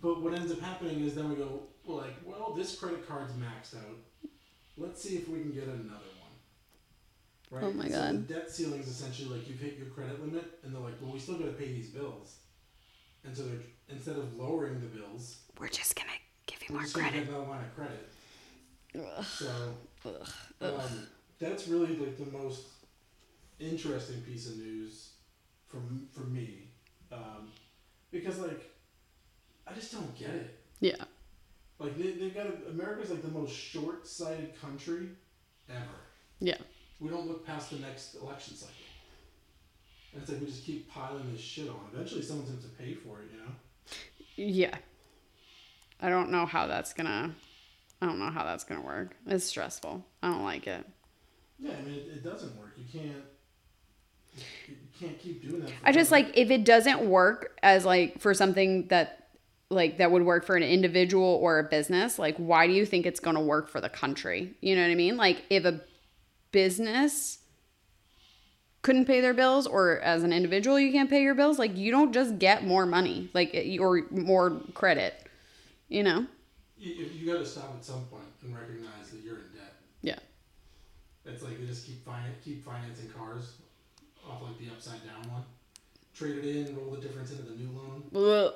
But 0.00 0.22
what 0.22 0.34
ends 0.34 0.50
up 0.52 0.60
happening 0.60 1.00
is 1.04 1.14
then 1.14 1.28
we 1.28 1.36
go, 1.36 1.62
well, 1.84 1.98
like, 1.98 2.14
well, 2.24 2.54
this 2.56 2.76
credit 2.76 3.06
card's 3.08 3.32
maxed 3.34 3.76
out. 3.76 3.96
Let's 4.76 5.02
see 5.02 5.16
if 5.16 5.28
we 5.28 5.40
can 5.40 5.52
get 5.52 5.64
another 5.64 5.90
one. 6.20 6.30
Right? 7.50 7.64
Oh 7.64 7.72
my 7.72 7.88
so 7.88 7.94
God. 7.94 8.28
The 8.28 8.34
debt 8.34 8.50
ceiling 8.50 8.80
is 8.80 8.88
essentially 8.88 9.36
like 9.36 9.48
you've 9.48 9.60
hit 9.60 9.76
your 9.76 9.86
credit 9.88 10.20
limit, 10.24 10.44
and 10.64 10.74
they're 10.74 10.80
like, 10.80 10.94
well, 11.00 11.12
we 11.12 11.18
still 11.18 11.36
got 11.36 11.46
to 11.46 11.52
pay 11.52 11.66
these 11.72 11.90
bills. 11.90 12.36
And 13.24 13.36
so 13.36 13.42
they're 13.44 13.58
instead 13.90 14.16
of 14.16 14.34
lowering 14.36 14.80
the 14.80 14.86
bills, 14.86 15.38
We're 15.60 15.68
just 15.68 15.94
gonna 15.94 16.08
give 16.46 16.60
you 16.68 16.74
more 16.74 16.84
credit. 16.86 17.28
another 17.28 17.44
line 17.46 17.64
of 17.64 17.74
credit. 17.76 18.08
Ugh. 18.96 19.24
So 19.24 19.46
um, 20.60 21.06
that's 21.38 21.68
really 21.68 21.96
like 21.96 22.16
the 22.18 22.30
most 22.36 22.66
interesting 23.58 24.20
piece 24.22 24.48
of 24.48 24.56
news 24.58 25.10
for 25.66 25.78
for 26.12 26.26
me, 26.26 26.68
um, 27.10 27.50
because 28.10 28.38
like 28.38 28.70
I 29.66 29.72
just 29.72 29.92
don't 29.92 30.16
get 30.18 30.30
it. 30.30 30.58
Yeah. 30.80 31.04
Like 31.78 31.96
they 31.96 32.12
they've 32.12 32.34
got 32.34 32.46
a, 32.46 32.70
America's 32.70 33.10
like 33.10 33.22
the 33.22 33.28
most 33.28 33.54
short-sighted 33.54 34.60
country 34.60 35.08
ever. 35.68 36.00
Yeah. 36.40 36.58
We 37.00 37.08
don't 37.08 37.26
look 37.26 37.44
past 37.46 37.70
the 37.70 37.76
next 37.76 38.14
election 38.14 38.54
cycle. 38.54 38.74
And 40.12 40.22
it's 40.22 40.30
like 40.30 40.40
we 40.40 40.46
just 40.46 40.64
keep 40.64 40.88
piling 40.90 41.32
this 41.32 41.40
shit 41.40 41.68
on. 41.68 41.88
Eventually, 41.92 42.22
someone's 42.22 42.50
going 42.50 42.62
to 42.62 42.68
pay 42.68 42.94
for 42.94 43.20
it, 43.20 43.30
you 43.32 43.38
know. 43.38 43.52
Yeah. 44.36 44.76
I 46.00 46.10
don't 46.10 46.30
know 46.30 46.46
how 46.46 46.66
that's 46.66 46.92
gonna. 46.92 47.34
I 48.02 48.06
don't 48.06 48.18
know 48.18 48.30
how 48.30 48.42
that's 48.42 48.64
gonna 48.64 48.82
work. 48.82 49.16
It's 49.28 49.44
stressful. 49.44 50.04
I 50.24 50.28
don't 50.28 50.42
like 50.42 50.66
it. 50.66 50.84
Yeah, 51.60 51.70
I 51.78 51.82
mean, 51.82 51.94
it, 51.94 52.16
it 52.16 52.24
doesn't 52.24 52.54
work. 52.58 52.74
You 52.76 53.00
can't. 53.00 53.24
You 54.66 54.74
can't 54.98 55.18
keep 55.20 55.48
doing 55.48 55.62
that. 55.62 55.70
I 55.84 55.92
just 55.92 56.10
like 56.10 56.36
if 56.36 56.50
it 56.50 56.64
doesn't 56.64 57.00
work 57.08 57.56
as 57.62 57.84
like 57.84 58.20
for 58.20 58.34
something 58.34 58.88
that 58.88 59.28
like 59.70 59.98
that 59.98 60.10
would 60.10 60.24
work 60.24 60.44
for 60.44 60.56
an 60.56 60.64
individual 60.64 61.38
or 61.40 61.60
a 61.60 61.64
business, 61.64 62.18
like 62.18 62.36
why 62.38 62.66
do 62.66 62.72
you 62.72 62.84
think 62.84 63.06
it's 63.06 63.20
going 63.20 63.36
to 63.36 63.42
work 63.42 63.68
for 63.68 63.80
the 63.80 63.88
country? 63.88 64.52
You 64.60 64.74
know 64.74 64.82
what 64.82 64.90
I 64.90 64.96
mean? 64.96 65.16
Like 65.16 65.44
if 65.48 65.64
a 65.64 65.80
business 66.50 67.38
couldn't 68.82 69.04
pay 69.04 69.20
their 69.20 69.32
bills 69.34 69.66
or 69.68 70.00
as 70.00 70.24
an 70.24 70.32
individual 70.32 70.78
you 70.78 70.90
can't 70.90 71.08
pay 71.08 71.22
your 71.22 71.36
bills, 71.36 71.56
like 71.58 71.76
you 71.76 71.92
don't 71.92 72.12
just 72.12 72.40
get 72.40 72.66
more 72.66 72.84
money, 72.84 73.30
like 73.32 73.54
or 73.78 74.02
more 74.10 74.60
credit, 74.74 75.14
you 75.88 76.02
know? 76.02 76.26
You, 76.82 77.06
you, 77.14 77.32
got 77.32 77.38
to 77.38 77.46
stop 77.46 77.74
at 77.76 77.84
some 77.84 78.04
point 78.06 78.24
and 78.42 78.54
recognize 78.54 79.10
that 79.10 79.20
you're 79.24 79.36
in 79.36 79.52
debt. 79.54 79.74
Yeah. 80.02 80.18
It's 81.24 81.42
like 81.42 81.58
they 81.60 81.66
just 81.66 81.86
keep 81.86 82.04
keep 82.44 82.64
financing 82.64 83.08
cars 83.10 83.54
off 84.28 84.42
like 84.42 84.58
the 84.58 84.66
upside 84.70 85.00
down 85.06 85.32
one. 85.32 85.44
Trade 86.14 86.38
it 86.38 86.44
in, 86.44 86.76
roll 86.76 86.90
the 86.90 87.00
difference 87.00 87.30
into 87.30 87.44
the 87.44 87.54
new 87.56 87.70
loan. 87.70 88.02
Ugh. 88.14 88.54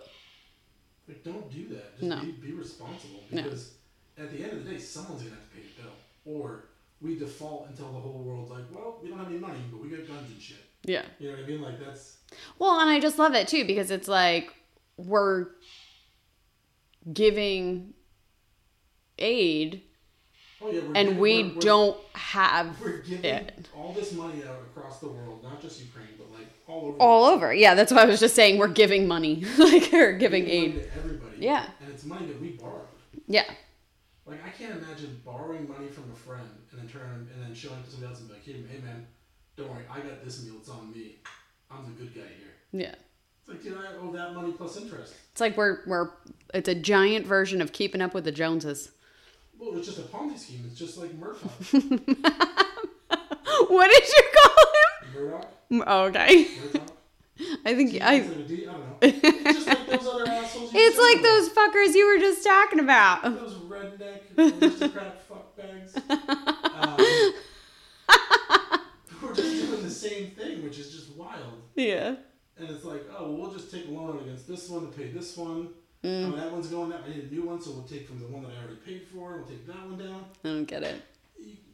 Like, 1.08 1.22
don't 1.22 1.50
do 1.52 1.68
that. 1.68 1.98
Just 1.98 2.02
No. 2.02 2.20
be, 2.20 2.32
be 2.32 2.52
responsible 2.52 3.22
No. 3.30 3.42
because 3.42 3.74
at 4.18 4.30
the 4.32 4.42
end 4.42 4.52
of 4.52 4.64
the 4.64 4.72
day, 4.72 4.78
someone's 4.78 5.22
gonna 5.22 5.36
have 5.36 5.48
to 5.50 5.56
pay 5.56 5.62
the 5.62 5.82
bill, 5.82 5.92
or 6.24 6.64
we 7.00 7.16
default 7.16 7.68
until 7.68 7.92
the 7.92 7.98
whole 8.00 8.24
world's 8.24 8.50
like, 8.50 8.64
well, 8.72 8.98
we 9.02 9.08
don't 9.08 9.18
have 9.18 9.28
any 9.28 9.38
money, 9.38 9.60
but 9.70 9.80
we 9.80 9.88
got 9.88 10.06
guns 10.06 10.30
and 10.30 10.40
shit. 10.40 10.56
Yeah. 10.84 11.02
You 11.18 11.30
know 11.30 11.36
what 11.36 11.44
I 11.44 11.46
mean? 11.46 11.62
Like 11.62 11.78
that's 11.78 12.16
Well, 12.58 12.80
and 12.80 12.90
I 12.90 12.98
just 12.98 13.18
love 13.18 13.34
it 13.34 13.46
too 13.46 13.64
because 13.64 13.90
it's 13.90 14.08
like 14.08 14.52
we're 14.96 15.46
giving 17.12 17.94
aid 19.18 19.82
oh 20.62 20.70
yeah, 20.70 20.80
and 20.80 20.94
giving- 20.94 21.18
we 21.18 21.42
we're, 21.42 21.48
we're- 21.50 21.60
don't 21.60 21.96
have 22.14 22.80
We're 22.80 22.98
giving 22.98 23.24
it. 23.24 23.68
all 23.76 23.92
this 23.92 24.12
money 24.12 24.42
out 24.44 24.60
across 24.74 25.00
the 25.00 25.08
world, 25.08 25.42
not 25.42 25.60
just 25.60 25.80
Ukraine, 25.80 26.08
but 26.18 26.30
like 26.32 26.46
all 26.68 26.86
over. 26.86 26.98
all 26.98 27.24
over. 27.24 27.54
Yeah, 27.54 27.74
that's 27.74 27.92
why 27.92 28.02
I 28.02 28.06
was 28.06 28.20
just 28.20 28.34
saying 28.34 28.58
we're 28.58 28.68
giving 28.68 29.06
money, 29.08 29.44
like 29.58 29.90
we're 29.92 30.16
giving 30.18 30.46
aid. 30.48 30.74
to 30.74 30.96
everybody. 30.98 31.36
Yeah. 31.38 31.66
and 31.80 31.90
it's 31.92 32.04
money 32.04 32.26
that 32.26 32.40
we 32.40 32.50
borrowed. 32.50 32.86
Yeah, 33.28 33.44
Like 34.24 34.44
I 34.44 34.50
can't 34.50 34.80
imagine 34.82 35.20
borrowing 35.24 35.68
money 35.68 35.88
from 35.88 36.10
a 36.12 36.14
friend 36.14 36.48
and 36.70 36.80
then 36.80 36.88
turn 36.88 37.28
and 37.34 37.42
then 37.42 37.54
showing 37.54 37.78
it 37.80 37.84
to 37.86 37.90
somebody 37.90 38.10
else 38.12 38.20
and 38.20 38.28
be 38.28 38.34
like, 38.34 38.44
hey, 38.44 38.62
hey 38.70 38.80
man, 38.80 39.06
don't 39.56 39.68
worry, 39.70 39.82
I 39.90 39.98
got 40.00 40.22
this 40.24 40.44
meal. 40.44 40.54
It's 40.60 40.68
on 40.68 40.92
me. 40.92 41.16
I'm 41.70 41.84
the 41.84 41.90
good 42.02 42.14
guy 42.14 42.20
here. 42.38 42.54
yeah. 42.72 42.94
It's 43.40 43.48
like, 43.48 43.62
dude, 43.62 43.76
I 43.78 43.96
owe 44.00 44.10
that 44.12 44.34
money 44.34 44.52
plus 44.52 44.76
interest. 44.76 45.14
It's 45.32 45.40
like 45.40 45.56
we're 45.56 45.80
we're 45.86 46.10
it's 46.54 46.68
a 46.68 46.74
giant 46.74 47.26
version 47.26 47.60
of 47.62 47.72
keeping 47.72 48.00
up 48.00 48.12
with 48.14 48.24
the 48.24 48.32
Joneses. 48.32 48.90
Well, 49.58 49.76
it's 49.78 49.86
just 49.86 49.98
a 49.98 50.02
Ponzi 50.02 50.38
scheme. 50.38 50.64
It's 50.66 50.78
just 50.78 50.98
like 50.98 51.14
Murdaugh. 51.14 51.42
What 53.68 53.90
did 53.90 54.04
you 54.08 54.22
call 54.34 54.64
Murdaugh? 55.14 55.44
him? 55.70 55.82
Oh, 55.86 56.04
okay, 56.04 56.46
Murdaugh? 56.66 56.82
I 57.64 57.74
think 57.74 58.00
I. 58.02 58.18
like 58.18 58.24
a 58.26 58.42
D- 58.44 58.66
I 58.66 58.72
don't 58.72 58.80
know. 58.80 58.96
It's 59.02 59.20
just 59.64 59.66
like 59.68 59.86
those 59.88 60.06
other 60.06 60.28
assholes. 60.28 60.70
It's 60.74 60.98
like 60.98 61.22
those 61.22 61.48
fuckers 61.50 61.94
you 61.94 62.06
were 62.06 62.18
just 62.18 62.44
talking 62.44 62.80
about. 62.80 63.22
Those 63.24 63.54
redneck 63.54 64.20
aristocrat 64.38 65.22
fuckbags. 65.28 65.96
Um, 66.76 67.32
we're 69.22 69.34
just 69.34 69.66
doing 69.68 69.82
the 69.82 69.90
same 69.90 70.30
thing, 70.32 70.62
which 70.62 70.78
is 70.78 70.92
just 70.94 71.10
wild. 71.16 71.62
Yeah. 71.74 72.16
And 72.58 72.70
it's 72.70 72.84
like, 72.84 73.04
oh, 73.16 73.24
well, 73.32 73.36
we'll 73.42 73.52
just 73.52 73.70
take 73.70 73.86
a 73.88 73.90
loan 73.90 74.18
against 74.20 74.46
this 74.48 74.68
one 74.68 74.82
to 74.90 74.96
pay 74.96 75.08
this 75.08 75.36
one. 75.36 75.70
Mm. 76.06 76.32
Oh, 76.32 76.36
that 76.36 76.52
one's 76.52 76.68
going 76.68 76.90
that. 76.90 77.00
I 77.04 77.08
need 77.08 77.24
a 77.24 77.34
new 77.34 77.42
one, 77.42 77.60
so 77.60 77.72
we'll 77.72 77.82
take 77.82 78.06
from 78.06 78.20
the 78.20 78.26
one 78.26 78.44
that 78.44 78.52
I 78.52 78.64
already 78.64 78.76
paid 78.76 79.02
for, 79.12 79.38
we'll 79.38 79.46
take 79.46 79.66
that 79.66 79.84
one 79.86 79.98
down. 79.98 80.24
I 80.44 80.48
don't 80.48 80.64
get 80.64 80.84
it. 80.84 81.02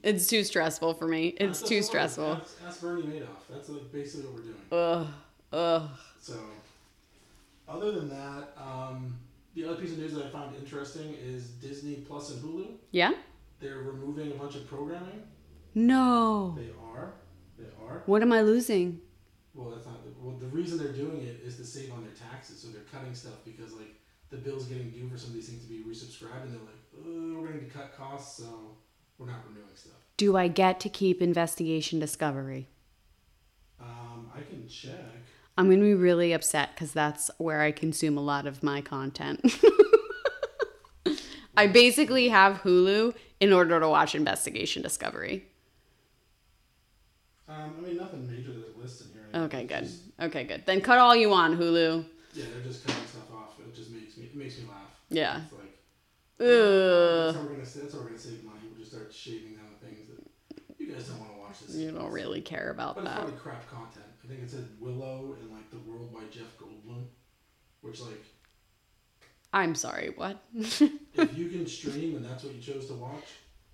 It's 0.03 0.27
too 0.27 0.43
stressful 0.43 0.95
for 0.95 1.07
me. 1.07 1.29
It's 1.39 1.61
that's 1.61 1.69
too 1.69 1.83
stressful. 1.83 2.41
Ask, 2.41 2.57
ask 2.67 2.81
Bernie 2.81 3.03
Madoff. 3.03 3.45
That's 3.51 3.69
like 3.69 3.93
basically 3.93 4.27
what 4.27 4.35
we're 4.37 4.43
doing. 4.43 4.57
Ugh. 4.73 5.07
Ugh. 5.53 5.91
So, 6.19 6.35
other 7.69 7.93
than 7.93 8.09
that, 8.09 8.57
um, 8.57 9.19
the 9.55 9.67
other 9.67 9.77
piece 9.77 9.93
of 9.93 9.99
news 9.99 10.15
that 10.15 10.25
I 10.25 10.31
found 10.31 10.57
interesting 10.57 11.15
is 11.23 11.49
Disney 11.49 11.97
Plus 11.97 12.31
and 12.31 12.43
Hulu. 12.43 12.69
Yeah? 12.91 13.13
They're 13.61 13.79
removing 13.79 14.33
a 14.33 14.35
bunch 14.35 14.57
of 14.57 14.67
programming. 14.67 15.23
No. 15.75 16.55
They 16.57 16.71
are. 16.91 17.13
They 17.59 17.67
are. 17.87 18.03
What 18.07 18.23
am 18.23 18.33
I 18.33 18.41
losing? 18.41 18.99
Well, 19.55 19.71
that's 19.71 19.85
not. 19.85 19.97
Well, 20.21 20.37
the 20.37 20.47
reason 20.47 20.79
they're 20.79 20.93
doing 20.93 21.21
it 21.23 21.43
is 21.45 21.57
to 21.59 21.65
save 21.65 21.93
on 21.93 22.03
their 22.03 22.15
taxes. 22.15 22.61
So 22.61 22.69
they're 22.69 22.83
cutting 22.91 23.15
stuff 23.15 23.35
because 23.45 23.75
like 23.75 23.95
the 24.33 24.39
bill's 24.39 24.67
getting 24.67 24.91
due 24.91 25.09
for 25.09 25.17
some 25.17 25.29
of 25.31 25.35
these 25.35 25.49
things 25.49 25.63
to 25.63 25.69
be 25.69 25.85
resubscribed, 25.85 26.43
and 26.45 26.53
they're 26.55 26.61
like, 26.61 26.81
oh, 26.99 27.41
we're 27.41 27.47
going 27.49 27.61
to 27.61 27.67
cut 27.67 27.97
costs, 27.97 28.39
so 28.39 28.77
we're 29.19 29.27
not 29.27 29.45
renewing 29.49 29.67
stuff. 29.77 29.93
Do 30.17 30.37
I 30.37 30.49
get 30.49 30.81
to 30.81 30.89
keep 30.89 31.23
Investigation 31.23 32.01
Discovery? 32.01 32.69
Um, 33.81 34.31
I 34.37 34.41
can 34.43 34.69
check. 34.69 34.95
I'm 35.59 35.67
going 35.67 35.81
to 35.81 35.85
be 35.85 35.95
really 35.95 36.33
upset 36.33 36.71
because 36.75 36.93
that's 36.93 37.31
where 37.39 37.61
I 37.61 37.73
consume 37.73 38.17
a 38.17 38.21
lot 38.23 38.47
of 38.47 38.63
my 38.63 38.81
content. 38.81 39.41
I 41.57 41.67
basically 41.67 42.29
have 42.31 42.63
Hulu 42.63 43.15
in 43.41 43.53
order 43.53 43.79
to 43.79 43.89
watch 43.89 44.15
Investigation 44.15 44.83
Discovery. 44.83 45.45
Um, 47.49 47.75
I 47.79 47.87
mean, 47.87 47.97
nothing 47.99 48.31
major 48.31 48.53
that 48.53 48.79
lists 48.81 49.03
in 49.03 49.09
here. 49.13 49.43
Okay, 49.45 49.65
good. 49.65 49.85
just- 49.85 49.99
Okay, 50.21 50.45
good. 50.45 50.65
Then 50.65 50.81
cut 50.81 50.99
all 50.99 51.15
you 51.15 51.29
want, 51.29 51.59
Hulu. 51.59 52.05
yeah, 52.33 52.45
they're 52.55 52.63
just 52.63 52.87
cutting 52.87 53.03
stuff 53.07 53.31
off. 53.35 53.59
It 53.61 53.75
just 53.75 53.91
makes 53.91 54.17
me. 54.17 54.25
It 54.27 54.37
makes 54.37 54.59
me 54.59 54.65
laugh. 54.69 54.79
Yeah. 55.13 55.43
It's 55.45 55.53
like. 55.53 55.61
Ugh. 56.41 56.47
That's 56.49 57.37
how 57.37 57.43
we're 57.43 57.49
gonna. 57.51 57.59
That's 57.65 57.93
how 57.93 57.99
we're 58.01 58.07
gonna 58.07 58.19
save 58.19 58.45
money. 58.45 58.59
We'll 58.69 58.79
just 58.79 58.91
start 58.93 59.13
shaving 59.13 59.55
down 59.57 59.67
the 59.79 59.87
things 59.87 60.01
that 60.09 60.79
you 60.79 60.93
guys 60.93 61.07
don't 61.09 61.21
want 61.21 61.33
to 61.35 61.39
watch. 61.39 61.61
This. 61.61 61.77
You 61.77 61.91
don't 61.93 62.11
really 62.11 62.41
care 62.41 62.71
about 62.71 62.97
But 62.97 63.05
it's 63.05 63.11
that. 63.11 63.21
probably 63.21 63.39
crap 63.41 63.71
content. 63.71 64.07
I 64.25 64.29
think 64.29 64.41
it 64.43 64.51
said 64.51 64.69
Willow 64.81 65.37
and 65.41 65.51
like 65.53 65.71
the 65.71 65.79
World 65.79 66.13
by 66.13 66.21
Jeff 66.31 66.57
Goldblum, 66.59 67.05
which 67.83 68.01
like 68.01 68.25
I'm 69.53 69.75
sorry, 69.75 70.13
what? 70.17 70.43
if 70.55 70.81
you 71.37 71.49
can 71.51 71.67
stream 71.67 72.17
and 72.17 72.25
that's 72.25 72.43
what 72.45 72.55
you 72.55 72.61
chose 72.63 72.87
to 72.87 72.95
watch. 72.95 73.25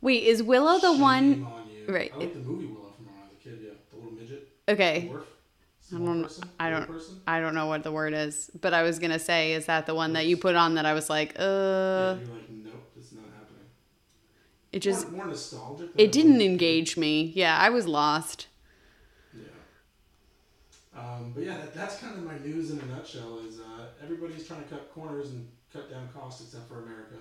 Wait, 0.01 0.24
is 0.24 0.43
Willow 0.43 0.78
the 0.80 0.93
one? 0.97 1.45
on 1.45 1.68
you. 1.70 1.93
right. 1.93 2.11
I 2.14 2.18
like 2.18 2.32
the 2.34 2.41
movie 2.41 2.66
Willow 2.66 2.93
from 2.97 3.07
when 3.07 3.14
I 3.14 3.22
was 3.28 3.32
a 3.32 3.43
kid. 3.43 3.61
Yeah, 3.62 3.70
the 3.91 3.97
little 3.97 4.12
midget. 4.12 4.49
Okay. 4.68 5.11
Dwarf. 5.91 5.99
I 6.01 6.05
don't- 6.05 6.22
person, 6.22 6.45
I 6.61 6.70
don't- 6.70 6.86
Person. 6.86 7.20
I 7.26 7.41
don't 7.41 7.55
know 7.55 7.66
what 7.66 7.82
the 7.82 7.93
word 7.93 8.12
is, 8.14 8.51
but 8.61 8.74
I 8.74 8.82
was 8.82 8.99
gonna 8.99 9.18
say, 9.18 9.53
is 9.53 9.66
that 9.66 9.86
the 9.86 9.95
one 9.95 10.12
that 10.14 10.26
you 10.26 10.36
put 10.36 10.55
on 10.55 10.74
that 10.74 10.84
I 10.86 10.93
was 10.95 11.09
like, 11.11 11.30
uh, 11.39 11.43
yeah, 11.43 12.14
you're 12.24 12.34
like, 12.34 12.51
nope, 12.51 12.93
it's 12.97 13.12
not 13.12 13.24
happening. 13.24 13.64
it 14.72 14.80
just, 14.80 15.09
more, 15.11 15.18
more 15.18 15.26
nostalgic. 15.28 15.91
it 15.97 16.12
didn't 16.12 16.41
engage 16.43 16.97
me. 16.97 17.32
Yeah, 17.34 17.57
I 17.57 17.70
was 17.70 17.86
lost. 17.86 18.49
Yeah. 19.34 19.43
Um, 20.95 21.32
but 21.34 21.45
yeah, 21.45 21.57
that, 21.59 21.74
that's 21.74 21.97
kind 21.99 22.14
of 22.16 22.24
my 22.24 22.39
news 22.39 22.70
in 22.70 22.80
a 22.80 22.86
nutshell. 22.86 23.39
Is 23.39 23.61
uh, 23.61 23.86
everybody's 24.03 24.47
trying 24.47 24.62
to 24.64 24.68
cut 24.68 24.93
corners 24.93 25.30
and 25.30 25.49
cut 25.72 25.91
down 25.91 26.09
costs 26.14 26.43
except 26.43 26.68
for 26.68 26.82
America. 26.84 27.16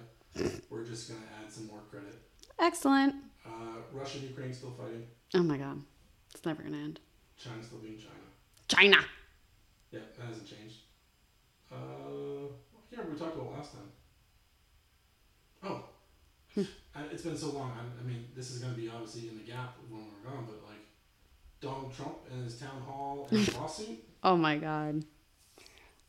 We're 0.70 0.84
just 0.86 1.08
gonna 1.10 1.22
add 1.44 1.52
some 1.52 1.68
more 1.68 1.82
credit. 1.90 2.16
Excellent. 2.60 3.16
Uh, 3.46 3.78
Russia 3.94 4.18
and 4.20 4.28
Ukraine 4.30 4.54
still 4.54 4.72
fighting. 4.72 5.04
Oh 5.36 5.44
my 5.44 5.58
god, 5.58 5.82
it's 6.34 6.46
never 6.46 6.64
gonna 6.64 6.78
end. 6.78 7.00
China 7.38 7.64
still 7.64 7.80
being 7.80 7.98
China. 7.98 8.12
China. 8.68 8.98
Yeah, 9.92 10.00
that 10.18 10.28
hasn't 10.28 10.48
changed. 10.48 10.76
Uh, 11.72 11.76
I 11.76 12.80
can't 12.90 13.04
remember 13.04 13.14
we 13.14 13.20
talked 13.20 13.36
about 13.36 13.54
last 13.54 13.74
time. 13.74 13.92
Oh, 15.64 15.84
I, 16.96 17.04
it's 17.12 17.24
been 17.24 17.38
so 17.38 17.50
long. 17.52 17.72
I, 17.72 18.02
I 18.02 18.08
mean, 18.08 18.26
this 18.36 18.52
is 18.52 18.60
going 18.60 18.74
to 18.74 18.80
be 18.80 18.90
obviously 18.90 19.30
in 19.30 19.38
the 19.38 19.44
gap 19.44 19.76
when 19.90 20.02
we're 20.02 20.30
gone, 20.30 20.46
but 20.46 20.64
like 20.68 20.80
Donald 21.62 21.94
Trump 21.94 22.18
and 22.32 22.44
his 22.44 22.60
town 22.60 22.82
hall 22.86 23.28
and 23.32 23.54
lawsuit. 23.56 24.04
Oh 24.24 24.38
my 24.38 24.58
god. 24.58 25.04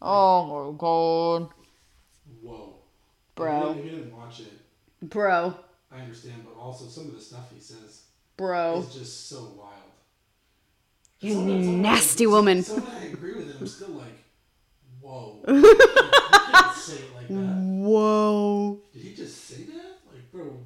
Oh 0.01 0.71
my 0.71 0.79
god. 0.79 1.51
Whoa, 2.43 2.77
Bro. 3.35 3.77
If 3.79 3.85
you, 3.85 3.91
didn't 3.91 4.17
watch 4.17 4.41
it, 4.41 4.53
Bro. 5.03 5.55
I 5.91 6.01
understand, 6.01 6.45
but 6.45 6.61
also 6.61 6.87
some 6.87 7.09
of 7.09 7.15
the 7.15 7.21
stuff 7.21 7.51
he 7.55 7.61
says 7.61 8.03
Bro. 8.37 8.81
is 8.81 8.95
just 8.95 9.29
so 9.29 9.55
wild. 9.57 9.78
You 11.21 11.35
Some 11.35 11.43
of 11.43 11.49
it- 11.49 11.65
some 11.65 11.69
of 11.69 11.75
it- 11.79 11.83
nasty 11.83 12.27
woman. 12.27 12.63
Some 12.63 12.87
I 13.01 13.05
agree 13.07 13.35
with 13.35 13.51
it. 13.51 13.57
I'm 13.61 13.67
still 13.67 13.89
like, 13.89 14.25
whoa. 15.01 15.43
you 15.49 15.63
can't 16.53 16.77
say 16.77 16.95
it 16.97 17.15
like. 17.15 17.27
Whoa. 17.29 18.81
Did 18.93 19.03
he 19.03 19.15
just 19.15 19.45
say 19.47 19.65
that? 19.65 19.99
Like, 20.13 20.31
bro, 20.33 20.57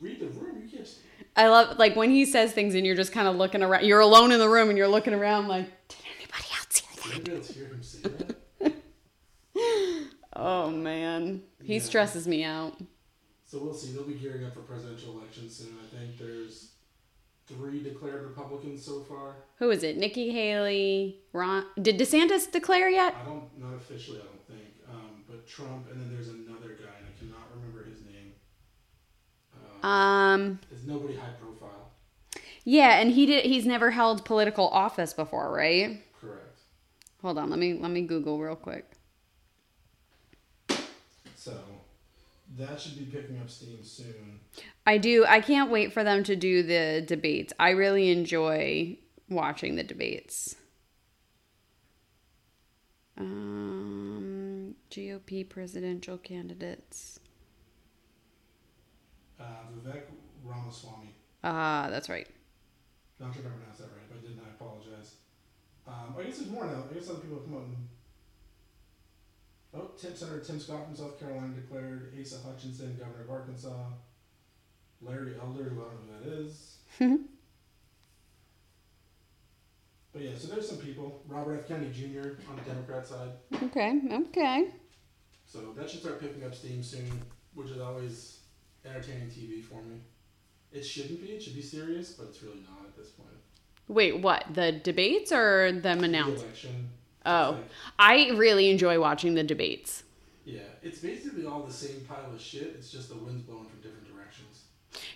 read 0.00 0.20
the 0.20 0.26
room. 0.28 0.62
You 0.64 0.76
can't. 0.76 0.88
I 1.34 1.48
love 1.48 1.78
like 1.78 1.96
when 1.96 2.10
he 2.10 2.26
says 2.26 2.52
things 2.52 2.74
and 2.74 2.84
you're 2.84 2.94
just 2.96 3.12
kind 3.12 3.26
of 3.26 3.36
looking 3.36 3.62
around. 3.62 3.86
You're 3.86 4.00
alone 4.00 4.32
in 4.32 4.38
the 4.38 4.48
room 4.50 4.68
and 4.68 4.76
you're 4.76 4.86
looking 4.88 5.14
around 5.14 5.48
like, 5.48 5.64
did 5.88 5.98
anybody 6.18 6.44
else 6.58 6.76
hear 6.78 6.96
that? 6.96 7.14
Anybody 7.14 7.36
else 7.36 7.48
hear 7.50 7.66
him 7.68 7.82
say 7.82 7.98
that? 8.00 8.74
Oh 10.34 10.70
man, 10.70 11.42
he 11.62 11.74
Yeah. 11.74 11.80
stresses 11.80 12.26
me 12.26 12.42
out. 12.42 12.76
So 13.44 13.58
we'll 13.62 13.74
see. 13.74 13.92
They'll 13.92 14.04
be 14.04 14.14
gearing 14.14 14.44
up 14.44 14.54
for 14.54 14.60
presidential 14.60 15.18
elections 15.18 15.54
soon. 15.56 15.76
I 15.80 15.94
think 15.96 16.18
there's 16.18 16.71
three 17.46 17.82
declared 17.82 18.24
Republicans 18.24 18.84
so 18.84 19.00
far. 19.02 19.36
Who 19.58 19.70
is 19.70 19.82
it? 19.82 19.96
Nikki 19.96 20.30
Haley. 20.30 21.20
Ron. 21.32 21.64
Did 21.80 21.98
DeSantis 21.98 22.50
declare 22.50 22.88
yet? 22.90 23.14
I 23.20 23.24
don't, 23.24 23.58
not 23.58 23.74
officially, 23.74 24.18
I 24.20 24.24
don't 24.24 24.46
think. 24.46 24.74
Um, 24.90 25.24
but 25.28 25.46
Trump, 25.46 25.90
and 25.90 26.00
then 26.00 26.12
there's 26.14 26.28
another 26.28 26.78
guy, 26.80 26.94
and 26.98 27.06
I 27.08 27.18
cannot 27.18 27.48
remember 27.54 27.84
his 27.84 28.00
name. 28.02 28.32
Uh, 29.82 29.86
Um. 29.86 30.60
it's 30.70 30.84
nobody 30.84 31.14
high 31.16 31.32
profile. 31.40 31.90
Yeah, 32.64 33.00
and 33.00 33.10
he 33.10 33.26
did. 33.26 33.44
He's 33.44 33.66
never 33.66 33.90
held 33.90 34.24
political 34.24 34.68
office 34.68 35.12
before, 35.12 35.52
right? 35.52 36.00
Correct. 36.20 36.60
Hold 37.22 37.38
on. 37.38 37.50
Let 37.50 37.58
me 37.58 37.74
let 37.74 37.90
me 37.90 38.02
Google 38.02 38.38
real 38.38 38.54
quick. 38.56 38.88
So 41.34 41.58
that 42.58 42.80
should 42.80 42.98
be 42.98 43.04
picking 43.04 43.38
up 43.40 43.50
steam 43.50 43.82
soon. 43.82 44.40
I 44.86 44.98
do. 44.98 45.24
I 45.26 45.40
can't 45.40 45.70
wait 45.70 45.92
for 45.92 46.04
them 46.04 46.22
to 46.24 46.36
do 46.36 46.62
the 46.62 47.02
debates. 47.06 47.52
I 47.58 47.70
really 47.70 48.10
enjoy 48.10 48.98
watching 49.28 49.76
the 49.76 49.82
debates. 49.82 50.56
Um, 53.16 54.74
GOP 54.90 55.48
presidential 55.48 56.18
candidates. 56.18 57.20
Uh, 59.40 59.44
Vivek 59.74 60.02
Ramaswamy. 60.44 61.14
Ah, 61.44 61.88
that's 61.90 62.08
right. 62.08 62.28
Not 63.20 63.32
sure 63.34 63.42
if 63.42 63.46
I 63.46 63.50
pronounced 63.50 63.78
that 63.80 63.88
right. 63.88 64.02
If 64.10 64.16
I 64.18 64.20
didn't, 64.20 64.42
I 64.44 64.50
apologize. 64.50 65.14
Um, 65.86 66.14
I 66.18 66.24
guess 66.24 66.38
there's 66.38 66.50
more 66.50 66.66
now. 66.66 66.84
I 66.90 66.94
guess 66.94 67.08
other 67.08 67.20
people 67.20 67.36
have 67.38 67.44
come 67.46 67.54
out 67.56 67.62
and. 67.62 67.76
Oh, 69.74 69.90
Tim, 69.98 70.14
Senator 70.14 70.40
Tim 70.40 70.60
Scott 70.60 70.84
from 70.86 70.96
South 70.96 71.18
Carolina 71.18 71.54
declared. 71.54 72.12
Asa 72.20 72.36
Hutchinson, 72.46 72.96
governor 72.98 73.22
of 73.24 73.30
Arkansas. 73.30 73.86
Larry 75.00 75.34
Elder, 75.40 75.64
who 75.64 75.80
I 75.80 75.84
don't 75.84 76.06
know 76.06 76.12
who 76.24 76.30
that 76.30 76.38
is. 76.46 76.76
Hmm. 76.98 77.16
but 80.12 80.22
yeah, 80.22 80.30
so 80.36 80.48
there's 80.48 80.68
some 80.68 80.78
people. 80.78 81.22
Robert 81.26 81.58
F. 81.60 81.68
Kennedy 81.68 81.90
Jr. 81.92 82.28
on 82.50 82.56
the 82.56 82.62
Democrat 82.70 83.06
side. 83.06 83.30
Okay. 83.64 83.98
Okay. 84.12 84.68
So 85.46 85.72
that 85.76 85.88
should 85.90 86.00
start 86.00 86.20
picking 86.20 86.44
up 86.44 86.54
steam 86.54 86.82
soon, 86.82 87.10
which 87.54 87.70
is 87.70 87.80
always 87.80 88.40
entertaining 88.84 89.28
TV 89.28 89.62
for 89.64 89.82
me. 89.82 90.00
It 90.70 90.82
shouldn't 90.84 91.20
be. 91.20 91.28
It 91.28 91.42
should 91.42 91.54
be 91.54 91.62
serious, 91.62 92.12
but 92.12 92.28
it's 92.28 92.42
really 92.42 92.60
not 92.60 92.86
at 92.86 92.96
this 92.96 93.08
point. 93.10 93.28
Wait, 93.88 94.20
what? 94.20 94.44
The 94.54 94.72
debates 94.72 95.32
or 95.32 95.72
them 95.72 95.98
The 96.00 96.04
announced? 96.04 96.44
election. 96.44 96.90
Oh, 97.24 97.52
Like, 97.52 97.64
I 97.98 98.30
really 98.30 98.70
enjoy 98.70 99.00
watching 99.00 99.34
the 99.34 99.42
debates. 99.42 100.04
Yeah, 100.44 100.60
it's 100.82 100.98
basically 100.98 101.46
all 101.46 101.62
the 101.62 101.72
same 101.72 102.00
pile 102.08 102.32
of 102.32 102.40
shit. 102.40 102.74
It's 102.76 102.90
just 102.90 103.08
the 103.08 103.16
wind's 103.16 103.42
blowing 103.42 103.66
from 103.66 103.80
different 103.80 104.12
directions. 104.12 104.64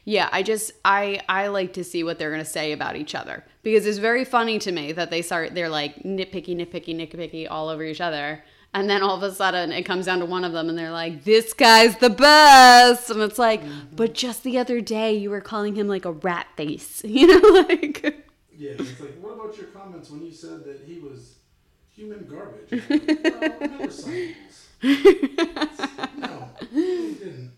Yeah, 0.04 0.28
I 0.30 0.42
just 0.42 0.72
I 0.84 1.20
I 1.28 1.48
like 1.48 1.72
to 1.74 1.84
see 1.84 2.04
what 2.04 2.18
they're 2.18 2.30
gonna 2.30 2.44
say 2.44 2.72
about 2.72 2.96
each 2.96 3.14
other 3.14 3.44
because 3.62 3.86
it's 3.86 3.98
very 3.98 4.24
funny 4.24 4.58
to 4.60 4.70
me 4.70 4.92
that 4.92 5.10
they 5.10 5.22
start 5.22 5.54
they're 5.54 5.68
like 5.68 5.96
nitpicky, 6.04 6.56
nitpicky, 6.56 6.94
nitpicky 6.94 7.48
all 7.50 7.68
over 7.68 7.82
each 7.82 8.00
other, 8.00 8.44
and 8.72 8.88
then 8.88 9.02
all 9.02 9.16
of 9.16 9.22
a 9.24 9.34
sudden 9.34 9.72
it 9.72 9.82
comes 9.82 10.06
down 10.06 10.20
to 10.20 10.26
one 10.26 10.44
of 10.44 10.52
them 10.52 10.68
and 10.68 10.78
they're 10.78 10.92
like, 10.92 11.24
"This 11.24 11.52
guy's 11.52 11.96
the 11.98 12.10
best," 12.10 13.10
and 13.10 13.20
it's 13.20 13.38
like, 13.38 13.62
mm-hmm. 13.62 13.96
but 13.96 14.14
just 14.14 14.44
the 14.44 14.58
other 14.58 14.80
day 14.80 15.16
you 15.16 15.30
were 15.30 15.40
calling 15.40 15.74
him 15.74 15.88
like 15.88 16.04
a 16.04 16.12
rat 16.12 16.46
face, 16.56 17.02
you 17.06 17.26
know, 17.26 17.60
like. 17.68 18.22
Yeah, 18.58 18.70
it's 18.78 18.98
like, 19.00 19.20
what 19.20 19.34
about 19.34 19.58
your 19.58 19.66
comments 19.66 20.08
when 20.08 20.24
you 20.24 20.32
said 20.32 20.64
that 20.64 20.80
he 20.86 20.98
was 20.98 21.34
human 21.96 22.26
garbage? 22.26 22.70
Well, 24.82 24.92
no, 26.18 26.48
he 26.70 27.14
didn't. 27.14 27.50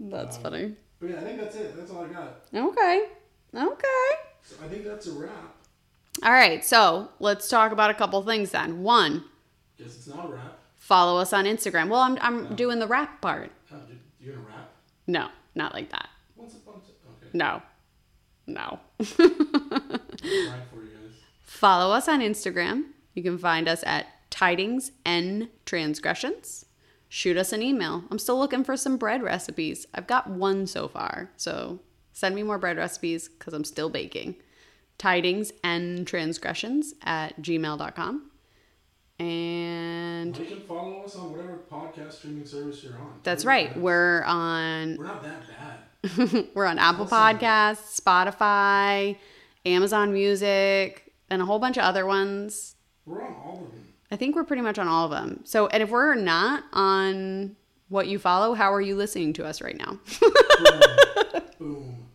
That's 0.00 0.36
Um, 0.38 0.42
funny. 0.42 0.74
But 1.00 1.10
yeah, 1.10 1.16
I 1.16 1.20
think 1.20 1.38
that's 1.40 1.54
it. 1.56 1.76
That's 1.76 1.90
all 1.90 2.04
I 2.04 2.08
got. 2.08 2.44
Okay. 2.54 3.02
Okay. 3.54 4.08
So 4.42 4.56
I 4.64 4.68
think 4.68 4.84
that's 4.84 5.06
a 5.06 5.12
wrap. 5.12 5.54
All 6.22 6.32
right, 6.32 6.64
so 6.64 7.10
let's 7.20 7.48
talk 7.48 7.72
about 7.72 7.90
a 7.90 7.94
couple 7.94 8.20
things 8.22 8.50
then. 8.52 8.82
One, 8.82 9.24
Guess 9.78 9.96
it's 9.96 10.06
not 10.08 10.24
a 10.24 10.28
wrap. 10.32 10.58
follow 10.76 11.20
us 11.20 11.32
on 11.34 11.44
Instagram. 11.44 11.88
Well, 11.90 12.00
I'm 12.00 12.18
I'm 12.22 12.56
doing 12.56 12.78
the 12.78 12.86
rap 12.88 13.20
part. 13.20 13.52
Oh, 13.70 13.76
you're 14.18 14.34
gonna 14.34 14.46
wrap? 14.48 14.70
No, 15.06 15.28
not 15.54 15.74
like 15.74 15.90
that. 15.90 16.08
Once 16.36 16.54
upon 16.54 16.76
a 16.76 16.78
Okay. 16.78 17.30
No. 17.34 17.62
No. 18.46 18.80
Right 18.98 19.08
for 20.72 20.82
you 20.82 20.90
guys. 20.90 21.14
Follow 21.44 21.94
us 21.94 22.08
on 22.08 22.20
Instagram. 22.20 22.84
You 23.18 23.24
can 23.24 23.36
find 23.36 23.68
us 23.68 23.82
at 23.84 24.06
Tidings 24.30 24.92
N 25.04 25.48
Transgressions. 25.66 26.66
Shoot 27.08 27.36
us 27.36 27.52
an 27.52 27.64
email. 27.64 28.04
I'm 28.12 28.18
still 28.20 28.38
looking 28.38 28.62
for 28.62 28.76
some 28.76 28.96
bread 28.96 29.24
recipes. 29.24 29.86
I've 29.92 30.06
got 30.06 30.30
one 30.30 30.68
so 30.68 30.86
far. 30.86 31.32
So 31.36 31.80
send 32.12 32.36
me 32.36 32.44
more 32.44 32.58
bread 32.58 32.76
recipes 32.76 33.28
because 33.28 33.54
I'm 33.54 33.64
still 33.64 33.90
baking. 33.90 34.36
Tidings 34.98 35.50
N 35.64 36.04
Transgressions 36.04 36.94
at 37.02 37.42
gmail.com. 37.42 38.30
And 39.18 40.38
You 40.38 40.44
can 40.44 40.60
follow 40.60 41.02
us 41.02 41.16
on 41.16 41.32
whatever 41.32 41.58
podcast 41.68 42.12
streaming 42.12 42.46
service 42.46 42.84
you're 42.84 42.94
on. 42.94 43.18
that's 43.24 43.44
We're 43.44 43.50
right. 43.50 43.76
We're 43.76 44.22
on 44.22 44.96
We're 44.96 45.06
not 45.06 45.24
that 45.24 45.42
bad. 45.48 46.46
We're 46.54 46.66
on 46.66 46.78
Apple. 46.78 47.06
Podcasts, 47.06 48.00
Spotify, 48.00 49.16
Amazon 49.66 50.12
Music, 50.12 51.12
and 51.28 51.42
a 51.42 51.44
whole 51.44 51.58
bunch 51.58 51.78
of 51.78 51.82
other 51.82 52.06
ones. 52.06 52.76
We're 53.08 53.22
on 53.22 53.34
all 53.44 53.54
of 53.64 53.72
them. 53.72 53.84
I 54.10 54.16
think 54.16 54.36
we're 54.36 54.44
pretty 54.44 54.62
much 54.62 54.78
on 54.78 54.88
all 54.88 55.04
of 55.04 55.10
them. 55.10 55.40
So, 55.44 55.66
and 55.68 55.82
if 55.82 55.90
we're 55.90 56.14
not 56.14 56.64
on 56.72 57.56
what 57.88 58.06
you 58.08 58.18
follow, 58.18 58.54
how 58.54 58.72
are 58.72 58.80
you 58.80 58.96
listening 58.96 59.32
to 59.34 59.44
us 59.46 59.60
right 59.60 59.76
now? 59.76 59.98
Boom. 60.20 61.42
Boom. 61.58 62.06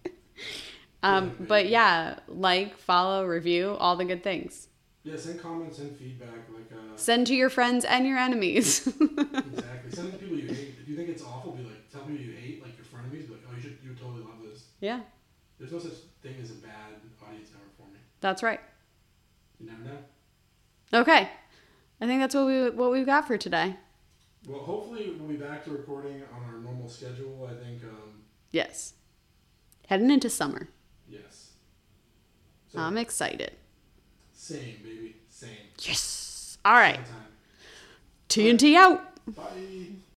um, 1.04 1.36
but 1.40 1.68
yeah, 1.68 2.18
like, 2.28 2.78
follow, 2.78 3.26
review, 3.26 3.76
all 3.80 3.96
the 3.96 4.06
good 4.06 4.24
things. 4.24 4.68
Yeah, 5.04 5.18
send 5.18 5.40
comments 5.42 5.80
and 5.80 5.96
feedback. 5.98 6.30
Like, 6.54 6.72
uh, 6.72 6.96
Send 6.96 7.28
to 7.28 7.36
your 7.36 7.50
friends 7.50 7.84
and 7.86 8.08
your 8.08 8.18
enemies. 8.18 8.88
exactly. 8.88 9.92
Send 9.92 10.14
to 10.14 10.18
people 10.18 10.38
you 10.38 10.48
hate. 10.48 10.76
If 10.82 10.88
you 10.88 10.96
think 10.96 11.10
it's 11.10 11.24
awful, 11.24 11.52
be 11.54 11.64
like, 11.64 11.92
tell 11.92 12.02
people 12.04 12.22
you 12.24 12.32
hate, 12.32 12.64
like 12.64 12.72
your 12.78 12.86
frenemies. 12.86 13.28
Be 13.28 13.34
like, 13.34 13.42
oh, 13.52 13.56
you 13.56 13.62
should, 13.62 13.78
you 13.84 13.90
would 13.90 14.00
totally 14.00 14.22
love 14.22 14.42
this. 14.50 14.66
yeah, 14.80 15.02
There's 15.60 15.72
no 15.74 15.80
such 15.80 15.94
thing 16.22 16.36
as 16.42 16.52
a 16.52 16.56
bad 16.56 16.94
audience 17.28 17.50
member 17.52 17.68
for 17.78 17.84
me. 17.92 18.00
that's 18.22 18.42
right. 18.44 18.60
You 19.60 19.68
never 19.70 19.84
know. 19.84 19.98
Okay. 20.94 21.30
I 22.02 22.06
think 22.06 22.22
that's 22.22 22.36
what 22.36 22.46
we 22.46 22.70
what 22.70 22.92
we've 22.92 23.06
got 23.06 23.28
for 23.28 23.38
today. 23.38 23.76
Well, 24.48 24.60
hopefully 24.60 25.14
we'll 25.18 25.30
be 25.30 25.36
back 25.38 25.64
to 25.66 25.72
recording 25.72 26.22
on 26.36 26.44
our 26.54 26.60
normal 26.60 26.90
schedule. 26.90 27.50
I 27.50 27.54
think, 27.64 27.82
um, 27.84 28.24
Yes. 28.52 28.94
Heading 29.88 30.12
into 30.12 30.30
summer. 30.30 30.68
yes. 31.10 31.52
So, 32.72 32.80
I'm 32.80 32.98
excited. 32.98 33.52
same, 34.34 34.78
baby. 34.84 35.16
Same. 35.30 35.50
Yes. 35.82 36.58
All 36.66 36.74
right. 36.74 37.00
TNT 38.30 38.76
out. 38.76 39.02
Bye. 39.28 39.44